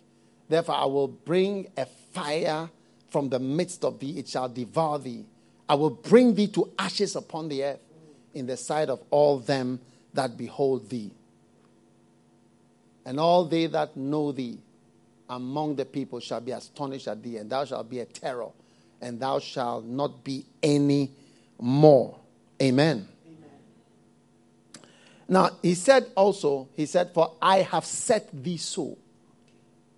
[0.55, 2.71] Therefore, I will bring a fire
[3.11, 5.25] from the midst of thee, it shall devour thee.
[5.69, 7.81] I will bring thee to ashes upon the earth
[8.35, 9.81] in the sight of all them
[10.13, 11.11] that behold thee.
[13.05, 14.59] And all they that know thee
[15.29, 18.51] among the people shall be astonished at thee, and thou shalt be a terror,
[19.01, 21.11] and thou shalt not be any
[21.59, 22.17] more.
[22.63, 23.09] Amen.
[23.27, 24.85] Amen.
[25.27, 28.99] Now, he said also, he said, For I have set thee so.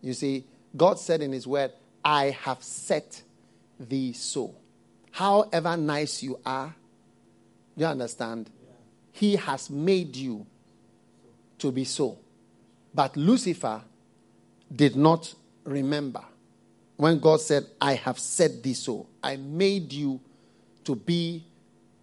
[0.06, 0.44] You see,
[0.76, 1.72] God said in his word,
[2.04, 3.22] I have set
[3.80, 4.54] thee so.
[5.10, 6.72] However nice you are,
[7.74, 8.48] you understand?
[9.10, 10.46] He has made you
[11.58, 12.18] to be so.
[12.94, 13.82] But Lucifer
[14.74, 15.34] did not
[15.64, 16.22] remember
[16.96, 19.08] when God said, I have set thee so.
[19.24, 20.20] I made you
[20.84, 21.44] to be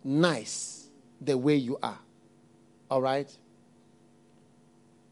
[0.04, 0.88] nice
[1.22, 2.00] the way you are.
[2.92, 3.34] All right?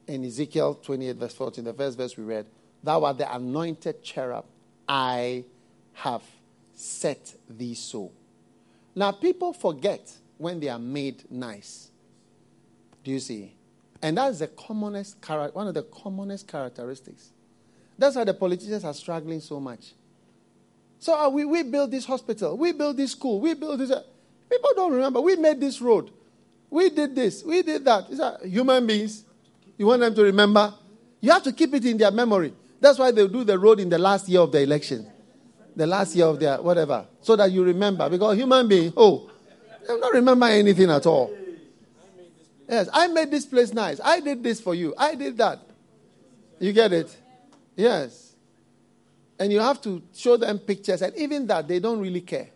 [0.07, 2.45] In Ezekiel 28, verse 14, the first verse we read,
[2.83, 4.45] Thou art the anointed cherub,
[4.87, 5.45] I
[5.93, 6.23] have
[6.73, 8.11] set thee so.
[8.95, 11.91] Now, people forget when they are made nice.
[13.03, 13.53] Do you see?
[14.01, 15.17] And that's the commonest
[15.53, 17.29] one of the commonest characteristics.
[17.97, 19.93] That's why the politicians are struggling so much.
[20.97, 23.91] So uh, we, we built this hospital, we built this school, we built this.
[23.91, 24.03] Uh,
[24.49, 25.21] people don't remember.
[25.21, 26.11] We made this road.
[26.69, 28.09] We did this, we did that.
[28.09, 29.25] These are human beings.
[29.77, 30.73] You want them to remember?
[31.19, 32.53] You have to keep it in their memory.
[32.81, 35.07] That's why they do the road in the last year of the election.
[35.75, 37.05] The last year of their whatever.
[37.21, 38.09] So that you remember.
[38.09, 39.29] Because human being, oh,
[39.83, 41.33] I don't remember anything at all.
[42.67, 43.99] Yes, I made this place nice.
[44.03, 44.95] I did this for you.
[44.97, 45.59] I did that.
[46.59, 47.15] You get it?
[47.75, 48.35] Yes.
[49.37, 52.49] And you have to show them pictures, and even that, they don't really care.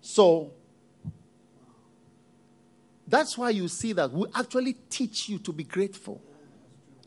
[0.00, 0.52] So,
[3.06, 6.20] that's why you see that we actually teach you to be grateful.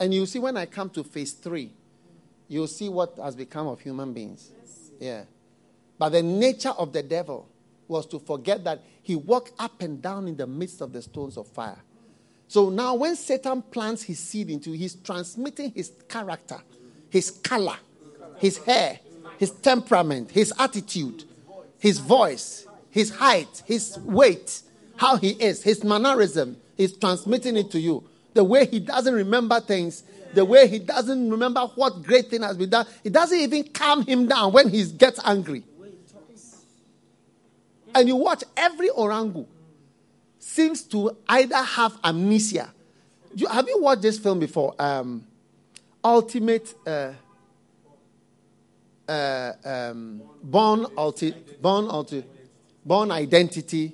[0.01, 1.71] And you see, when I come to phase three,
[2.47, 4.49] you'll see what has become of human beings.
[4.99, 5.25] Yeah.
[5.99, 7.47] But the nature of the devil
[7.87, 11.37] was to forget that he walked up and down in the midst of the stones
[11.37, 11.77] of fire.
[12.47, 16.57] So now, when Satan plants his seed into, you, he's transmitting his character,
[17.11, 17.77] his color,
[18.39, 18.99] his hair,
[19.37, 21.25] his temperament, his attitude,
[21.77, 24.63] his voice, his height, his weight,
[24.95, 26.57] how he is, his mannerism.
[26.75, 28.03] He's transmitting it to you.
[28.33, 30.03] The way he doesn't remember things,
[30.33, 32.85] the way he doesn't remember what great thing has been done.
[33.03, 35.63] It doesn't even calm him down when he gets angry.
[37.93, 39.45] And you watch every orangu
[40.39, 42.73] seems to either have amnesia.
[43.35, 44.75] You, have you watched this film before?
[44.79, 45.25] Um,
[46.03, 47.11] Ultimate uh,
[49.07, 52.23] uh, um, Bourne, ulti, Bourne, ulti,
[52.83, 53.93] Bourne Identity,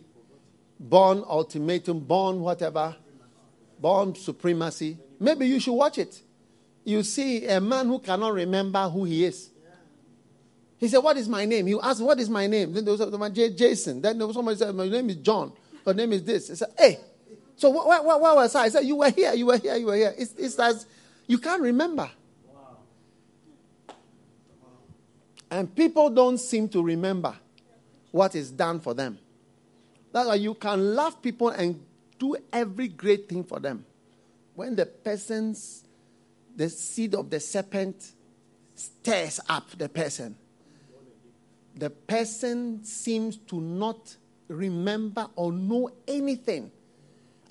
[0.80, 2.96] Bourne Ultimatum, Bourne whatever,
[3.80, 4.98] Bourne Supremacy.
[5.20, 6.22] Maybe you should watch it.
[6.84, 9.50] you see a man who cannot remember who he is.
[10.78, 11.68] He said, What is my name?
[11.68, 12.72] He asked, What is my name?
[12.72, 14.02] Then there was someone, Jason.
[14.02, 15.52] Then there was somebody said, My name is John.
[15.86, 16.48] Her name is this.
[16.48, 17.00] He said, Hey,
[17.58, 18.64] so where, where was I?
[18.64, 20.14] I said, You were here, you were here, you were here.
[20.18, 20.86] It's, it's as
[21.26, 22.10] you can't remember.
[25.50, 27.36] And people don't seem to remember
[28.12, 29.18] what is done for them.
[30.12, 31.84] That's why you can love people and
[32.20, 33.86] do every great thing for them.
[34.56, 35.84] When the person's,
[36.56, 38.12] the seed of the serpent
[38.76, 40.36] stirs up the person,
[41.76, 44.16] the person seems to not
[44.48, 46.72] remember or know anything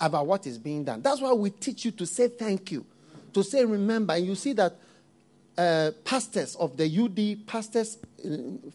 [0.00, 1.02] about what is being done.
[1.02, 2.84] That's why we teach you to say thank you,
[3.32, 4.14] to say remember.
[4.14, 4.76] And you see that
[5.56, 7.98] uh, pastors of the UD, pastors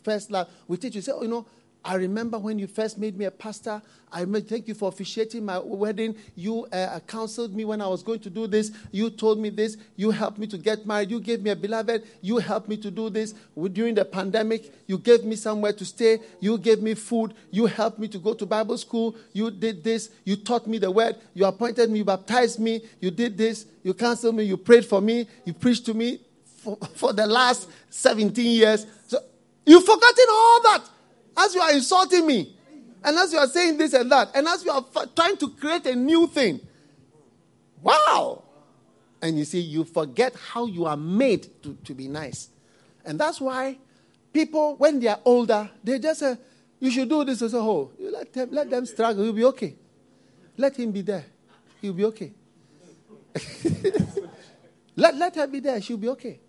[0.04, 1.46] first love, we teach you, say, oh, you know,
[1.84, 3.82] I remember when you first made me a pastor.
[4.12, 6.16] I thank you for officiating my wedding.
[6.36, 8.72] You uh, counseled me when I was going to do this.
[8.92, 9.78] You told me this.
[9.96, 11.10] You helped me to get married.
[11.10, 12.04] You gave me a beloved.
[12.22, 13.34] You helped me to do this.
[13.72, 16.20] During the pandemic, you gave me somewhere to stay.
[16.40, 17.34] You gave me food.
[17.50, 19.16] You helped me to go to Bible school.
[19.34, 20.12] You did this.
[20.24, 21.16] You taught me the word.
[21.34, 22.00] You appointed me.
[22.00, 22.82] You baptized me.
[23.00, 23.66] You did this.
[23.82, 24.44] You counseled me.
[24.44, 25.28] You prayed for me.
[25.46, 26.20] You preached to me
[26.58, 28.86] for, for the last 17 years.
[29.08, 29.18] So
[29.66, 30.82] you've forgotten all that
[31.38, 32.56] as you are insulting me,
[33.04, 35.50] and as you are saying this and that, and as you are f- trying to
[35.50, 36.60] create a new thing.
[37.82, 38.44] Wow!
[39.22, 42.50] And you see, you forget how you are made to, to be nice.
[43.06, 43.78] And that's why
[44.32, 46.38] people, when they are older, they just say,
[46.80, 47.42] You should do this.
[47.42, 47.92] as a whole.
[48.00, 49.24] You let them, let them struggle.
[49.24, 49.76] You'll be okay.
[50.58, 51.26] Let him be there.
[51.82, 52.32] He'll be okay.
[54.96, 55.82] let, let her be there.
[55.82, 56.40] She'll be okay.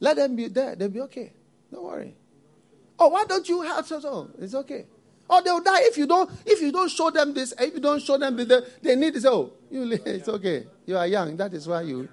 [0.00, 0.74] Let them be there.
[0.74, 1.32] They'll be okay.
[1.70, 2.14] Don't worry.
[3.04, 4.30] Oh, why don't you help so?
[4.40, 4.86] It's okay.
[5.28, 8.00] Or they'll die if you don't if you don't show them this, if you don't
[8.00, 8.48] show them this,
[8.80, 9.26] they need this.
[9.26, 10.66] Oh, you it's okay.
[10.86, 11.36] You are young.
[11.36, 12.08] That is why you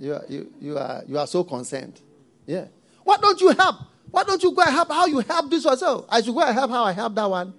[0.00, 2.00] you are you, you are you are so concerned.
[2.44, 2.66] Yeah.
[3.04, 3.76] Why don't you help?
[4.10, 5.76] Why don't you go and help how you help this one?
[5.78, 7.54] So I should go and help how I help that one.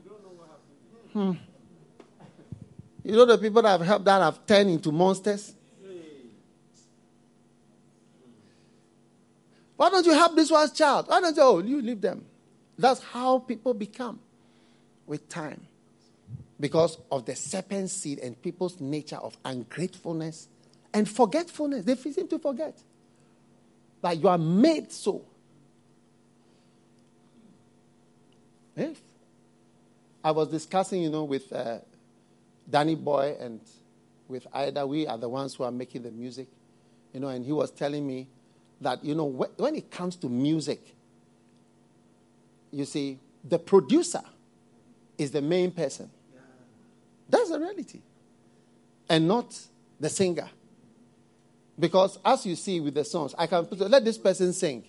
[1.13, 1.31] Hmm.
[3.05, 5.53] You know the people that have helped that have turned into monsters?
[9.77, 11.07] Why don't you help this one's child?
[11.07, 11.41] Why don't you?
[11.41, 12.25] Oh, you leave them.
[12.81, 14.19] That's how people become
[15.05, 15.67] with time.
[16.59, 20.47] Because of the serpent seed and people's nature of ungratefulness
[20.91, 21.85] and forgetfulness.
[21.85, 22.75] They seem to forget
[24.01, 25.23] that you are made so.
[28.75, 28.95] Yes.
[30.23, 31.79] I was discussing, you know, with uh,
[32.67, 33.59] Danny Boy and
[34.27, 36.47] with Ida, we are the ones who are making the music,
[37.13, 38.27] you know, and he was telling me
[38.81, 40.95] that, you know, when it comes to music,
[42.71, 44.21] you see, the producer
[45.17, 46.09] is the main person.
[47.29, 48.01] That's the reality.
[49.09, 49.57] And not
[49.99, 50.49] the singer.
[51.79, 54.83] Because as you see with the songs, I can put, let this person sing.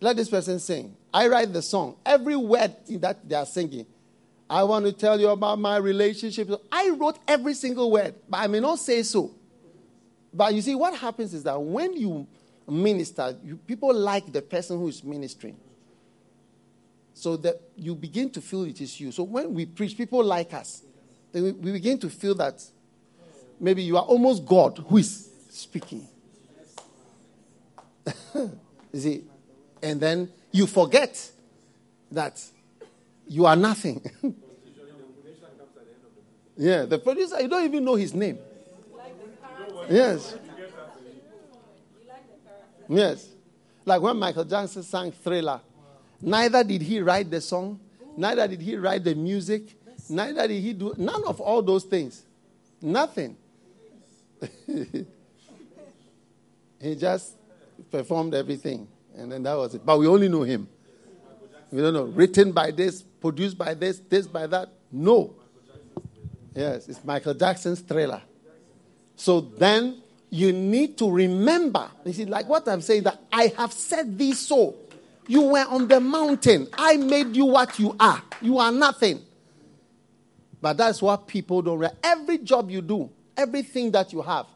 [0.00, 0.94] Let this person sing.
[1.12, 1.96] I write the song.
[2.04, 3.86] Every word that they are singing,
[4.48, 6.50] I want to tell you about my relationship.
[6.70, 9.34] I wrote every single word, but I may not say so.
[10.32, 12.26] But you see, what happens is that when you
[12.68, 15.56] minister, you, people like the person who is ministering.
[17.16, 19.10] So that you begin to feel it is you.
[19.10, 20.82] So when we preach, people like us.
[21.32, 22.62] Then we, begin to feel that
[23.58, 26.06] maybe you are almost God who is speaking.
[28.34, 28.50] you
[28.92, 29.24] see?
[29.82, 31.30] And then you forget
[32.12, 32.38] that
[33.26, 34.04] you are nothing.
[36.58, 38.38] yeah, the producer, you don't even know his name.
[39.88, 40.36] Yes.
[42.86, 43.26] Yes.
[43.86, 45.62] Like when Michael Jackson sang Thriller,
[46.20, 47.80] neither did he write the song,
[48.16, 49.76] neither did he write the music,
[50.08, 52.22] neither did he do none of all those things.
[52.80, 53.36] Nothing.
[56.80, 57.36] he just
[57.90, 58.86] performed everything.
[59.16, 59.84] And then that was it.
[59.84, 60.68] But we only know him.
[61.70, 62.04] We don't know.
[62.04, 64.70] Written by this, produced by this, this by that.
[64.92, 65.34] No.
[66.54, 68.22] Yes, it's Michael Jackson's Thriller.
[69.16, 71.90] So then you need to remember.
[72.04, 74.74] You see, like what I'm saying, that I have said this so.
[75.26, 76.68] You were on the mountain.
[76.74, 78.22] I made you what you are.
[78.40, 79.22] You are nothing.
[80.60, 81.98] But that's what people don't realize.
[82.02, 84.46] Every job you do, everything that you have,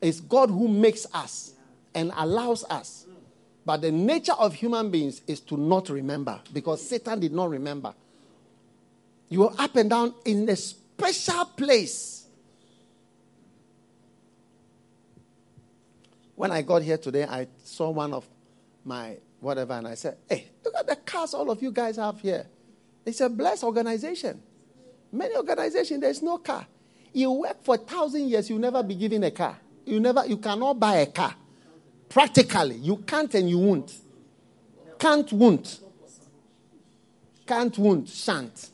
[0.00, 1.54] is God who makes us
[1.94, 3.06] and allows us.
[3.64, 7.94] But the nature of human beings is to not remember because Satan did not remember.
[9.28, 12.16] You are up and down in a special place
[16.36, 18.28] When I got here today, I saw one of
[18.84, 22.20] my whatever, and I said, Hey, look at the cars all of you guys have
[22.20, 22.46] here.
[23.04, 24.42] It's a blessed organization.
[25.12, 26.66] Many organizations, there's no car.
[27.12, 29.58] You work for a thousand years, you'll never be given a car.
[29.84, 31.34] You never, you cannot buy a car.
[32.08, 33.92] Practically, you can't and you won't.
[34.98, 35.80] Can't, won't.
[37.46, 38.70] Can't, won't, shan't.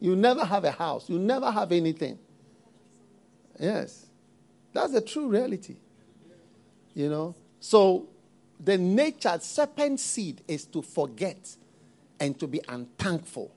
[0.00, 1.10] You never have a house.
[1.10, 2.18] You never have anything.
[3.58, 4.06] Yes.
[4.72, 5.76] That's the true reality.
[6.94, 7.34] You know?
[7.60, 8.08] So,
[8.62, 11.56] the nature, serpent seed is to forget
[12.18, 13.50] and to be unthankful.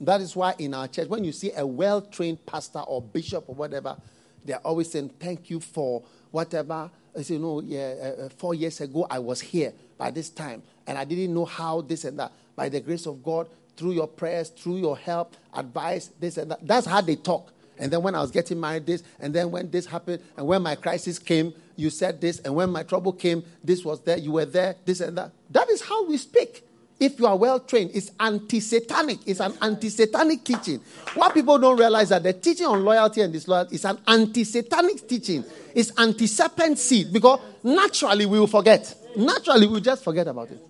[0.00, 3.44] That is why in our church, when you see a well trained pastor or bishop
[3.48, 3.96] or whatever,
[4.44, 6.90] they're always saying, Thank you for whatever.
[7.16, 10.62] I say, No, yeah, uh, uh, four years ago I was here by this time,
[10.86, 12.32] and I didn't know how this and that.
[12.54, 16.66] By the grace of God, through your prayers, through your help, advice, this and that.
[16.66, 17.52] That's how they talk.
[17.78, 20.62] And then when I was getting married, this, and then when this happened, and when
[20.62, 24.32] my crisis came, you said this, and when my trouble came, this was there, you
[24.32, 25.32] were there, this and that.
[25.50, 26.62] That is how we speak.
[26.98, 29.18] If you are well trained, it's anti satanic.
[29.26, 30.80] It's an anti satanic teaching.
[31.14, 35.06] What people don't realize that the teaching on loyalty and disloyalty is an anti satanic
[35.06, 35.44] teaching.
[35.74, 38.94] It's anti serpent seed because naturally we will forget.
[39.14, 40.60] Naturally, we'll just forget about it.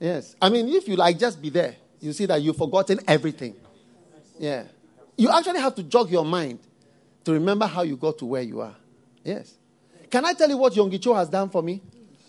[0.00, 0.34] Yes.
[0.42, 3.54] I mean, if you like just be there, you see that you've forgotten everything.
[4.38, 4.64] Yeah.
[5.20, 6.60] You actually have to jog your mind
[7.26, 8.74] to remember how you got to where you are.
[9.22, 9.52] Yes.
[10.10, 11.82] Can I tell you what Yonggi Cho has done for me?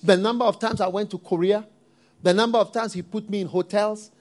[0.04, 1.66] The number of times I went to Korea,
[2.22, 4.12] the number of times he put me in hotels,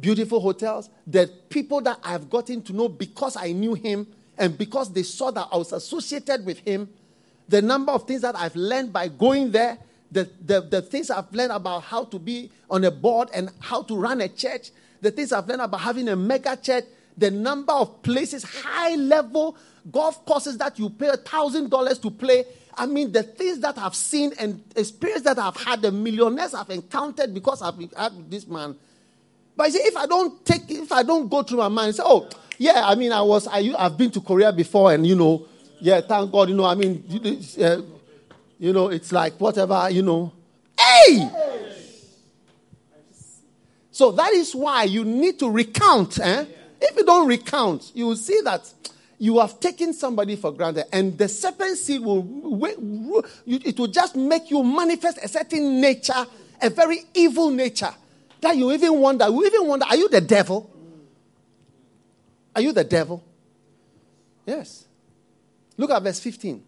[0.00, 4.92] beautiful hotels, the people that I've gotten to know because I knew him and because
[4.92, 6.88] they saw that I was associated with him,
[7.48, 9.78] the number of things that I've learned by going there,
[10.10, 13.84] the, the, the things I've learned about how to be on a board and how
[13.84, 16.86] to run a church, the things I've learned about having a mega church,
[17.16, 19.56] the number of places, high level
[19.90, 22.44] golf courses that you pay a thousand dollars to play.
[22.76, 26.68] I mean, the things that I've seen and experience that I've had, the millionaires I've
[26.70, 28.76] encountered because I've had this man.
[29.56, 32.28] But say, if I don't take, if I don't go through my mind, say, oh,
[32.58, 35.46] yeah, I mean, I was, I, I've been to Korea before, and you know,
[35.80, 37.02] yeah, thank God, you know, I mean,
[37.60, 37.80] uh,
[38.58, 40.32] you know, it's like whatever, you know.
[40.78, 41.30] Hey!
[43.90, 46.18] So that is why you need to recount.
[46.20, 46.44] Eh?
[46.80, 48.72] If you don't recount, you will see that
[49.18, 54.50] you have taken somebody for granted, and the serpent seed will it will just make
[54.50, 56.26] you manifest a certain nature,
[56.60, 57.94] a very evil nature,
[58.40, 59.26] that you even wonder.
[59.28, 60.70] You even wonder: Are you the devil?
[62.54, 63.22] Are you the devil?
[64.44, 64.84] Yes.
[65.76, 66.62] Look at verse 15.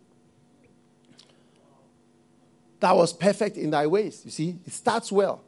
[2.80, 4.22] That was perfect in thy ways.
[4.24, 5.42] You see, it starts well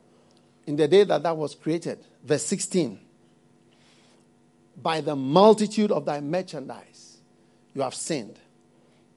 [0.67, 1.99] in the day that that was created.
[2.25, 2.99] Verse 16
[4.81, 7.19] By the multitude of thy merchandise
[7.75, 8.39] you have sinned.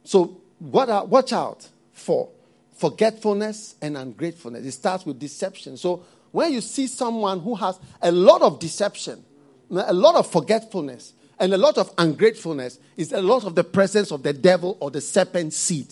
[0.03, 2.29] So, what are, watch out for
[2.75, 4.65] forgetfulness and ungratefulness.
[4.65, 5.77] It starts with deception.
[5.77, 9.23] So, when you see someone who has a lot of deception,
[9.69, 14.11] a lot of forgetfulness, and a lot of ungratefulness, is a lot of the presence
[14.11, 15.87] of the devil or the serpent seed.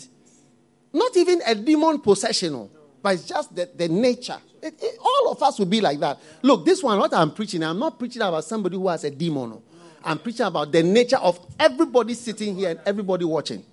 [0.93, 4.39] Not even a demon possessional, oh, but it's just the, the nature.
[4.61, 6.19] It, it, all of us will be like that.
[6.41, 9.61] Look, this one, what I'm preaching, I'm not preaching about somebody who has a demon.
[10.03, 13.63] I'm preaching about the nature of everybody sitting here and everybody watching.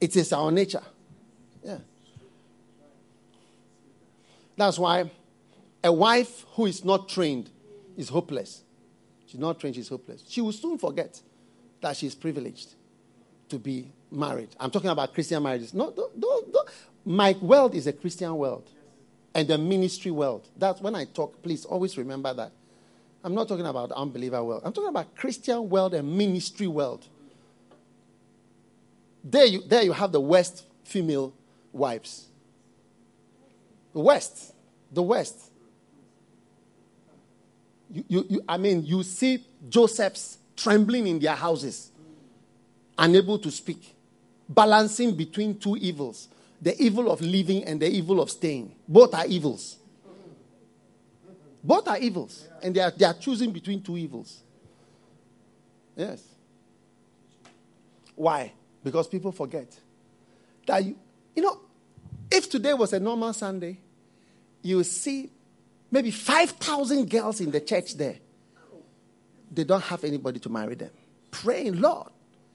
[0.00, 0.82] It is our nature.
[1.62, 1.78] Yeah.
[4.56, 5.10] That's why
[5.82, 7.50] a wife who is not trained
[7.96, 8.62] is hopeless.
[9.26, 10.24] She's not trained, she's hopeless.
[10.28, 11.20] She will soon forget
[11.80, 12.74] that she's privileged
[13.48, 14.48] to be married.
[14.58, 15.72] I'm talking about Christian marriages.
[15.72, 16.68] No, don't, don't, don't.
[17.04, 18.68] My world is a Christian world
[19.34, 20.48] and the ministry world.
[20.56, 22.52] That's when I talk, please always remember that.
[23.22, 24.62] I'm not talking about unbeliever world.
[24.64, 27.06] I'm talking about Christian world and ministry world.
[29.22, 31.34] There you, there you have the West female
[31.72, 32.28] wives.
[33.92, 34.54] The West.
[34.90, 35.50] The West.
[37.92, 41.90] You, you, you, I mean, you see Josephs trembling in their houses,
[42.96, 43.94] unable to speak
[44.50, 46.28] balancing between two evils
[46.60, 48.74] the evil of living and the evil of staying.
[48.86, 49.76] Both are evils.
[51.62, 52.46] Both are evils.
[52.62, 54.42] And they are, they are choosing between two evils.
[55.96, 56.22] Yes.
[58.14, 58.52] Why?
[58.82, 59.78] Because people forget
[60.66, 60.96] that you,
[61.34, 61.60] you know,
[62.30, 63.78] if today was a normal Sunday,
[64.62, 65.30] you see
[65.90, 68.16] maybe 5,000 girls in the church there.
[69.50, 70.90] They don't have anybody to marry them.
[71.30, 72.08] Praying, Lord,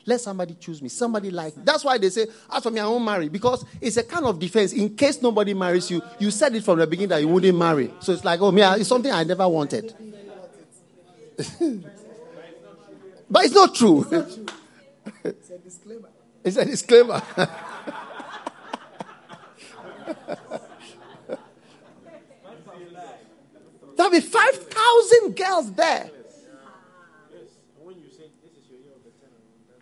[0.06, 0.90] let somebody choose me.
[0.90, 1.54] Somebody like.
[1.56, 3.28] That's why they say, as for me, I won't marry.
[3.30, 4.72] Because it's a kind of defense.
[4.74, 7.92] In case nobody marries you, you said it from the beginning that you wouldn't marry.
[8.00, 9.94] So it's like, oh, me, it's something I never wanted.
[13.30, 14.06] but it's not true.
[15.24, 16.10] It's a disclaimer.
[16.44, 17.22] It's a disclaimer.
[23.96, 26.12] There'll be 5,000 girls there.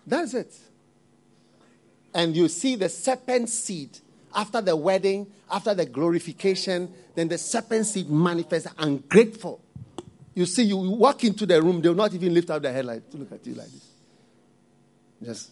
[0.06, 0.54] That's it.
[2.14, 3.98] And you see the serpent seed
[4.36, 9.62] after the wedding, after the glorification, then the serpent seed manifests ungrateful.
[10.34, 13.10] You see, you walk into the room, they'll not even lift up their head like
[13.12, 13.88] to look at you like this.
[15.24, 15.52] Just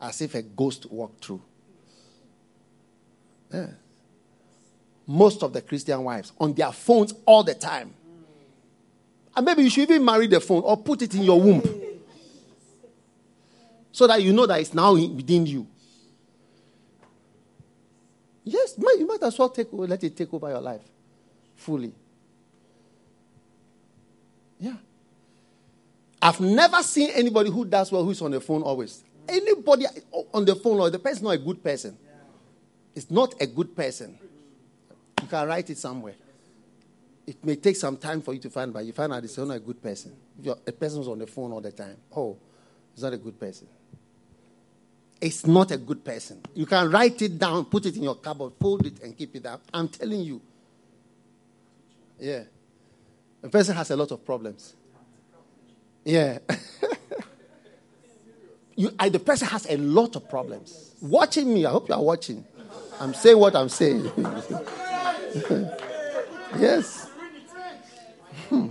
[0.00, 1.42] as if a ghost walked through.
[3.52, 3.66] Yeah.
[5.06, 7.92] Most of the Christian wives on their phones all the time.
[9.36, 11.83] And maybe you should even marry the phone or put it in your womb.
[13.94, 15.68] So that you know that it's now within you.
[18.42, 20.80] Yes, you might as well take, let it take over your life
[21.54, 21.92] fully.
[24.58, 24.74] Yeah.
[26.20, 29.04] I've never seen anybody who does well who's on the phone always.
[29.28, 29.86] Anybody
[30.32, 31.96] on the phone, or the person not a good person.
[32.96, 34.18] It's not a good person.
[35.22, 36.14] You can write it somewhere.
[37.28, 39.50] It may take some time for you to find, but you find out it's not
[39.50, 40.16] a good person.
[40.42, 42.36] If a person who's on the phone all the time, oh,
[42.92, 43.68] it's not a good person.
[45.20, 46.40] It's not a good person.
[46.54, 49.46] You can write it down, put it in your cupboard, fold it, and keep it
[49.46, 49.62] up.
[49.72, 50.40] I'm telling you.
[52.18, 52.42] Yeah.
[53.42, 54.74] A person has a lot of problems.
[56.04, 56.38] Yeah.
[58.76, 60.94] you, I, the person has a lot of problems.
[61.00, 62.44] Watching me, I hope you are watching.
[63.00, 64.10] I'm saying what I'm saying.
[66.58, 67.10] yes.
[68.48, 68.68] Hmm.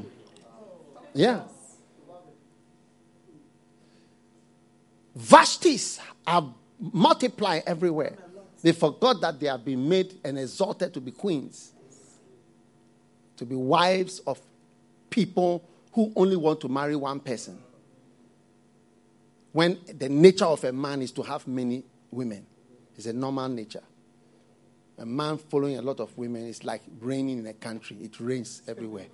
[1.13, 1.41] Yeah.
[5.17, 8.17] Vashtis are multiplying everywhere.
[8.61, 11.73] They forgot that they have been made and exalted to be queens,
[13.37, 14.39] to be wives of
[15.09, 15.63] people
[15.93, 17.57] who only want to marry one person.
[19.51, 22.45] When the nature of a man is to have many women,
[22.95, 23.83] it's a normal nature.
[24.97, 28.61] A man following a lot of women is like raining in a country, it rains
[28.67, 29.07] everywhere.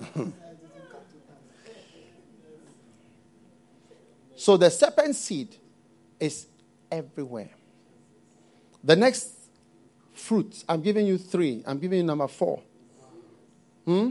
[4.36, 5.56] so the serpent seed
[6.20, 6.46] is
[6.90, 7.50] everywhere.
[8.82, 9.30] The next
[10.14, 11.62] fruit, I'm giving you three.
[11.66, 12.62] I'm giving you number four.
[13.84, 14.10] Hmm?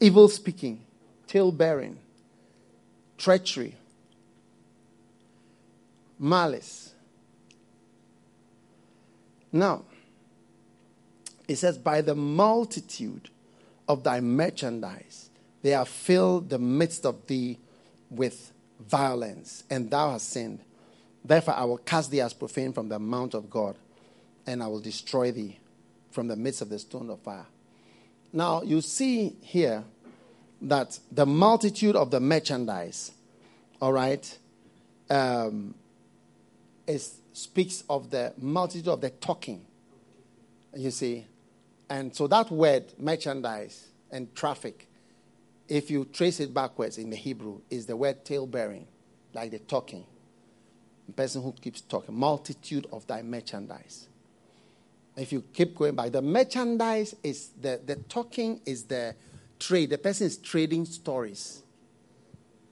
[0.00, 0.84] Evil speaking,
[1.26, 1.98] tale bearing,
[3.16, 3.74] treachery,
[6.18, 6.94] malice.
[9.50, 9.84] Now,
[11.46, 13.30] it says, by the multitude
[13.88, 15.30] of thy merchandise.
[15.62, 17.58] They have filled the midst of thee
[18.10, 20.60] with violence, and thou hast sinned.
[21.24, 23.76] Therefore, I will cast thee as profane from the mount of God,
[24.46, 25.58] and I will destroy thee
[26.10, 27.46] from the midst of the stone of fire.
[28.32, 29.84] Now, you see here
[30.62, 33.12] that the multitude of the merchandise,
[33.80, 34.38] all right,
[35.10, 35.74] um,
[36.86, 39.64] is, speaks of the multitude of the talking.
[40.76, 41.26] You see,
[41.90, 44.88] and so that word, merchandise and traffic,
[45.68, 48.86] if you trace it backwards in the Hebrew, is the word tale bearing,
[49.34, 50.04] like the talking.
[51.06, 54.08] The person who keeps talking, multitude of thy merchandise.
[55.16, 59.14] If you keep going back, the merchandise is the, the talking is the
[59.58, 59.90] trade.
[59.90, 61.62] The person is trading stories.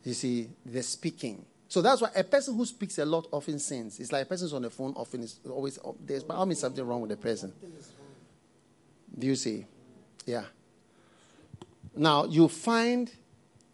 [0.04, 1.44] You see, the speaking.
[1.68, 3.98] So that's why a person who speaks a lot often sins.
[3.98, 7.10] It's like a person's on the phone often is always there's always something wrong with
[7.10, 7.52] the person.
[9.18, 9.66] Do you see?
[10.26, 10.44] Yeah.
[11.94, 13.10] Now, you find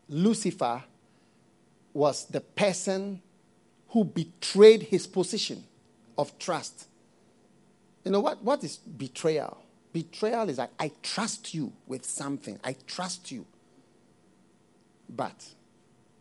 [0.09, 0.85] Lucifer
[1.93, 3.21] was the person
[3.89, 5.65] who betrayed his position
[6.17, 6.87] of trust.
[8.05, 8.43] You know what?
[8.43, 9.59] What is betrayal?
[9.93, 12.59] Betrayal is like, I trust you with something.
[12.65, 13.45] I trust you.
[15.09, 15.45] But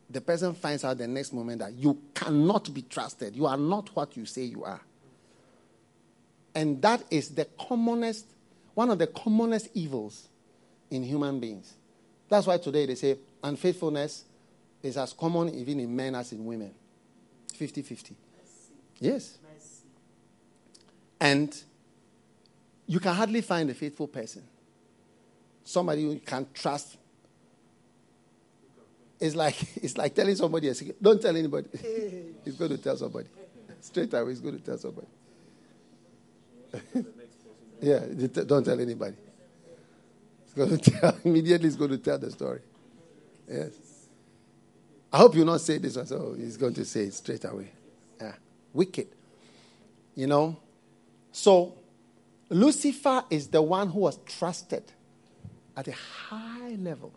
[0.09, 3.35] the person finds out the next moment that you cannot be trusted.
[3.35, 4.81] You are not what you say you are.
[6.53, 8.25] And that is the commonest
[8.73, 10.27] one of the commonest evils
[10.89, 11.73] in human beings.
[12.29, 14.25] That's why today they say unfaithfulness
[14.81, 16.73] is as common even in men as in women
[17.53, 18.15] 50 50.
[18.99, 19.37] Yes.
[21.19, 21.55] And
[22.87, 24.43] you can hardly find a faithful person.
[25.63, 26.97] Somebody you can trust.
[29.19, 31.01] It's like, it's like telling somebody a secret.
[31.01, 31.69] Don't tell anybody.
[32.43, 33.27] he's going to tell somebody.
[33.79, 35.07] Straight away, he's going to tell somebody.
[37.81, 37.99] Yeah,
[38.45, 39.15] don't tell anybody.
[40.45, 42.59] He's going to tell, immediately he's going to tell the story.
[43.49, 43.71] Yes.
[45.11, 47.71] I hope you not say this one, so he's going to say it straight away.
[48.19, 48.33] Yeah.
[48.73, 49.07] Wicked.
[50.15, 50.57] You know?
[51.31, 51.73] So,
[52.49, 54.83] Lucifer is the one who was trusted
[55.75, 57.13] at a high level.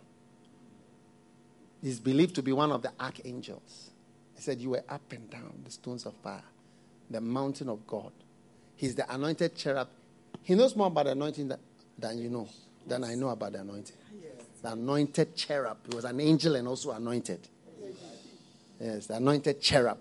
[1.83, 3.91] He's believed to be one of the archangels.
[4.35, 6.43] He said, You were up and down the stones of fire,
[7.11, 8.13] the mountain of God.
[8.77, 9.89] He's the anointed cherub
[10.45, 11.59] he knows more about the anointing than,
[11.99, 12.49] than you know,
[12.87, 13.97] than I know about the anointing.
[14.63, 15.79] the anointed cherub.
[15.89, 17.49] He was an angel and also anointed.
[18.81, 19.99] Yes, the anointed cherub.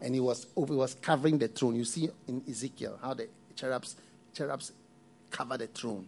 [0.00, 1.76] And he was, he was covering the throne.
[1.76, 3.96] You see in Ezekiel how the cherubs,
[4.32, 4.72] cherubs
[5.30, 6.06] cover the throne.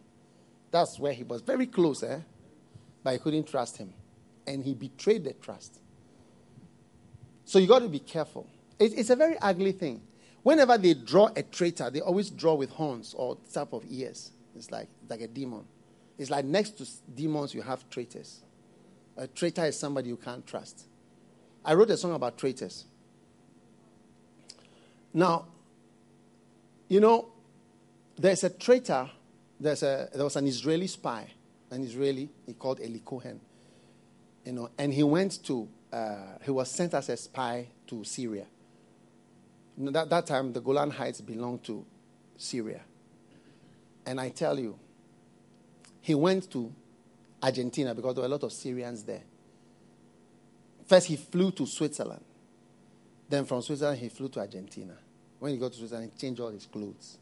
[0.70, 2.18] That's where he was very close, eh?
[3.02, 3.92] But I couldn't trust him.
[4.46, 5.80] And he betrayed the trust.
[7.44, 8.46] So you got to be careful.
[8.78, 10.02] It, it's a very ugly thing.
[10.46, 14.30] Whenever they draw a traitor, they always draw with horns or type of ears.
[14.54, 15.64] It's like, like a demon.
[16.18, 18.42] It's like next to demons, you have traitors.
[19.16, 20.86] A traitor is somebody you can't trust.
[21.64, 22.84] I wrote a song about traitors.
[25.12, 25.46] Now,
[26.86, 27.26] you know,
[28.16, 29.10] there's a traitor,
[29.58, 31.26] there's a, there was an Israeli spy,
[31.72, 33.40] an Israeli, he called Eli Cohen.
[34.44, 38.46] You know, and he went to, uh, he was sent as a spy to Syria.
[39.76, 41.84] Know, that, that time, the Golan Heights belonged to
[42.36, 42.80] Syria.
[44.06, 44.78] And I tell you,
[46.00, 46.72] he went to
[47.42, 49.22] Argentina because there were a lot of Syrians there.
[50.86, 52.24] First, he flew to Switzerland.
[53.28, 54.94] Then, from Switzerland, he flew to Argentina.
[55.40, 57.18] When he got to Switzerland, he changed all his clothes,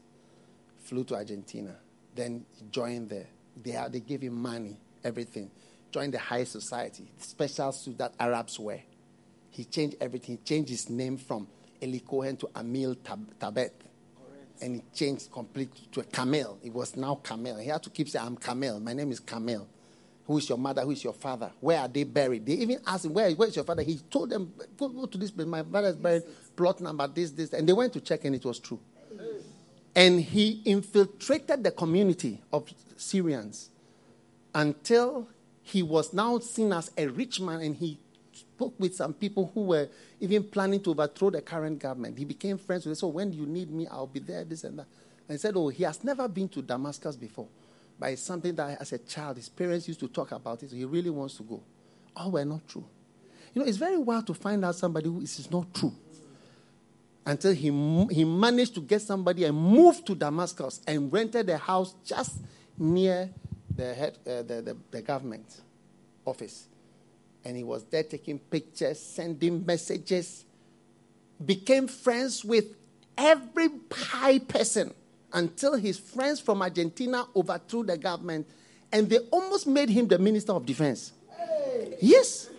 [0.83, 1.75] flew to Argentina.
[2.13, 3.27] Then, he joined there.
[3.61, 5.49] They, they gave him money, everything.
[5.91, 8.83] Joined the high society, special suit that Arabs wear.
[9.49, 10.37] He changed everything.
[10.37, 11.47] He changed his name from
[11.85, 13.71] Eli Cohen to Amil Tab- Tabet
[14.61, 16.57] and he changed completely to a Camel.
[16.63, 17.57] It was now Camel.
[17.57, 18.79] He had to keep saying, I'm Camel.
[18.79, 19.67] My name is Camel.
[20.25, 20.81] Who is your mother?
[20.81, 21.51] Who is your father?
[21.59, 22.45] Where are they buried?
[22.45, 23.83] They even asked him, Where, where is your father?
[23.83, 25.47] He told them, Go, go to this place.
[25.47, 26.23] My father is buried,
[26.55, 27.53] plot number, this, this.
[27.53, 28.79] And they went to check, and it was true.
[29.95, 32.67] And he infiltrated the community of
[32.97, 33.69] Syrians
[34.53, 35.27] until
[35.61, 37.99] he was now seen as a rich man and he
[38.55, 39.89] spoke with some people who were
[40.21, 42.17] even planning to overthrow the current government.
[42.17, 42.95] He became friends with them.
[42.95, 44.87] So when you need me, I'll be there, this and that.
[45.27, 47.47] And he said, Oh, he has never been to Damascus before.
[47.99, 50.69] But it's something that as a child, his parents used to talk about it.
[50.69, 51.61] So he really wants to go.
[52.15, 52.85] All were not true.
[53.53, 55.93] You know, it's very wild to find out somebody who is not true.
[57.25, 57.71] Until he,
[58.13, 62.39] he managed to get somebody and moved to Damascus and rented a house just
[62.77, 63.29] near
[63.75, 65.61] the, head, uh, the, the, the government
[66.25, 66.67] office
[67.45, 70.43] and he was there taking pictures, sending messages,
[71.45, 72.65] became friends with
[73.17, 74.93] every high person
[75.31, 78.47] until his friends from Argentina overthrew the government
[78.91, 81.13] and they almost made him the minister of defense.
[81.37, 81.97] Hey.
[82.01, 82.49] Yes.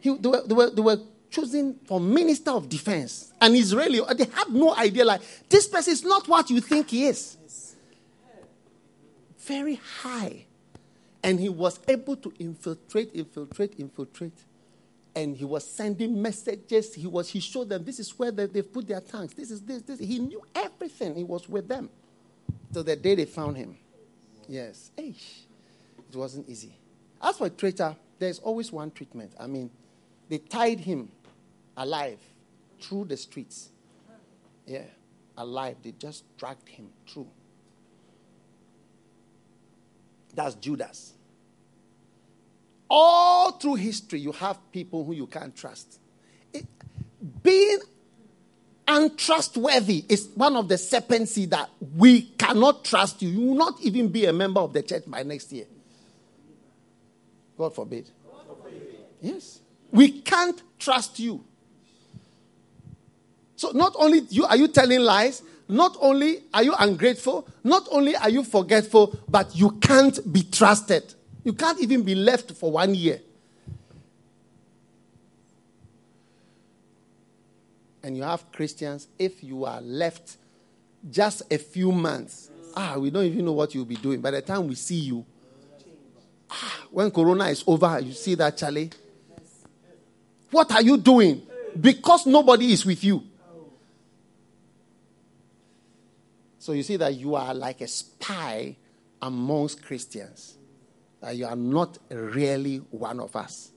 [0.00, 0.98] He, they, were, they, were, they were
[1.30, 3.32] chosen for minister of defense.
[3.40, 7.06] An Israeli, they have no idea, like, this person is not what you think he
[7.06, 7.36] is.
[9.38, 10.46] Very high.
[11.22, 14.44] And he was able to infiltrate, infiltrate, infiltrate.
[15.14, 16.94] And he was sending messages.
[16.94, 19.34] He was he showed them this is where they, they've put their tanks.
[19.34, 20.00] This is this, this.
[20.00, 21.14] He knew everything.
[21.14, 21.90] He was with them.
[22.72, 23.76] Till the day they found him.
[24.48, 24.90] Yes.
[24.96, 25.42] Eish.
[26.10, 26.74] It wasn't easy.
[27.20, 29.32] As for a traitor, there's always one treatment.
[29.38, 29.70] I mean,
[30.28, 31.10] they tied him
[31.76, 32.18] alive
[32.80, 33.70] through the streets.
[34.66, 34.84] Yeah.
[35.36, 35.76] Alive.
[35.82, 37.28] They just dragged him through.
[40.34, 41.12] That's Judas.
[42.88, 45.98] All through history, you have people who you can't trust.
[46.52, 46.66] It,
[47.42, 47.78] being
[48.86, 53.28] untrustworthy is one of the serpents that we cannot trust you.
[53.28, 55.66] You will not even be a member of the church by next year.
[57.56, 58.10] God forbid.
[58.30, 58.82] God forbid.
[59.20, 59.60] Yes.
[59.90, 61.44] We can't trust you.
[63.56, 65.42] So not only you are you telling lies,
[65.72, 71.14] not only are you ungrateful, not only are you forgetful, but you can't be trusted.
[71.44, 73.20] You can't even be left for one year.
[78.02, 80.36] And you have Christians, if you are left
[81.10, 84.20] just a few months, ah, we don't even know what you'll be doing.
[84.20, 85.24] By the time we see you,
[86.50, 88.90] ah, when Corona is over, you see that, Charlie?
[90.50, 91.42] What are you doing?
[91.80, 93.22] Because nobody is with you.
[96.62, 98.76] So you see that you are like a spy
[99.20, 100.58] amongst Christians.
[101.20, 103.72] That you are not really one of us.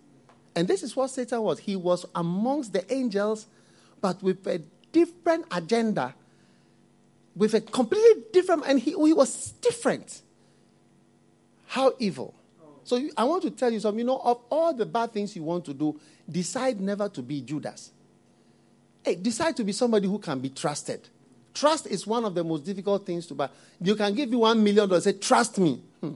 [0.56, 1.58] And this is what Satan was.
[1.58, 3.48] He was amongst the angels,
[4.02, 6.14] but with a different agenda,
[7.36, 10.22] with a completely different, and he, he was different.
[11.66, 12.36] How evil.
[12.84, 13.98] So I want to tell you something.
[13.98, 16.00] You know, of all the bad things you want to do,
[16.32, 17.90] decide never to be Judas.
[19.04, 21.10] Hey, decide to be somebody who can be trusted.
[21.56, 23.50] Trust is one of the most difficult things to buy.
[23.82, 25.82] You can give you one million dollars, and say, trust me.
[26.02, 26.16] Hmm.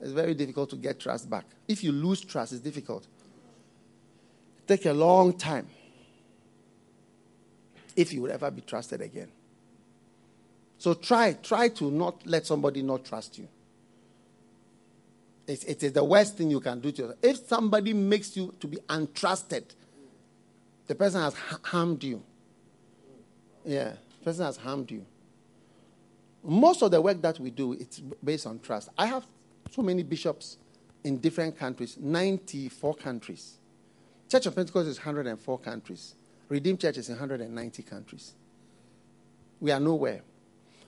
[0.00, 1.44] It's very difficult to get trust back.
[1.66, 3.04] If you lose trust, it's difficult.
[3.04, 5.68] It take a long time
[7.96, 9.28] if you would ever be trusted again.
[10.76, 13.48] So try, try to not let somebody not trust you.
[15.46, 17.18] It, it is the worst thing you can do to yourself.
[17.22, 19.64] If somebody makes you to be untrusted,
[20.86, 22.22] the person has harmed you.
[23.64, 23.92] Yeah,
[24.24, 25.04] person has harmed you.
[26.42, 28.88] Most of the work that we do, it's based on trust.
[28.96, 29.24] I have
[29.70, 30.56] so many bishops
[31.04, 33.58] in different countries, 94 countries.
[34.30, 36.14] Church of Pentecost is 104 countries.
[36.48, 38.32] Redeemed Church is in 190 countries.
[39.60, 40.22] We are nowhere.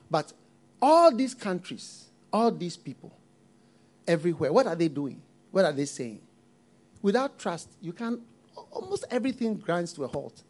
[0.09, 0.33] But
[0.81, 3.11] all these countries, all these people,
[4.07, 5.21] everywhere, what are they doing?
[5.51, 6.21] What are they saying?
[7.01, 8.21] Without trust, you can
[8.71, 10.43] almost everything grinds to a halt.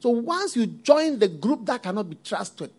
[0.00, 2.70] So once you join the group that cannot be trusted,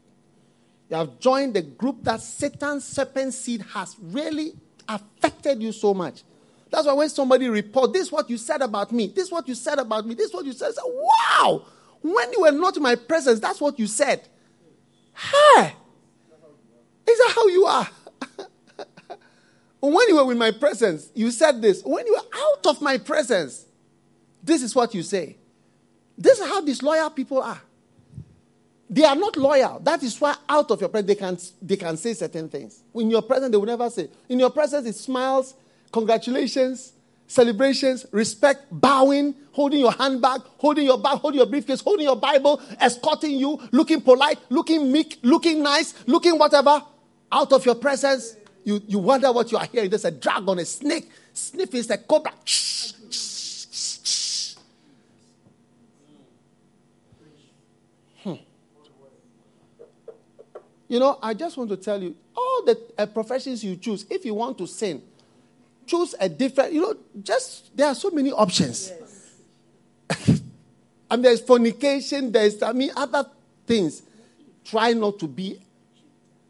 [0.89, 4.53] you have joined the group that Satan's serpent seed has really
[4.89, 6.23] affected you so much.
[6.69, 9.47] That's why when somebody reports, this is what you said about me, this is what
[9.47, 11.65] you said about me, this is what you said, say, wow,
[12.01, 14.27] when you were not in my presence, that's what you said.
[15.13, 15.73] Hey,
[17.07, 17.89] is that how you are?
[19.81, 21.83] when you were in my presence, you said this.
[21.83, 23.65] When you were out of my presence,
[24.41, 25.37] this is what you say.
[26.17, 27.61] This is how these loyal people are.
[28.89, 29.79] They are not loyal.
[29.79, 32.83] That is why out of your presence they can, they can say certain things.
[32.93, 34.09] In your presence, they will never say.
[34.27, 35.55] In your presence, it smiles,
[35.93, 36.91] congratulations,
[37.25, 42.61] celebrations, respect, bowing, holding your handbag, holding your bag, holding your briefcase, holding your Bible,
[42.81, 46.83] escorting you, looking polite, looking meek, looking nice, looking whatever.
[47.31, 48.35] Out of your presence,
[48.65, 49.89] you, you wonder what you are hearing.
[49.89, 52.33] There's a dragon, a snake, sniffing, a cobra.
[60.91, 64.25] You know, I just want to tell you all the uh, professions you choose, if
[64.25, 65.01] you want to sin,
[65.85, 68.91] choose a different, you know, just there are so many options.
[70.09, 70.41] Yes.
[71.09, 73.25] and there's fornication, there's, I mean, other
[73.65, 74.01] things.
[74.65, 75.61] Try not to be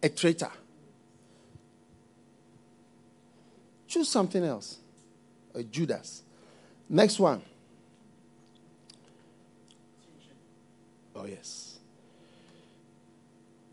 [0.01, 0.49] a traitor.
[3.87, 4.79] Choose something else.
[5.53, 6.23] A Judas.
[6.89, 7.43] Next one.
[11.15, 11.60] Oh, yes.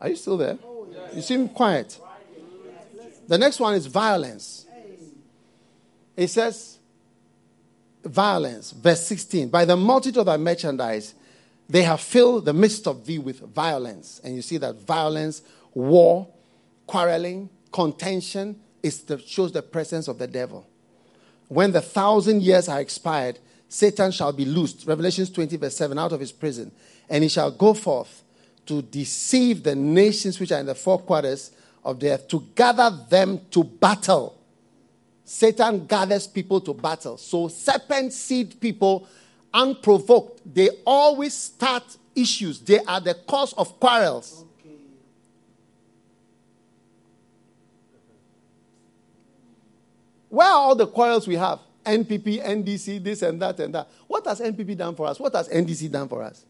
[0.01, 0.59] Are you still there?
[1.15, 1.99] You seem quiet.
[3.27, 4.67] The next one is violence.
[6.17, 6.79] It says,
[8.05, 9.49] violence, verse 16.
[9.49, 11.15] By the multitude of thy merchandise,
[11.69, 14.21] they have filled the midst of thee with violence.
[14.25, 15.43] And you see that violence,
[15.75, 16.27] war,
[16.87, 20.67] quarreling, contention is the, shows the presence of the devil.
[21.49, 23.39] When the thousand years are expired,
[23.69, 24.87] Satan shall be loosed.
[24.87, 26.73] Revelations 20, verse 7, out of his prison.
[27.09, 28.23] And he shall go forth
[28.69, 32.91] to deceive the nations which are in the four quarters of the earth, to gather
[33.09, 34.39] them to battle.
[35.25, 37.17] Satan gathers people to battle.
[37.17, 39.09] So, serpent seed people,
[39.53, 42.61] unprovoked, they always start issues.
[42.61, 44.45] They are the cause of quarrels.
[50.29, 51.61] Where are all the quarrels we have?
[51.87, 53.89] NPP, NDC, this and that and that.
[54.07, 55.19] What has NPP done for us?
[55.19, 56.45] What has NDC done for us?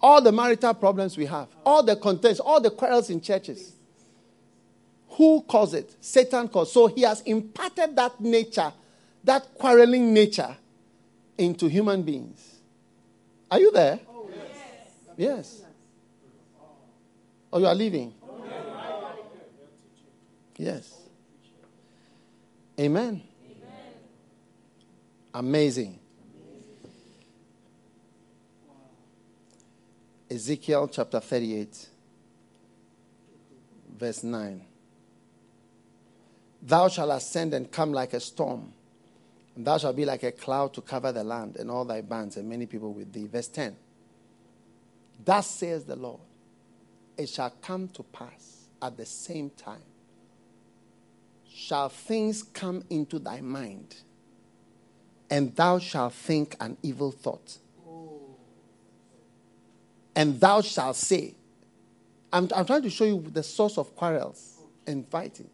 [0.00, 3.74] All the marital problems we have, all the contents, all the quarrels in churches.
[5.10, 5.94] Who caused it?
[6.00, 6.72] Satan caused.
[6.72, 8.72] So he has imparted that nature,
[9.24, 10.56] that quarreling nature,
[11.36, 12.56] into human beings.
[13.50, 13.98] Are you there?
[14.08, 14.46] Oh, yes.
[15.16, 15.62] Yes.
[17.50, 18.14] Or oh, you are leaving?
[20.56, 20.94] Yes.
[22.78, 23.22] Amen.
[23.22, 23.22] Amen.
[25.32, 25.99] Amazing.
[30.30, 31.88] Ezekiel chapter 38,
[33.98, 34.64] verse 9.
[36.62, 38.72] Thou shalt ascend and come like a storm,
[39.56, 42.36] and thou shalt be like a cloud to cover the land, and all thy bands,
[42.36, 43.26] and many people with thee.
[43.26, 43.74] Verse 10.
[45.24, 46.20] Thus says the Lord,
[47.18, 49.82] it shall come to pass at the same time.
[51.52, 53.96] Shall things come into thy mind,
[55.28, 57.58] and thou shalt think an evil thought
[60.20, 61.32] and thou shalt say,
[62.30, 65.48] I'm, I'm trying to show you the source of quarrels and fighting.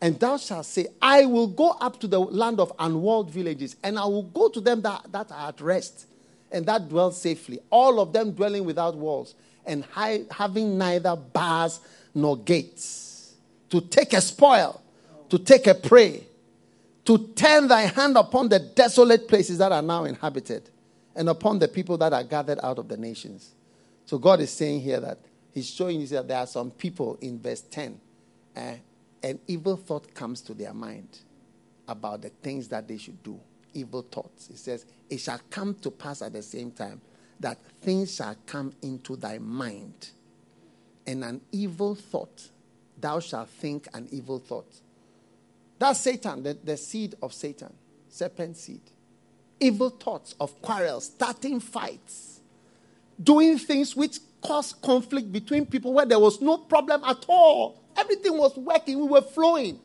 [0.00, 3.96] And thou shalt say, I will go up to the land of unwalled villages, and
[3.96, 6.08] I will go to them that, that are at rest
[6.50, 11.78] and that dwell safely, all of them dwelling without walls and high, having neither bars
[12.12, 13.34] nor gates,
[13.70, 14.82] to take a spoil,
[15.28, 16.26] to take a prey,
[17.04, 20.70] to turn thy hand upon the desolate places that are now inhabited
[21.14, 23.54] and upon the people that are gathered out of the nations.
[24.06, 25.18] So God is saying here that
[25.52, 28.00] He's showing you that there are some people in verse 10,
[28.56, 28.74] uh,
[29.22, 31.20] an evil thought comes to their mind
[31.86, 33.38] about the things that they should do.
[33.72, 34.50] Evil thoughts.
[34.50, 37.00] It says, It shall come to pass at the same time
[37.40, 40.10] that things shall come into thy mind,
[41.06, 42.50] and an evil thought
[43.00, 44.80] thou shalt think an evil thought.
[45.78, 47.72] That's Satan, the, the seed of Satan,
[48.08, 48.80] serpent seed.
[49.64, 52.40] Evil thoughts of quarrels, starting fights,
[53.22, 57.82] doing things which cause conflict between people where there was no problem at all.
[57.96, 59.80] Everything was working, we were flowing.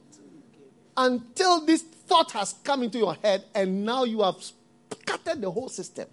[0.97, 4.35] Until this thought has come into your head, and now you have
[4.91, 6.09] scattered the whole system.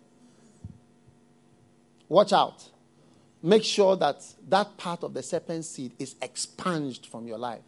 [2.09, 2.71] Watch out.
[3.43, 7.63] Make sure that that part of the serpent seed is expunged from your life.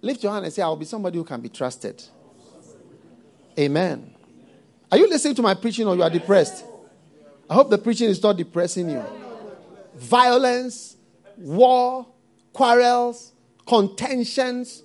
[0.00, 2.02] Lift your hand and say, I'll be somebody who can be trusted.
[3.58, 4.14] Amen.
[4.94, 6.64] Are you listening to my preaching or you are depressed?
[7.50, 9.04] I hope the preaching is not depressing you.
[9.96, 10.94] Violence,
[11.36, 12.06] war,
[12.52, 13.32] quarrels,
[13.66, 14.84] contentions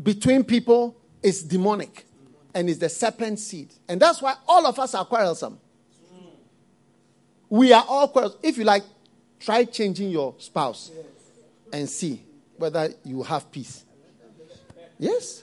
[0.00, 2.06] between people is demonic
[2.54, 3.74] and is the serpent seed.
[3.88, 5.58] And that's why all of us are quarrelsome.
[7.48, 8.38] We are all quarrelsome.
[8.44, 8.84] If you like,
[9.40, 10.92] try changing your spouse
[11.72, 12.22] and see
[12.56, 13.84] whether you have peace.
[15.00, 15.42] Yes.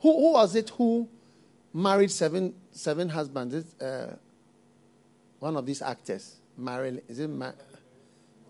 [0.00, 1.08] Who, who was it who
[1.72, 3.74] married seven, seven husbands?
[3.80, 4.16] Uh,
[5.38, 6.36] one of these actors.
[6.56, 7.00] Marilyn.
[7.08, 7.30] Is it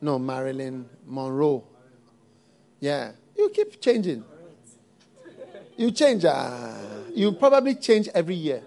[0.01, 1.65] No, Marilyn Monroe.
[2.81, 3.13] Yeah.
[3.37, 4.25] You keep changing.
[5.77, 6.25] You change.
[6.25, 6.75] Uh,
[7.15, 8.63] you probably change every year.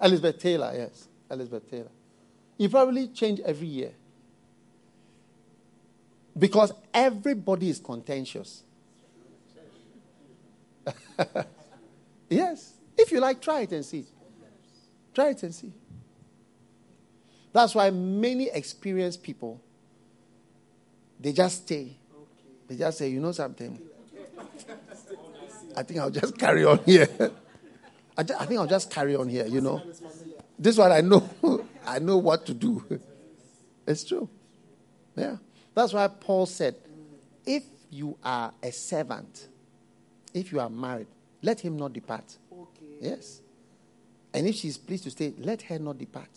[0.00, 1.08] Elizabeth Taylor, yes.
[1.30, 1.90] Elizabeth Taylor.
[2.56, 3.92] You probably change every year.
[6.36, 8.62] Because everybody is contentious.
[12.28, 12.74] yes.
[12.96, 14.04] If you like, try it and see.
[15.14, 15.72] Try it and see.
[17.52, 19.60] That's why many experienced people,
[21.18, 21.96] they just stay.
[22.68, 23.80] They just say, you know something?
[25.76, 27.08] I think I'll just carry on here.
[28.16, 29.82] I, just, I think I'll just carry on here, you know.
[30.58, 31.28] This one I know.
[31.86, 33.00] I know what to do.
[33.86, 34.28] It's true.
[35.16, 35.36] Yeah.
[35.74, 36.74] That's why Paul said,
[37.46, 39.48] if you are a servant,
[40.34, 41.06] if you are married,
[41.42, 42.36] let him not depart.
[42.52, 42.86] Okay.
[43.00, 43.40] Yes.
[44.32, 46.30] And if she's pleased to stay, let her not depart.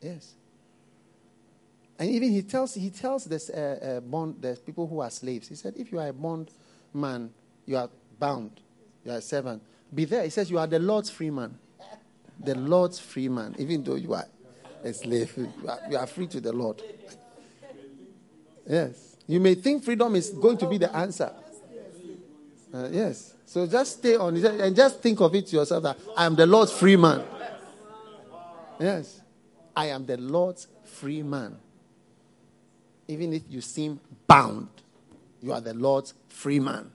[0.00, 0.34] Yes.
[1.98, 5.48] And even he tells he tells this uh, uh, bond the people who are slaves.
[5.48, 6.50] He said, if you are a bond
[6.94, 7.30] man,
[7.66, 8.60] you are bound.
[9.04, 9.62] You are a servant.
[9.92, 10.22] Be there.
[10.22, 11.58] He says you are the Lord's free man.
[12.40, 14.26] The Lord's free man, even though you are
[14.84, 16.80] a slave, you are, you are free to the Lord.
[18.64, 19.16] Yes.
[19.26, 21.32] You may think freedom is going to be the answer.
[22.72, 23.34] Uh, yes.
[23.48, 26.34] So just stay on it and just think of it to yourself that I am
[26.36, 27.24] the Lord's free man.
[28.78, 29.22] Yes.
[29.74, 31.56] I am the Lord's free man.
[33.08, 34.68] Even if you seem bound,
[35.40, 36.90] you are the Lord's free man.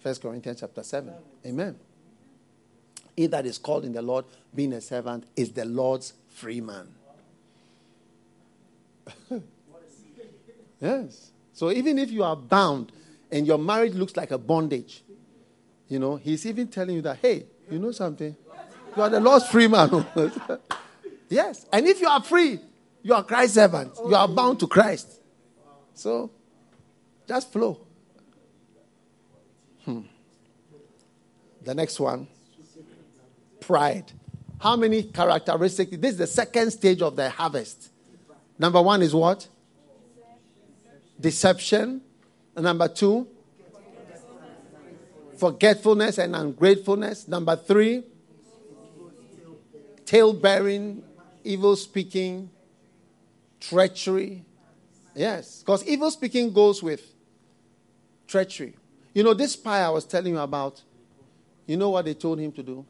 [0.00, 1.14] First Corinthians chapter 7.
[1.46, 1.76] Amen.
[3.16, 6.88] He that is called in the Lord, being a servant, is the Lord's free man.
[10.80, 11.30] Yes.
[11.54, 12.92] So even if you are bound
[13.34, 15.02] and your marriage looks like a bondage,
[15.88, 18.36] you know, he's even telling you that, hey, you know something?
[18.96, 20.06] You are the Lord's free man.
[21.28, 21.66] yes.
[21.72, 22.60] And if you are free,
[23.02, 23.92] you are Christ's servant.
[24.06, 25.20] You are bound to Christ.
[25.94, 26.30] So
[27.26, 27.80] just flow.
[29.84, 30.02] Hmm.
[31.62, 32.28] The next one
[33.60, 34.12] pride.
[34.60, 35.96] How many characteristics?
[35.96, 37.90] This is the second stage of the harvest.
[38.58, 39.48] Number one is what?
[41.20, 42.00] deception.
[42.56, 43.26] Number two,
[45.36, 47.26] forgetfulness and ungratefulness.
[47.26, 48.04] Number three,
[50.04, 51.02] tale bearing,
[51.42, 52.50] evil speaking,
[53.60, 54.44] treachery.
[55.14, 57.02] Yes, because evil speaking goes with
[58.26, 58.74] treachery.
[59.12, 60.82] You know, this spy I was telling you about,
[61.66, 62.84] you know what they told him to do?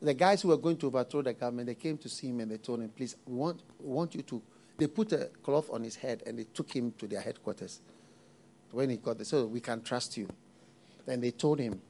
[0.00, 2.50] The guys who were going to overthrow the government, they came to see him and
[2.50, 4.42] they told him, please, we want, we want you to
[4.80, 7.80] they put a cloth on his head and they took him to their headquarters.
[8.72, 10.28] When he got there, so we can trust you.
[11.06, 11.80] Then they told him,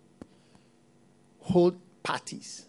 [1.40, 2.66] hold parties.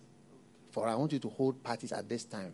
[0.71, 2.53] For I want you to hold parties at this time.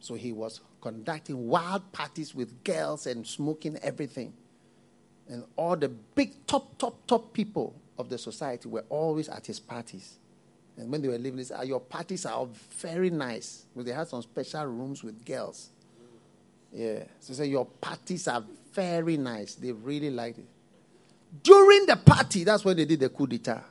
[0.00, 4.32] So he was conducting wild parties with girls and smoking everything.
[5.28, 9.58] And all the big top, top, top people of the society were always at his
[9.58, 10.18] parties.
[10.76, 12.46] And when they were leaving, they said, ah, Your parties are
[12.78, 13.64] very nice.
[13.74, 15.70] Well, they had some special rooms with girls.
[16.72, 17.04] Yeah.
[17.20, 18.44] So say your parties are
[18.76, 19.54] very nice.
[19.54, 20.46] They really liked it.
[21.42, 23.64] During the party, that's when they did the coup d'etat.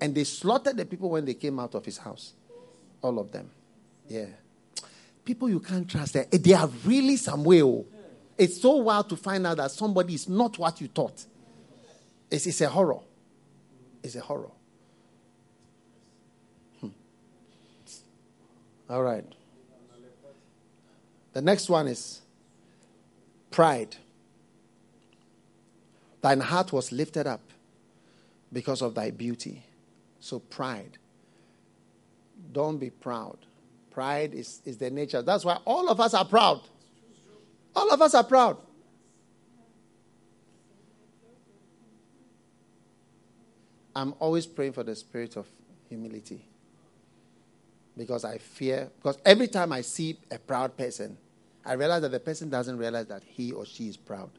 [0.00, 2.34] And they slaughtered the people when they came out of his house.
[3.00, 3.50] All of them.
[4.08, 4.26] Yeah.
[5.24, 6.14] People you can't trust.
[6.14, 7.62] They, they are really some way.
[7.62, 7.86] Oh.
[8.36, 11.24] It's so wild to find out that somebody is not what you thought.
[12.30, 13.00] It's, it's a horror.
[14.02, 14.50] It's a horror.
[16.80, 16.88] Hmm.
[18.90, 19.24] All right.
[21.32, 22.20] The next one is
[23.52, 23.94] Pride.
[26.22, 27.42] Thine heart was lifted up
[28.52, 29.62] because of thy beauty.
[30.20, 30.98] So, pride.
[32.52, 33.38] Don't be proud.
[33.90, 35.20] Pride is, is the nature.
[35.20, 36.60] That's why all of us are proud.
[37.74, 38.56] All of us are proud.
[43.94, 45.46] I'm always praying for the spirit of
[45.88, 46.44] humility.
[47.96, 51.18] Because I fear, because every time I see a proud person,
[51.64, 54.30] I realize that the person doesn't realize that he or she is proud.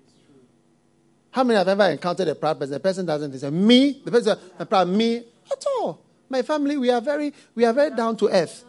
[1.34, 2.74] How many have ever encountered a proud person?
[2.74, 4.00] The person doesn't say, Me?
[4.06, 5.24] The person is proud, me?
[5.52, 6.00] At all.
[6.30, 8.64] My family, we are very, we are very down to earth.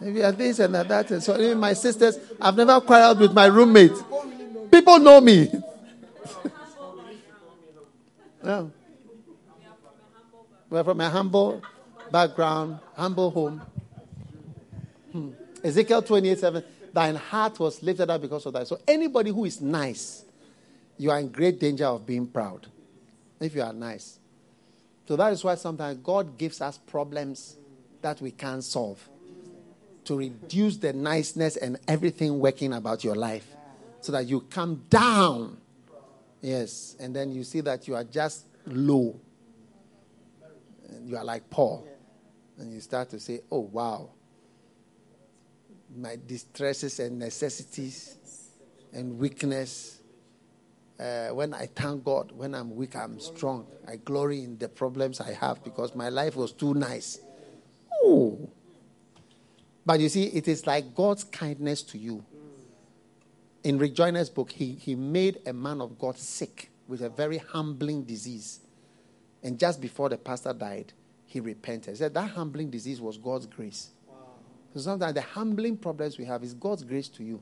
[0.00, 1.10] We are this and that.
[1.10, 3.92] And so even my sisters, I've never quarreled with my roommate.
[4.70, 5.50] People know me.
[8.42, 8.72] no.
[10.70, 11.60] We're from a humble
[12.10, 13.60] background, humble home.
[15.12, 15.32] Hmm.
[15.62, 16.64] Ezekiel 28 7.
[16.94, 18.66] Thine heart was lifted up because of that.
[18.66, 20.24] So anybody who is nice,
[20.98, 22.66] you are in great danger of being proud.
[23.40, 24.18] If you are nice.
[25.06, 27.56] So that is why sometimes God gives us problems
[28.02, 29.08] that we can't solve
[30.04, 33.46] to reduce the niceness and everything working about your life
[34.00, 35.58] so that you come down.
[36.40, 36.96] Yes.
[37.00, 39.18] And then you see that you are just low
[41.08, 41.86] you are like Paul.
[42.58, 44.10] And you start to say, oh, wow.
[45.96, 48.16] My distresses and necessities
[48.92, 49.97] and weakness.
[50.98, 53.66] Uh, when I thank God, when I'm weak, I'm strong.
[53.86, 57.20] I glory in the problems I have because my life was too nice.
[58.02, 58.50] Oh.
[59.86, 62.24] But you see, it is like God's kindness to you.
[63.62, 67.38] In Rick Joyner's book, he, he made a man of God sick with a very
[67.38, 68.60] humbling disease.
[69.42, 70.92] And just before the pastor died,
[71.26, 71.94] he repented.
[71.94, 73.90] He said that humbling disease was God's grace.
[74.08, 74.14] Wow.
[74.74, 77.40] So sometimes the humbling problems we have is God's grace to you.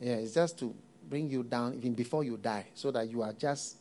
[0.00, 0.74] Yeah, it's just to
[1.08, 3.76] bring you down even before you die, so that you are just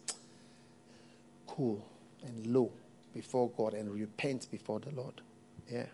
[1.48, 1.86] cool
[2.26, 2.72] and low
[3.14, 5.22] before God and repent before the Lord.
[5.72, 5.86] Yeah.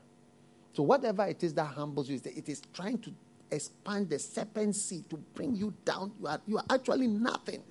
[0.73, 3.13] So whatever it is that humbles you, it is trying to
[3.51, 6.11] expand the serpent seed to bring you down.
[6.19, 7.63] You are, you are actually nothing.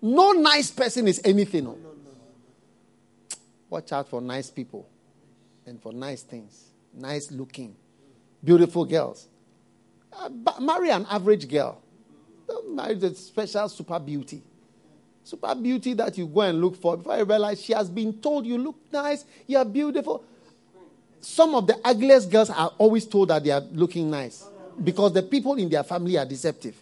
[0.00, 1.64] No nice person is anything.
[1.64, 1.94] No, no,
[3.70, 4.88] Watch out for nice people
[5.66, 7.76] and for nice things, nice looking,
[8.42, 9.28] beautiful girls.
[10.12, 10.30] Uh,
[10.60, 11.82] marry an average girl.
[12.48, 14.42] Don't marry the special super beauty.
[15.22, 18.46] Super beauty that you go and look for before you realize she has been told
[18.46, 20.24] you look nice, you are beautiful.
[21.20, 24.46] Some of the ugliest girls are always told that they are looking nice
[24.82, 26.76] because the people in their family are deceptive.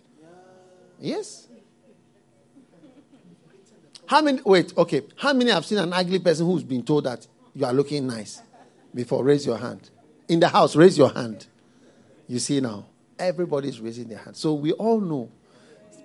[1.01, 1.49] Yes.
[4.07, 5.03] How many, wait, okay.
[5.17, 8.41] How many have seen an ugly person who's been told that you are looking nice
[8.95, 9.25] before?
[9.25, 9.91] Raise your hand.
[10.29, 11.47] In the house, raise your hand.
[12.29, 12.87] You see now,
[13.19, 14.37] everybody's raising their hand.
[14.37, 15.31] So we all know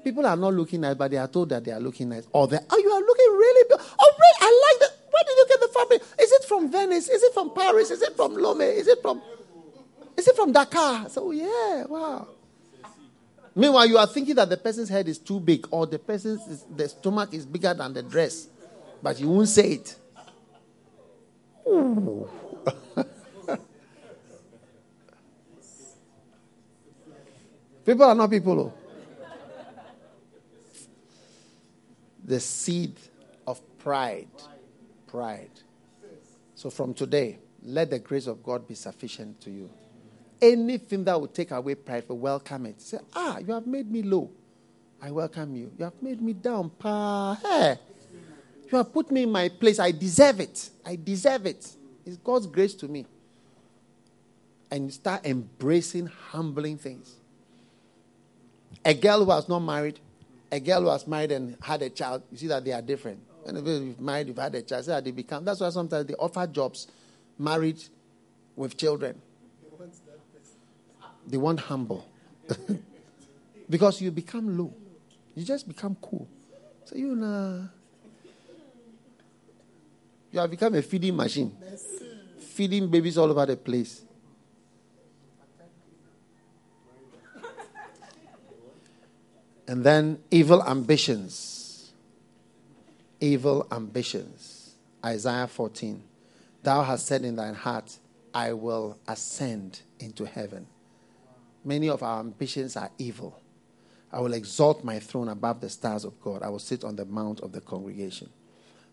[0.04, 2.28] people are not looking nice, but they are told that they are looking nice.
[2.34, 3.80] Oh, or they, oh, you are looking really good.
[3.80, 4.38] Oh, really?
[4.42, 4.92] I like that.
[5.12, 6.02] Where did you get the fabric?
[6.20, 7.08] Is it from Venice?
[7.10, 7.92] Is it from Paris?
[7.92, 8.62] Is it from Lome?
[8.62, 9.22] Is it from,
[10.18, 11.10] is it from Dakar?
[11.10, 12.28] So, yeah, wow.
[13.54, 16.88] Meanwhile, you are thinking that the person's head is too big or the person's the
[16.88, 18.48] stomach is bigger than the dress,
[19.04, 19.96] but you won't say it.
[27.86, 28.60] people are not people.
[28.60, 28.74] Oh.
[32.24, 32.96] The seed
[33.48, 34.28] of pride.
[35.08, 35.52] Pride.
[36.56, 39.70] So from today, let the grace of God be sufficient to you.
[40.42, 42.82] Anything that will take away pride, welcome it.
[42.82, 44.32] Say, ah, you have made me low.
[45.02, 45.72] I welcome you.
[45.78, 46.70] You have made me down.
[46.70, 47.78] Pa, hey.
[48.72, 49.80] You have put me in my place.
[49.80, 50.70] I deserve it.
[50.86, 51.76] I deserve it.
[52.06, 53.06] It's God's grace to me.
[54.70, 57.16] And start embracing humbling things.
[58.86, 60.00] A girl who has not married,
[60.52, 63.20] a girl who has married and had a child, you see that they are different.
[63.44, 65.46] Whenever you've married, you've had a child, see that they become.
[65.46, 66.88] That's why sometimes they offer jobs
[67.38, 67.82] married
[68.56, 69.20] with children.
[71.26, 72.06] They want humble.
[73.70, 74.74] because you become low.
[75.36, 76.28] You just become cool.
[76.86, 77.70] So you know.
[80.32, 81.56] You have become a feeding machine.
[82.40, 84.04] Feeding babies all over the place.
[89.72, 91.94] And then evil ambitions.
[93.22, 94.76] Evil ambitions.
[95.06, 96.04] Isaiah 14.
[96.62, 97.98] Thou hast said in thine heart,
[98.34, 100.68] I will ascend into heaven.
[101.64, 103.40] Many of our ambitions are evil.
[104.12, 106.44] I will exalt my throne above the stars of God.
[106.44, 108.30] I will sit on the mount of the congregation.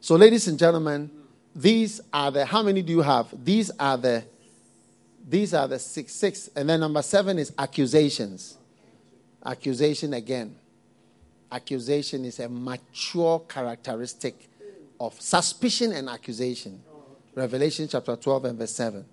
[0.01, 1.11] So, ladies and gentlemen,
[1.57, 3.27] these are the how many do you have?
[3.45, 4.23] These are the
[5.29, 6.49] these are the six six.
[6.55, 8.57] And then number seven is accusations.
[9.45, 10.55] Accusation again.
[11.51, 14.49] Accusation is a mature characteristic
[15.01, 16.83] of suspicion and accusation.
[17.35, 19.05] Revelation chapter 12 and verse 7.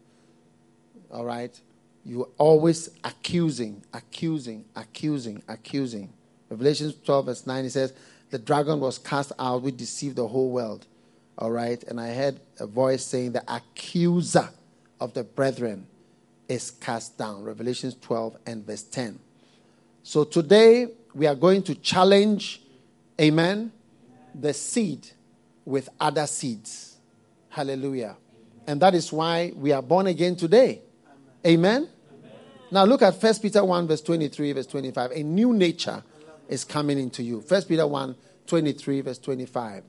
[1.11, 1.57] All right?
[2.03, 6.11] You are always accusing, accusing, accusing, accusing.
[6.49, 7.93] Revelation 12 verse 9 it says,
[8.29, 10.85] The dragon was cast out, which deceived the whole world.
[11.37, 11.81] All right?
[11.85, 14.49] And I heard a voice saying, The accuser
[14.99, 15.87] of the brethren
[16.47, 17.43] is cast down.
[17.43, 19.19] Revelation 12 and verse 10.
[20.03, 22.61] So today we are going to challenge,
[23.19, 23.71] amen,
[24.35, 25.07] the seed
[25.63, 26.97] with other seeds.
[27.49, 28.17] Hallelujah.
[28.67, 30.81] And that is why we are born again today.
[31.47, 31.87] Amen.
[32.69, 35.11] Now look at 1 Peter 1, verse 23, verse 25.
[35.11, 36.03] A new nature
[36.49, 37.39] is coming into you.
[37.39, 38.15] 1 Peter 1,
[38.45, 39.83] 23, verse 25.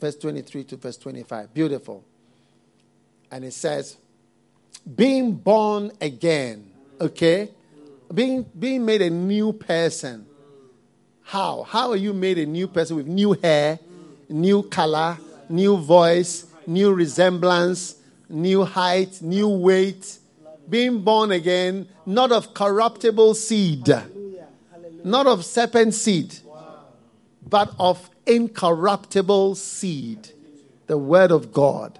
[0.00, 1.52] Verse 23 to verse 25.
[1.52, 2.04] Beautiful.
[3.30, 3.98] And it says,
[4.94, 6.70] being born again,
[7.00, 7.50] okay?
[8.12, 10.26] Being, being made a new person.
[11.24, 11.64] How?
[11.64, 13.78] How are you made a new person with new hair,
[14.28, 15.18] new color,
[15.48, 17.96] new voice, new resemblance,
[18.28, 20.18] new height, new weight?
[20.68, 23.88] Being born again, not of corruptible seed,
[25.02, 26.34] not of serpent seed,
[27.46, 30.30] but of incorruptible seed,
[30.86, 31.98] the word of God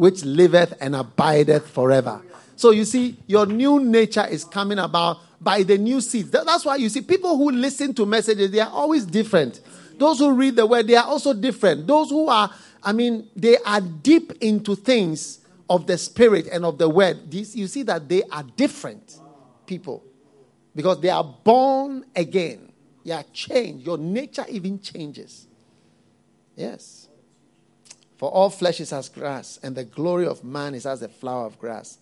[0.00, 2.22] which liveth and abideth forever.
[2.60, 6.28] So you see, your new nature is coming about by the new seeds.
[6.28, 9.62] That's why you see people who listen to messages, they are always different.
[9.96, 11.86] Those who read the word, they are also different.
[11.86, 12.50] Those who are,
[12.82, 15.38] I mean, they are deep into things
[15.70, 17.32] of the spirit and of the word.
[17.32, 19.18] You see that they are different
[19.64, 20.04] people
[20.76, 22.70] because they are born again.
[23.04, 23.86] You are changed.
[23.86, 25.46] Your nature even changes.
[26.56, 27.08] Yes.
[28.18, 31.46] For all flesh is as grass, and the glory of man is as the flower
[31.46, 31.96] of grass.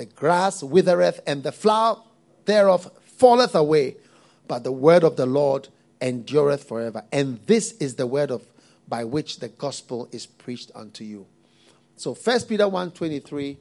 [0.00, 1.98] The grass withereth, and the flower
[2.46, 3.96] thereof falleth away,
[4.48, 5.68] but the word of the Lord
[6.00, 7.04] endureth forever.
[7.12, 8.46] And this is the word of
[8.88, 11.26] by which the gospel is preached unto you.
[11.96, 13.58] So First Peter 1:23,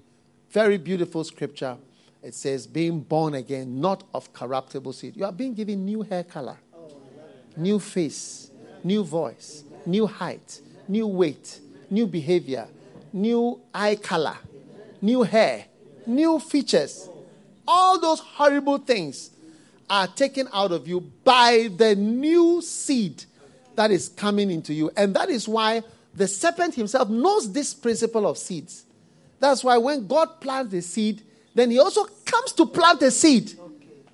[0.50, 1.76] very beautiful scripture.
[2.24, 5.18] It says, being born again, not of corruptible seed.
[5.18, 6.58] You are being given new hair color,
[7.58, 8.50] new face,
[8.82, 11.60] new voice, new height, new weight,
[11.90, 12.70] new behavior,
[13.12, 14.38] new eye color,
[15.02, 15.66] new hair,
[16.10, 17.08] new features.
[17.68, 19.32] All those horrible things
[19.90, 23.24] are taken out of you by the new seed
[23.76, 24.92] that is coming into you.
[24.98, 25.84] And that is why
[26.14, 28.86] the serpent himself knows this principle of seeds.
[29.40, 31.22] That's why when God plants the seed,
[31.56, 33.54] then he also comes to plant a seed.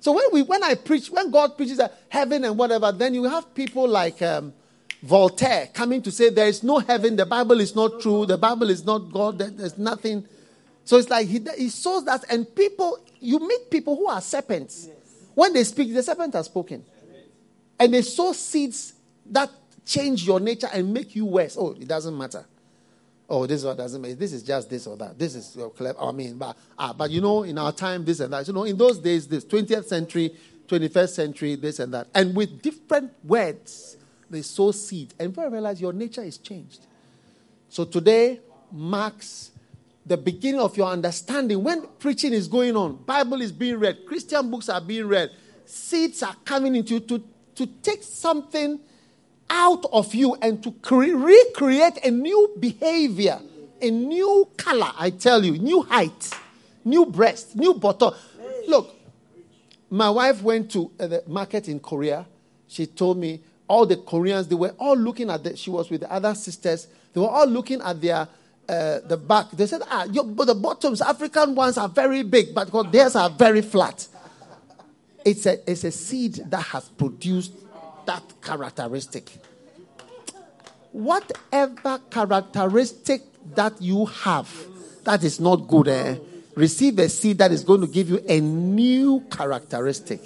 [0.00, 3.24] So when we when I preach, when God preaches that heaven and whatever, then you
[3.24, 4.52] have people like um,
[5.02, 8.70] Voltaire coming to say there is no heaven, the Bible is not true, the Bible
[8.70, 10.26] is not God, there's nothing.
[10.86, 14.88] So it's like he, he shows that, and people, you meet people who are serpents.
[15.34, 16.84] When they speak, the serpent has spoken.
[17.78, 18.94] And they sow seeds
[19.26, 19.50] that
[19.84, 21.56] change your nature and make you worse.
[21.58, 22.46] Oh, it doesn't matter.
[23.28, 24.14] Oh, this doesn't matter.
[24.14, 25.18] This is just this or that.
[25.18, 26.00] This is your clever.
[26.00, 28.46] I mean, but ah, but you know, in our time, this and that.
[28.46, 30.34] You know, in those days, this 20th century,
[30.68, 33.96] 21st century, this and that, and with different words
[34.30, 35.14] they sow seed.
[35.18, 36.86] And before I realize your nature is changed.
[37.68, 38.40] So today
[38.72, 39.50] marks
[40.06, 41.62] the beginning of your understanding.
[41.62, 45.30] When preaching is going on, Bible is being read, Christian books are being read,
[45.64, 47.22] seeds are coming into you to,
[47.56, 48.78] to take something
[49.50, 53.40] out of you and to cre- recreate a new behavior,
[53.82, 56.30] a new color, I tell you, new height,
[56.84, 58.14] new breast, new bottom.
[58.68, 58.94] Look,
[59.90, 62.26] my wife went to uh, the market in Korea.
[62.68, 66.02] She told me, all the Koreans, they were all looking at the, she was with
[66.02, 68.28] the other sisters, they were all looking at their,
[68.68, 69.50] uh, the back.
[69.52, 73.30] They said, ah, your, but the bottoms, African ones are very big, but theirs are
[73.30, 74.06] very flat.
[75.24, 77.52] It's a, it's a seed that has produced
[78.06, 79.30] that characteristic.
[80.92, 83.22] Whatever characteristic
[83.54, 84.48] that you have
[85.04, 86.16] that is not good, eh,
[86.54, 90.20] receive a seed that is going to give you a new characteristic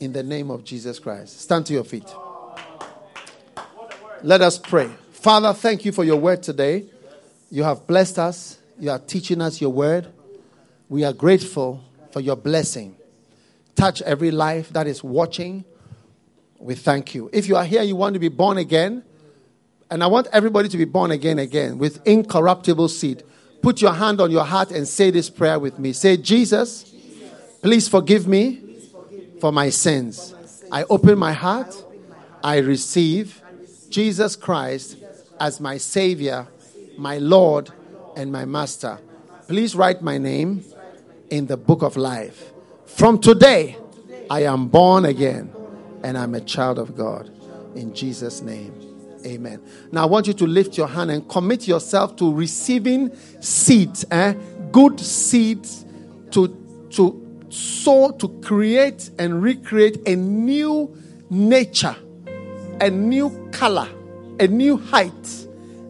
[0.00, 1.40] in the name of Jesus Christ.
[1.40, 2.08] Stand to your feet.
[4.22, 4.90] Let us pray.
[5.12, 6.86] Father, thank you for your word today.
[7.50, 8.58] You have blessed us.
[8.78, 10.08] You are teaching us your word.
[10.88, 11.82] We are grateful
[12.12, 12.96] for your blessing.
[13.74, 15.64] Touch every life that is watching.
[16.58, 17.30] We thank you.
[17.32, 19.04] If you are here, you want to be born again,
[19.90, 23.22] and I want everybody to be born again again with incorruptible seed.
[23.62, 25.92] Put your hand on your heart and say this prayer with me.
[25.92, 26.94] Say, Jesus,
[27.62, 28.62] please forgive me
[29.40, 30.34] for my sins.
[30.72, 31.74] I open my heart.
[32.42, 33.42] I receive
[33.90, 34.96] Jesus Christ
[35.38, 36.46] as my Savior,
[36.98, 37.70] my Lord,
[38.16, 38.98] and my Master.
[39.46, 40.64] Please write my name
[41.30, 42.52] in the book of life.
[42.86, 43.76] From today,
[44.30, 45.52] I am born again
[46.02, 47.30] and I'm a child of God.
[47.74, 48.74] In Jesus' name.
[49.24, 49.60] Amen.
[49.92, 54.34] Now I want you to lift your hand and commit yourself to receiving seeds, eh?
[54.70, 55.84] good seeds
[56.30, 56.48] to,
[56.90, 60.96] to sow, to create and recreate a new
[61.28, 61.96] nature,
[62.80, 63.88] a new color,
[64.38, 65.46] a new height,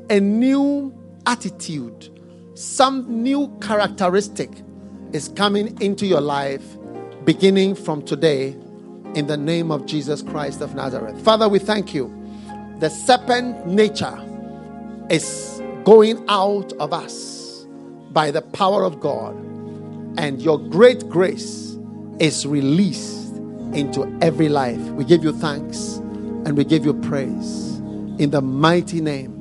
[0.09, 0.95] a new
[1.27, 2.11] attitude,
[2.55, 4.51] some new characteristic
[5.12, 6.65] is coming into your life
[7.24, 8.57] beginning from today
[9.15, 11.20] in the name of Jesus Christ of Nazareth.
[11.23, 12.12] Father, we thank you.
[12.81, 14.19] The serpent nature
[15.11, 17.66] is going out of us
[18.11, 19.35] by the power of God,
[20.19, 21.77] and your great grace
[22.19, 23.35] is released
[23.74, 24.81] into every life.
[24.93, 25.97] We give you thanks
[26.47, 27.78] and we give you praise
[28.19, 29.36] in the mighty name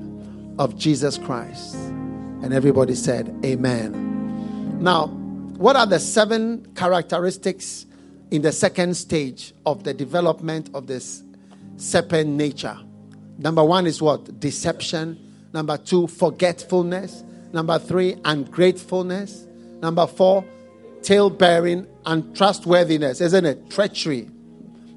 [0.59, 1.75] of Jesus Christ.
[1.75, 4.81] And everybody said, Amen.
[4.81, 5.07] Now,
[5.57, 7.85] what are the seven characteristics
[8.31, 11.23] in the second stage of the development of this
[11.77, 12.77] serpent nature?
[13.37, 14.39] Number one is what?
[14.39, 15.19] Deception.
[15.53, 17.23] Number two, forgetfulness.
[17.53, 19.47] Number three, ungratefulness.
[19.81, 20.45] Number four,
[21.01, 23.69] tale bearing and trustworthiness, isn't it?
[23.69, 24.29] Treachery.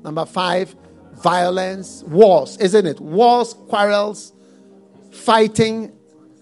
[0.02, 0.74] Number five,
[1.14, 3.00] violence, wars, isn't it?
[3.00, 4.32] Wars, quarrels,
[5.10, 5.92] fighting.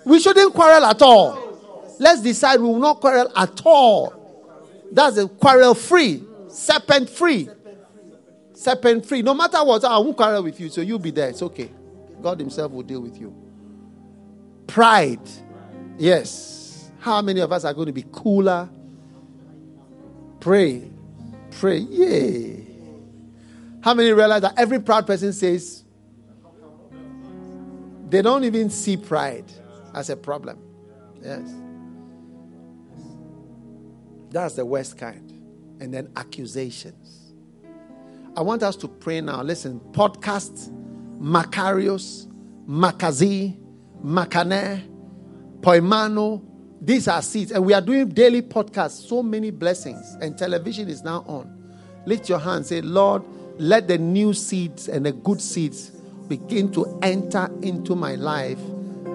[0.04, 1.46] We shouldn't quarrel at all.
[1.98, 4.12] Let's decide we will not quarrel at all.
[4.92, 7.48] That's a quarrel free, serpent free.
[8.54, 9.22] Serpent free.
[9.22, 11.28] No matter what, I won't quarrel with you, so you'll be there.
[11.28, 11.70] It's okay.
[12.22, 13.34] God Himself will deal with you.
[14.66, 15.20] Pride.
[15.98, 16.90] Yes.
[16.98, 18.68] How many of us are going to be cooler?
[20.40, 20.90] Pray.
[21.52, 21.78] Pray.
[21.78, 22.66] Yay.
[23.80, 25.84] How many realize that every proud person says
[28.16, 29.44] they don't even see pride
[29.92, 30.58] as a problem?
[31.22, 31.54] Yes.
[34.30, 35.30] That's the worst kind.
[35.80, 37.34] And then accusations.
[38.34, 39.42] I want us to pray now.
[39.42, 40.72] Listen, podcast,
[41.20, 42.26] Macarius,
[42.66, 43.58] Makazi,
[44.02, 44.88] Makane,
[45.60, 46.42] Poimano,
[46.80, 47.52] these are seeds.
[47.52, 49.06] And we are doing daily podcasts.
[49.06, 50.16] So many blessings.
[50.22, 51.52] And television is now on.
[52.06, 52.64] Lift your hand.
[52.64, 53.24] Say, Lord,
[53.58, 55.90] let the new seeds and the good seeds
[56.28, 58.58] begin to enter into my life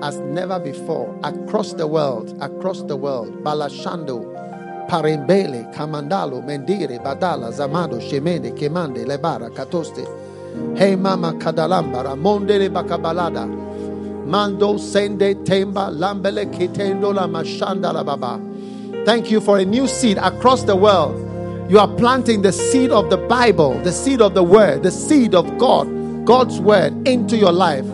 [0.01, 3.43] as never before across the world, across the world.
[3.43, 13.47] Balashando, Parembele, Kamandalo, Mendire, Badala, Zamado, Shemene, Kemande, Lebara, Katoste, Hey Mama Kadalamba, Ramonde, Bakabalada,
[14.25, 18.39] Mando, Sende, Temba, Lambele, Kitendo, La Mashanda, La Baba.
[19.05, 21.27] Thank you for a new seed across the world.
[21.69, 25.33] You are planting the seed of the Bible, the seed of the Word, the seed
[25.33, 25.87] of God,
[26.25, 27.85] God's Word into your life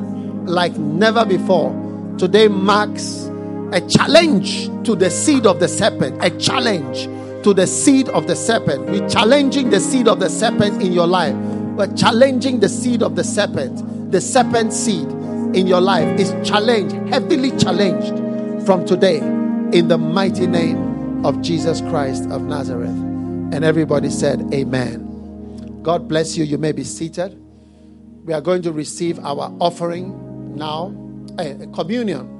[0.43, 1.71] like never before.
[2.17, 3.29] Today marks
[3.73, 7.03] a challenge to the seed of the serpent, a challenge
[7.43, 8.85] to the seed of the serpent.
[8.89, 11.35] We're challenging the seed of the serpent in your life.
[11.35, 14.11] We're challenging the seed of the serpent.
[14.11, 15.07] The serpent seed
[15.55, 21.81] in your life is challenged, heavily challenged from today in the mighty name of Jesus
[21.81, 22.89] Christ of Nazareth.
[22.89, 25.81] And everybody said, Amen.
[25.83, 26.43] God bless you.
[26.43, 27.46] You may be seated.
[28.27, 30.93] We are going to receive our offering now,
[31.39, 32.33] a eh, communion.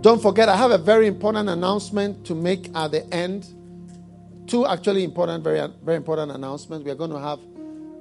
[0.00, 3.46] Don't forget, I have a very important announcement to make at the end.
[4.48, 6.84] Two actually important, very, very important announcements.
[6.84, 7.38] We are going to have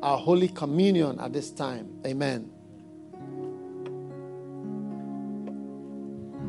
[0.02, 1.88] our Holy Communion at this time.
[2.08, 2.50] Amen.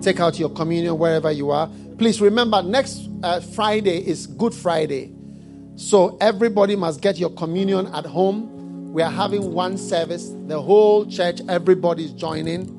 [0.01, 1.69] Take out your communion wherever you are.
[1.98, 5.12] Please remember, next uh, Friday is Good Friday.
[5.77, 8.57] So everybody must get your communion at home.
[8.90, 10.34] We are having one service.
[10.48, 12.76] The whole church, everybody is joining.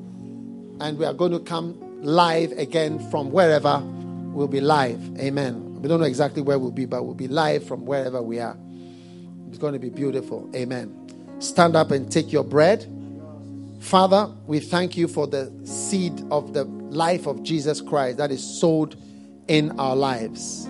[0.78, 3.78] And we are going to come live again from wherever
[4.34, 5.00] we'll be live.
[5.18, 5.80] Amen.
[5.80, 8.58] We don't know exactly where we'll be, but we'll be live from wherever we are.
[9.48, 10.50] It's going to be beautiful.
[10.54, 11.40] Amen.
[11.40, 12.86] Stand up and take your bread.
[13.80, 18.44] Father, we thank you for the seed of the life of Jesus Christ that is
[18.44, 18.96] sowed
[19.48, 20.68] in our lives.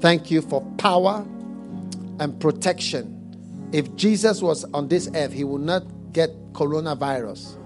[0.00, 1.26] Thank you for power
[2.18, 3.19] and protection.
[3.72, 7.56] If Jesus was on this earth, he would not get coronavirus.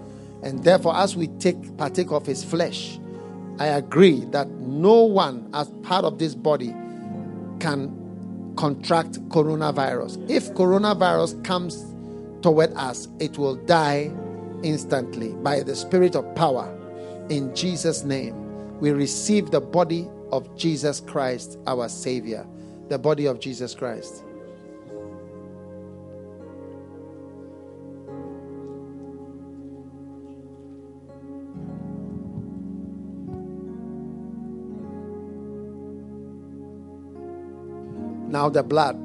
[0.42, 2.98] And therefore, as we take partake of his flesh,
[3.58, 6.74] I agree that no one as part of this body
[7.60, 10.28] can contract coronavirus.
[10.28, 11.84] If coronavirus comes
[12.42, 14.10] toward us, it will die
[14.62, 16.68] instantly by the spirit of power.
[17.30, 22.46] In Jesus' name, we receive the body of Jesus Christ, our Savior.
[22.88, 24.23] The body of Jesus Christ.
[38.50, 38.96] The blood.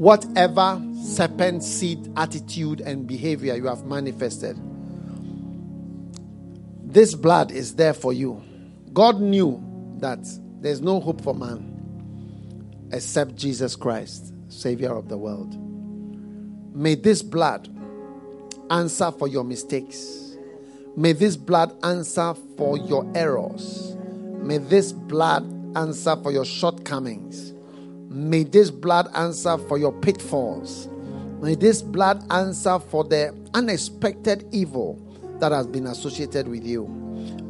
[0.00, 4.58] whatever serpent seed attitude and behavior you have manifested.
[6.82, 8.42] This blood is there for you.
[8.94, 9.62] God knew
[9.98, 10.20] that
[10.62, 15.54] there's no hope for man except Jesus Christ, Savior of the world.
[16.74, 17.68] May this blood
[18.70, 20.34] answer for your mistakes.
[20.96, 23.94] May this blood answer for your errors.
[24.40, 25.44] May this blood
[25.76, 27.52] answer for your shortcomings.
[28.12, 30.88] May this blood answer for your pitfalls.
[31.40, 34.98] May this blood answer for the unexpected evil
[35.38, 36.88] that has been associated with you.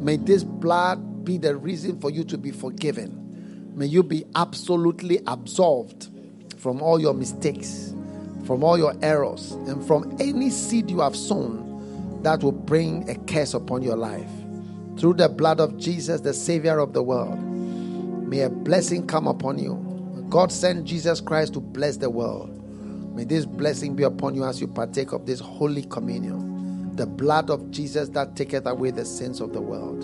[0.00, 3.72] May this blood be the reason for you to be forgiven.
[3.74, 6.10] May you be absolutely absolved
[6.58, 7.94] from all your mistakes,
[8.44, 13.14] from all your errors, and from any seed you have sown that will bring a
[13.24, 14.30] curse upon your life.
[14.98, 17.42] Through the blood of Jesus, the Savior of the world,
[18.28, 19.89] may a blessing come upon you.
[20.30, 22.56] God sent Jesus Christ to bless the world.
[23.16, 26.94] May this blessing be upon you as you partake of this holy communion.
[26.94, 30.02] The blood of Jesus that taketh away the sins of the world.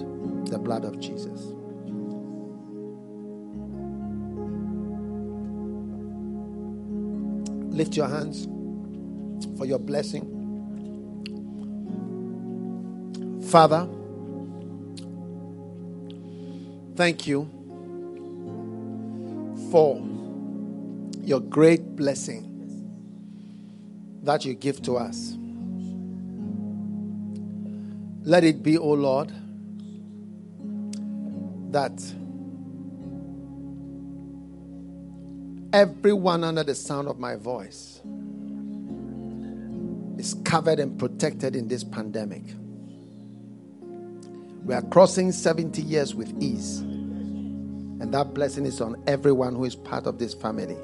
[0.51, 1.53] The blood of Jesus.
[7.73, 8.49] Lift your hands
[9.57, 10.33] for your blessing.
[13.49, 13.89] Father,
[16.97, 17.49] thank you
[19.71, 20.16] for
[21.27, 22.53] your great blessing
[24.23, 25.37] that you give to us.
[28.23, 29.33] Let it be, O oh Lord,
[31.73, 32.01] that
[35.73, 38.01] everyone under the sound of my voice
[40.19, 42.45] is covered and protected in this pandemic.
[44.65, 46.79] We are crossing 70 years with ease.
[47.99, 50.77] And that blessing is on everyone who is part of this family.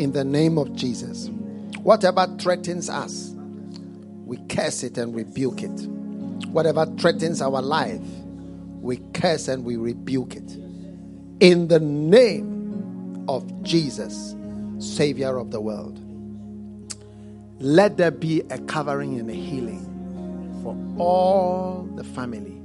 [0.00, 1.28] In the name of Jesus.
[1.82, 3.34] Whatever threatens us,
[4.24, 5.78] we curse it and rebuke it.
[6.48, 8.00] Whatever threatens our life,
[8.80, 10.56] we curse and we rebuke it.
[11.40, 14.34] In the name of Jesus,
[14.78, 16.00] Savior of the world.
[17.58, 19.84] Let there be a covering and a healing
[20.62, 22.58] for all the family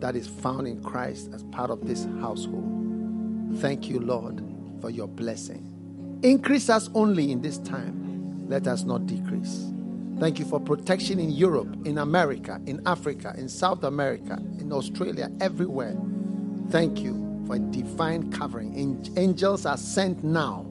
[0.00, 3.56] that is found in Christ as part of this household.
[3.58, 4.42] Thank you, Lord,
[4.80, 5.69] for your blessing.
[6.22, 8.46] Increase us only in this time.
[8.46, 9.72] Let us not decrease.
[10.18, 15.30] Thank you for protection in Europe, in America, in Africa, in South America, in Australia,
[15.40, 15.96] everywhere.
[16.68, 19.08] Thank you for divine covering.
[19.16, 20.66] Angels are sent now.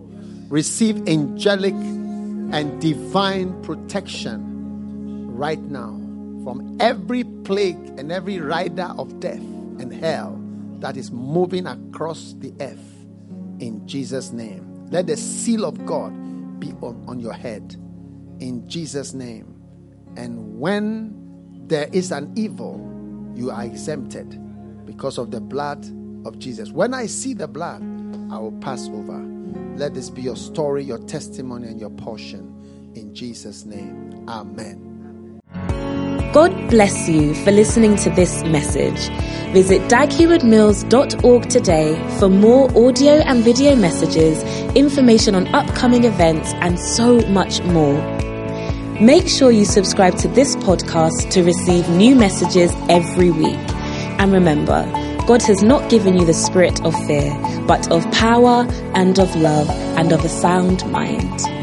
[0.50, 6.00] Receive angelic and divine protection right now
[6.44, 10.40] from every plague and every rider of death and hell
[10.80, 13.06] that is moving across the earth
[13.60, 14.69] in Jesus' name.
[14.92, 16.12] Let the seal of God
[16.60, 17.76] be on, on your head
[18.40, 19.56] in Jesus' name.
[20.18, 21.16] And when
[21.68, 22.86] there is an evil,
[23.36, 24.38] you are exempted
[24.86, 25.86] because of the blood
[26.26, 26.72] of Jesus.
[26.72, 27.82] When I see the blood,
[28.32, 29.20] I will pass over.
[29.78, 32.92] Let this be your story, your testimony, and your portion.
[32.96, 34.90] In Jesus' name, Amen.
[36.32, 39.10] God bless you for listening to this message.
[39.52, 44.44] Visit daghewardmills.org today for more audio and video messages,
[44.76, 48.00] information on upcoming events, and so much more.
[49.02, 53.58] Make sure you subscribe to this podcast to receive new messages every week.
[54.20, 54.84] And remember,
[55.26, 57.34] God has not given you the spirit of fear,
[57.66, 59.68] but of power and of love
[59.98, 61.59] and of a sound mind.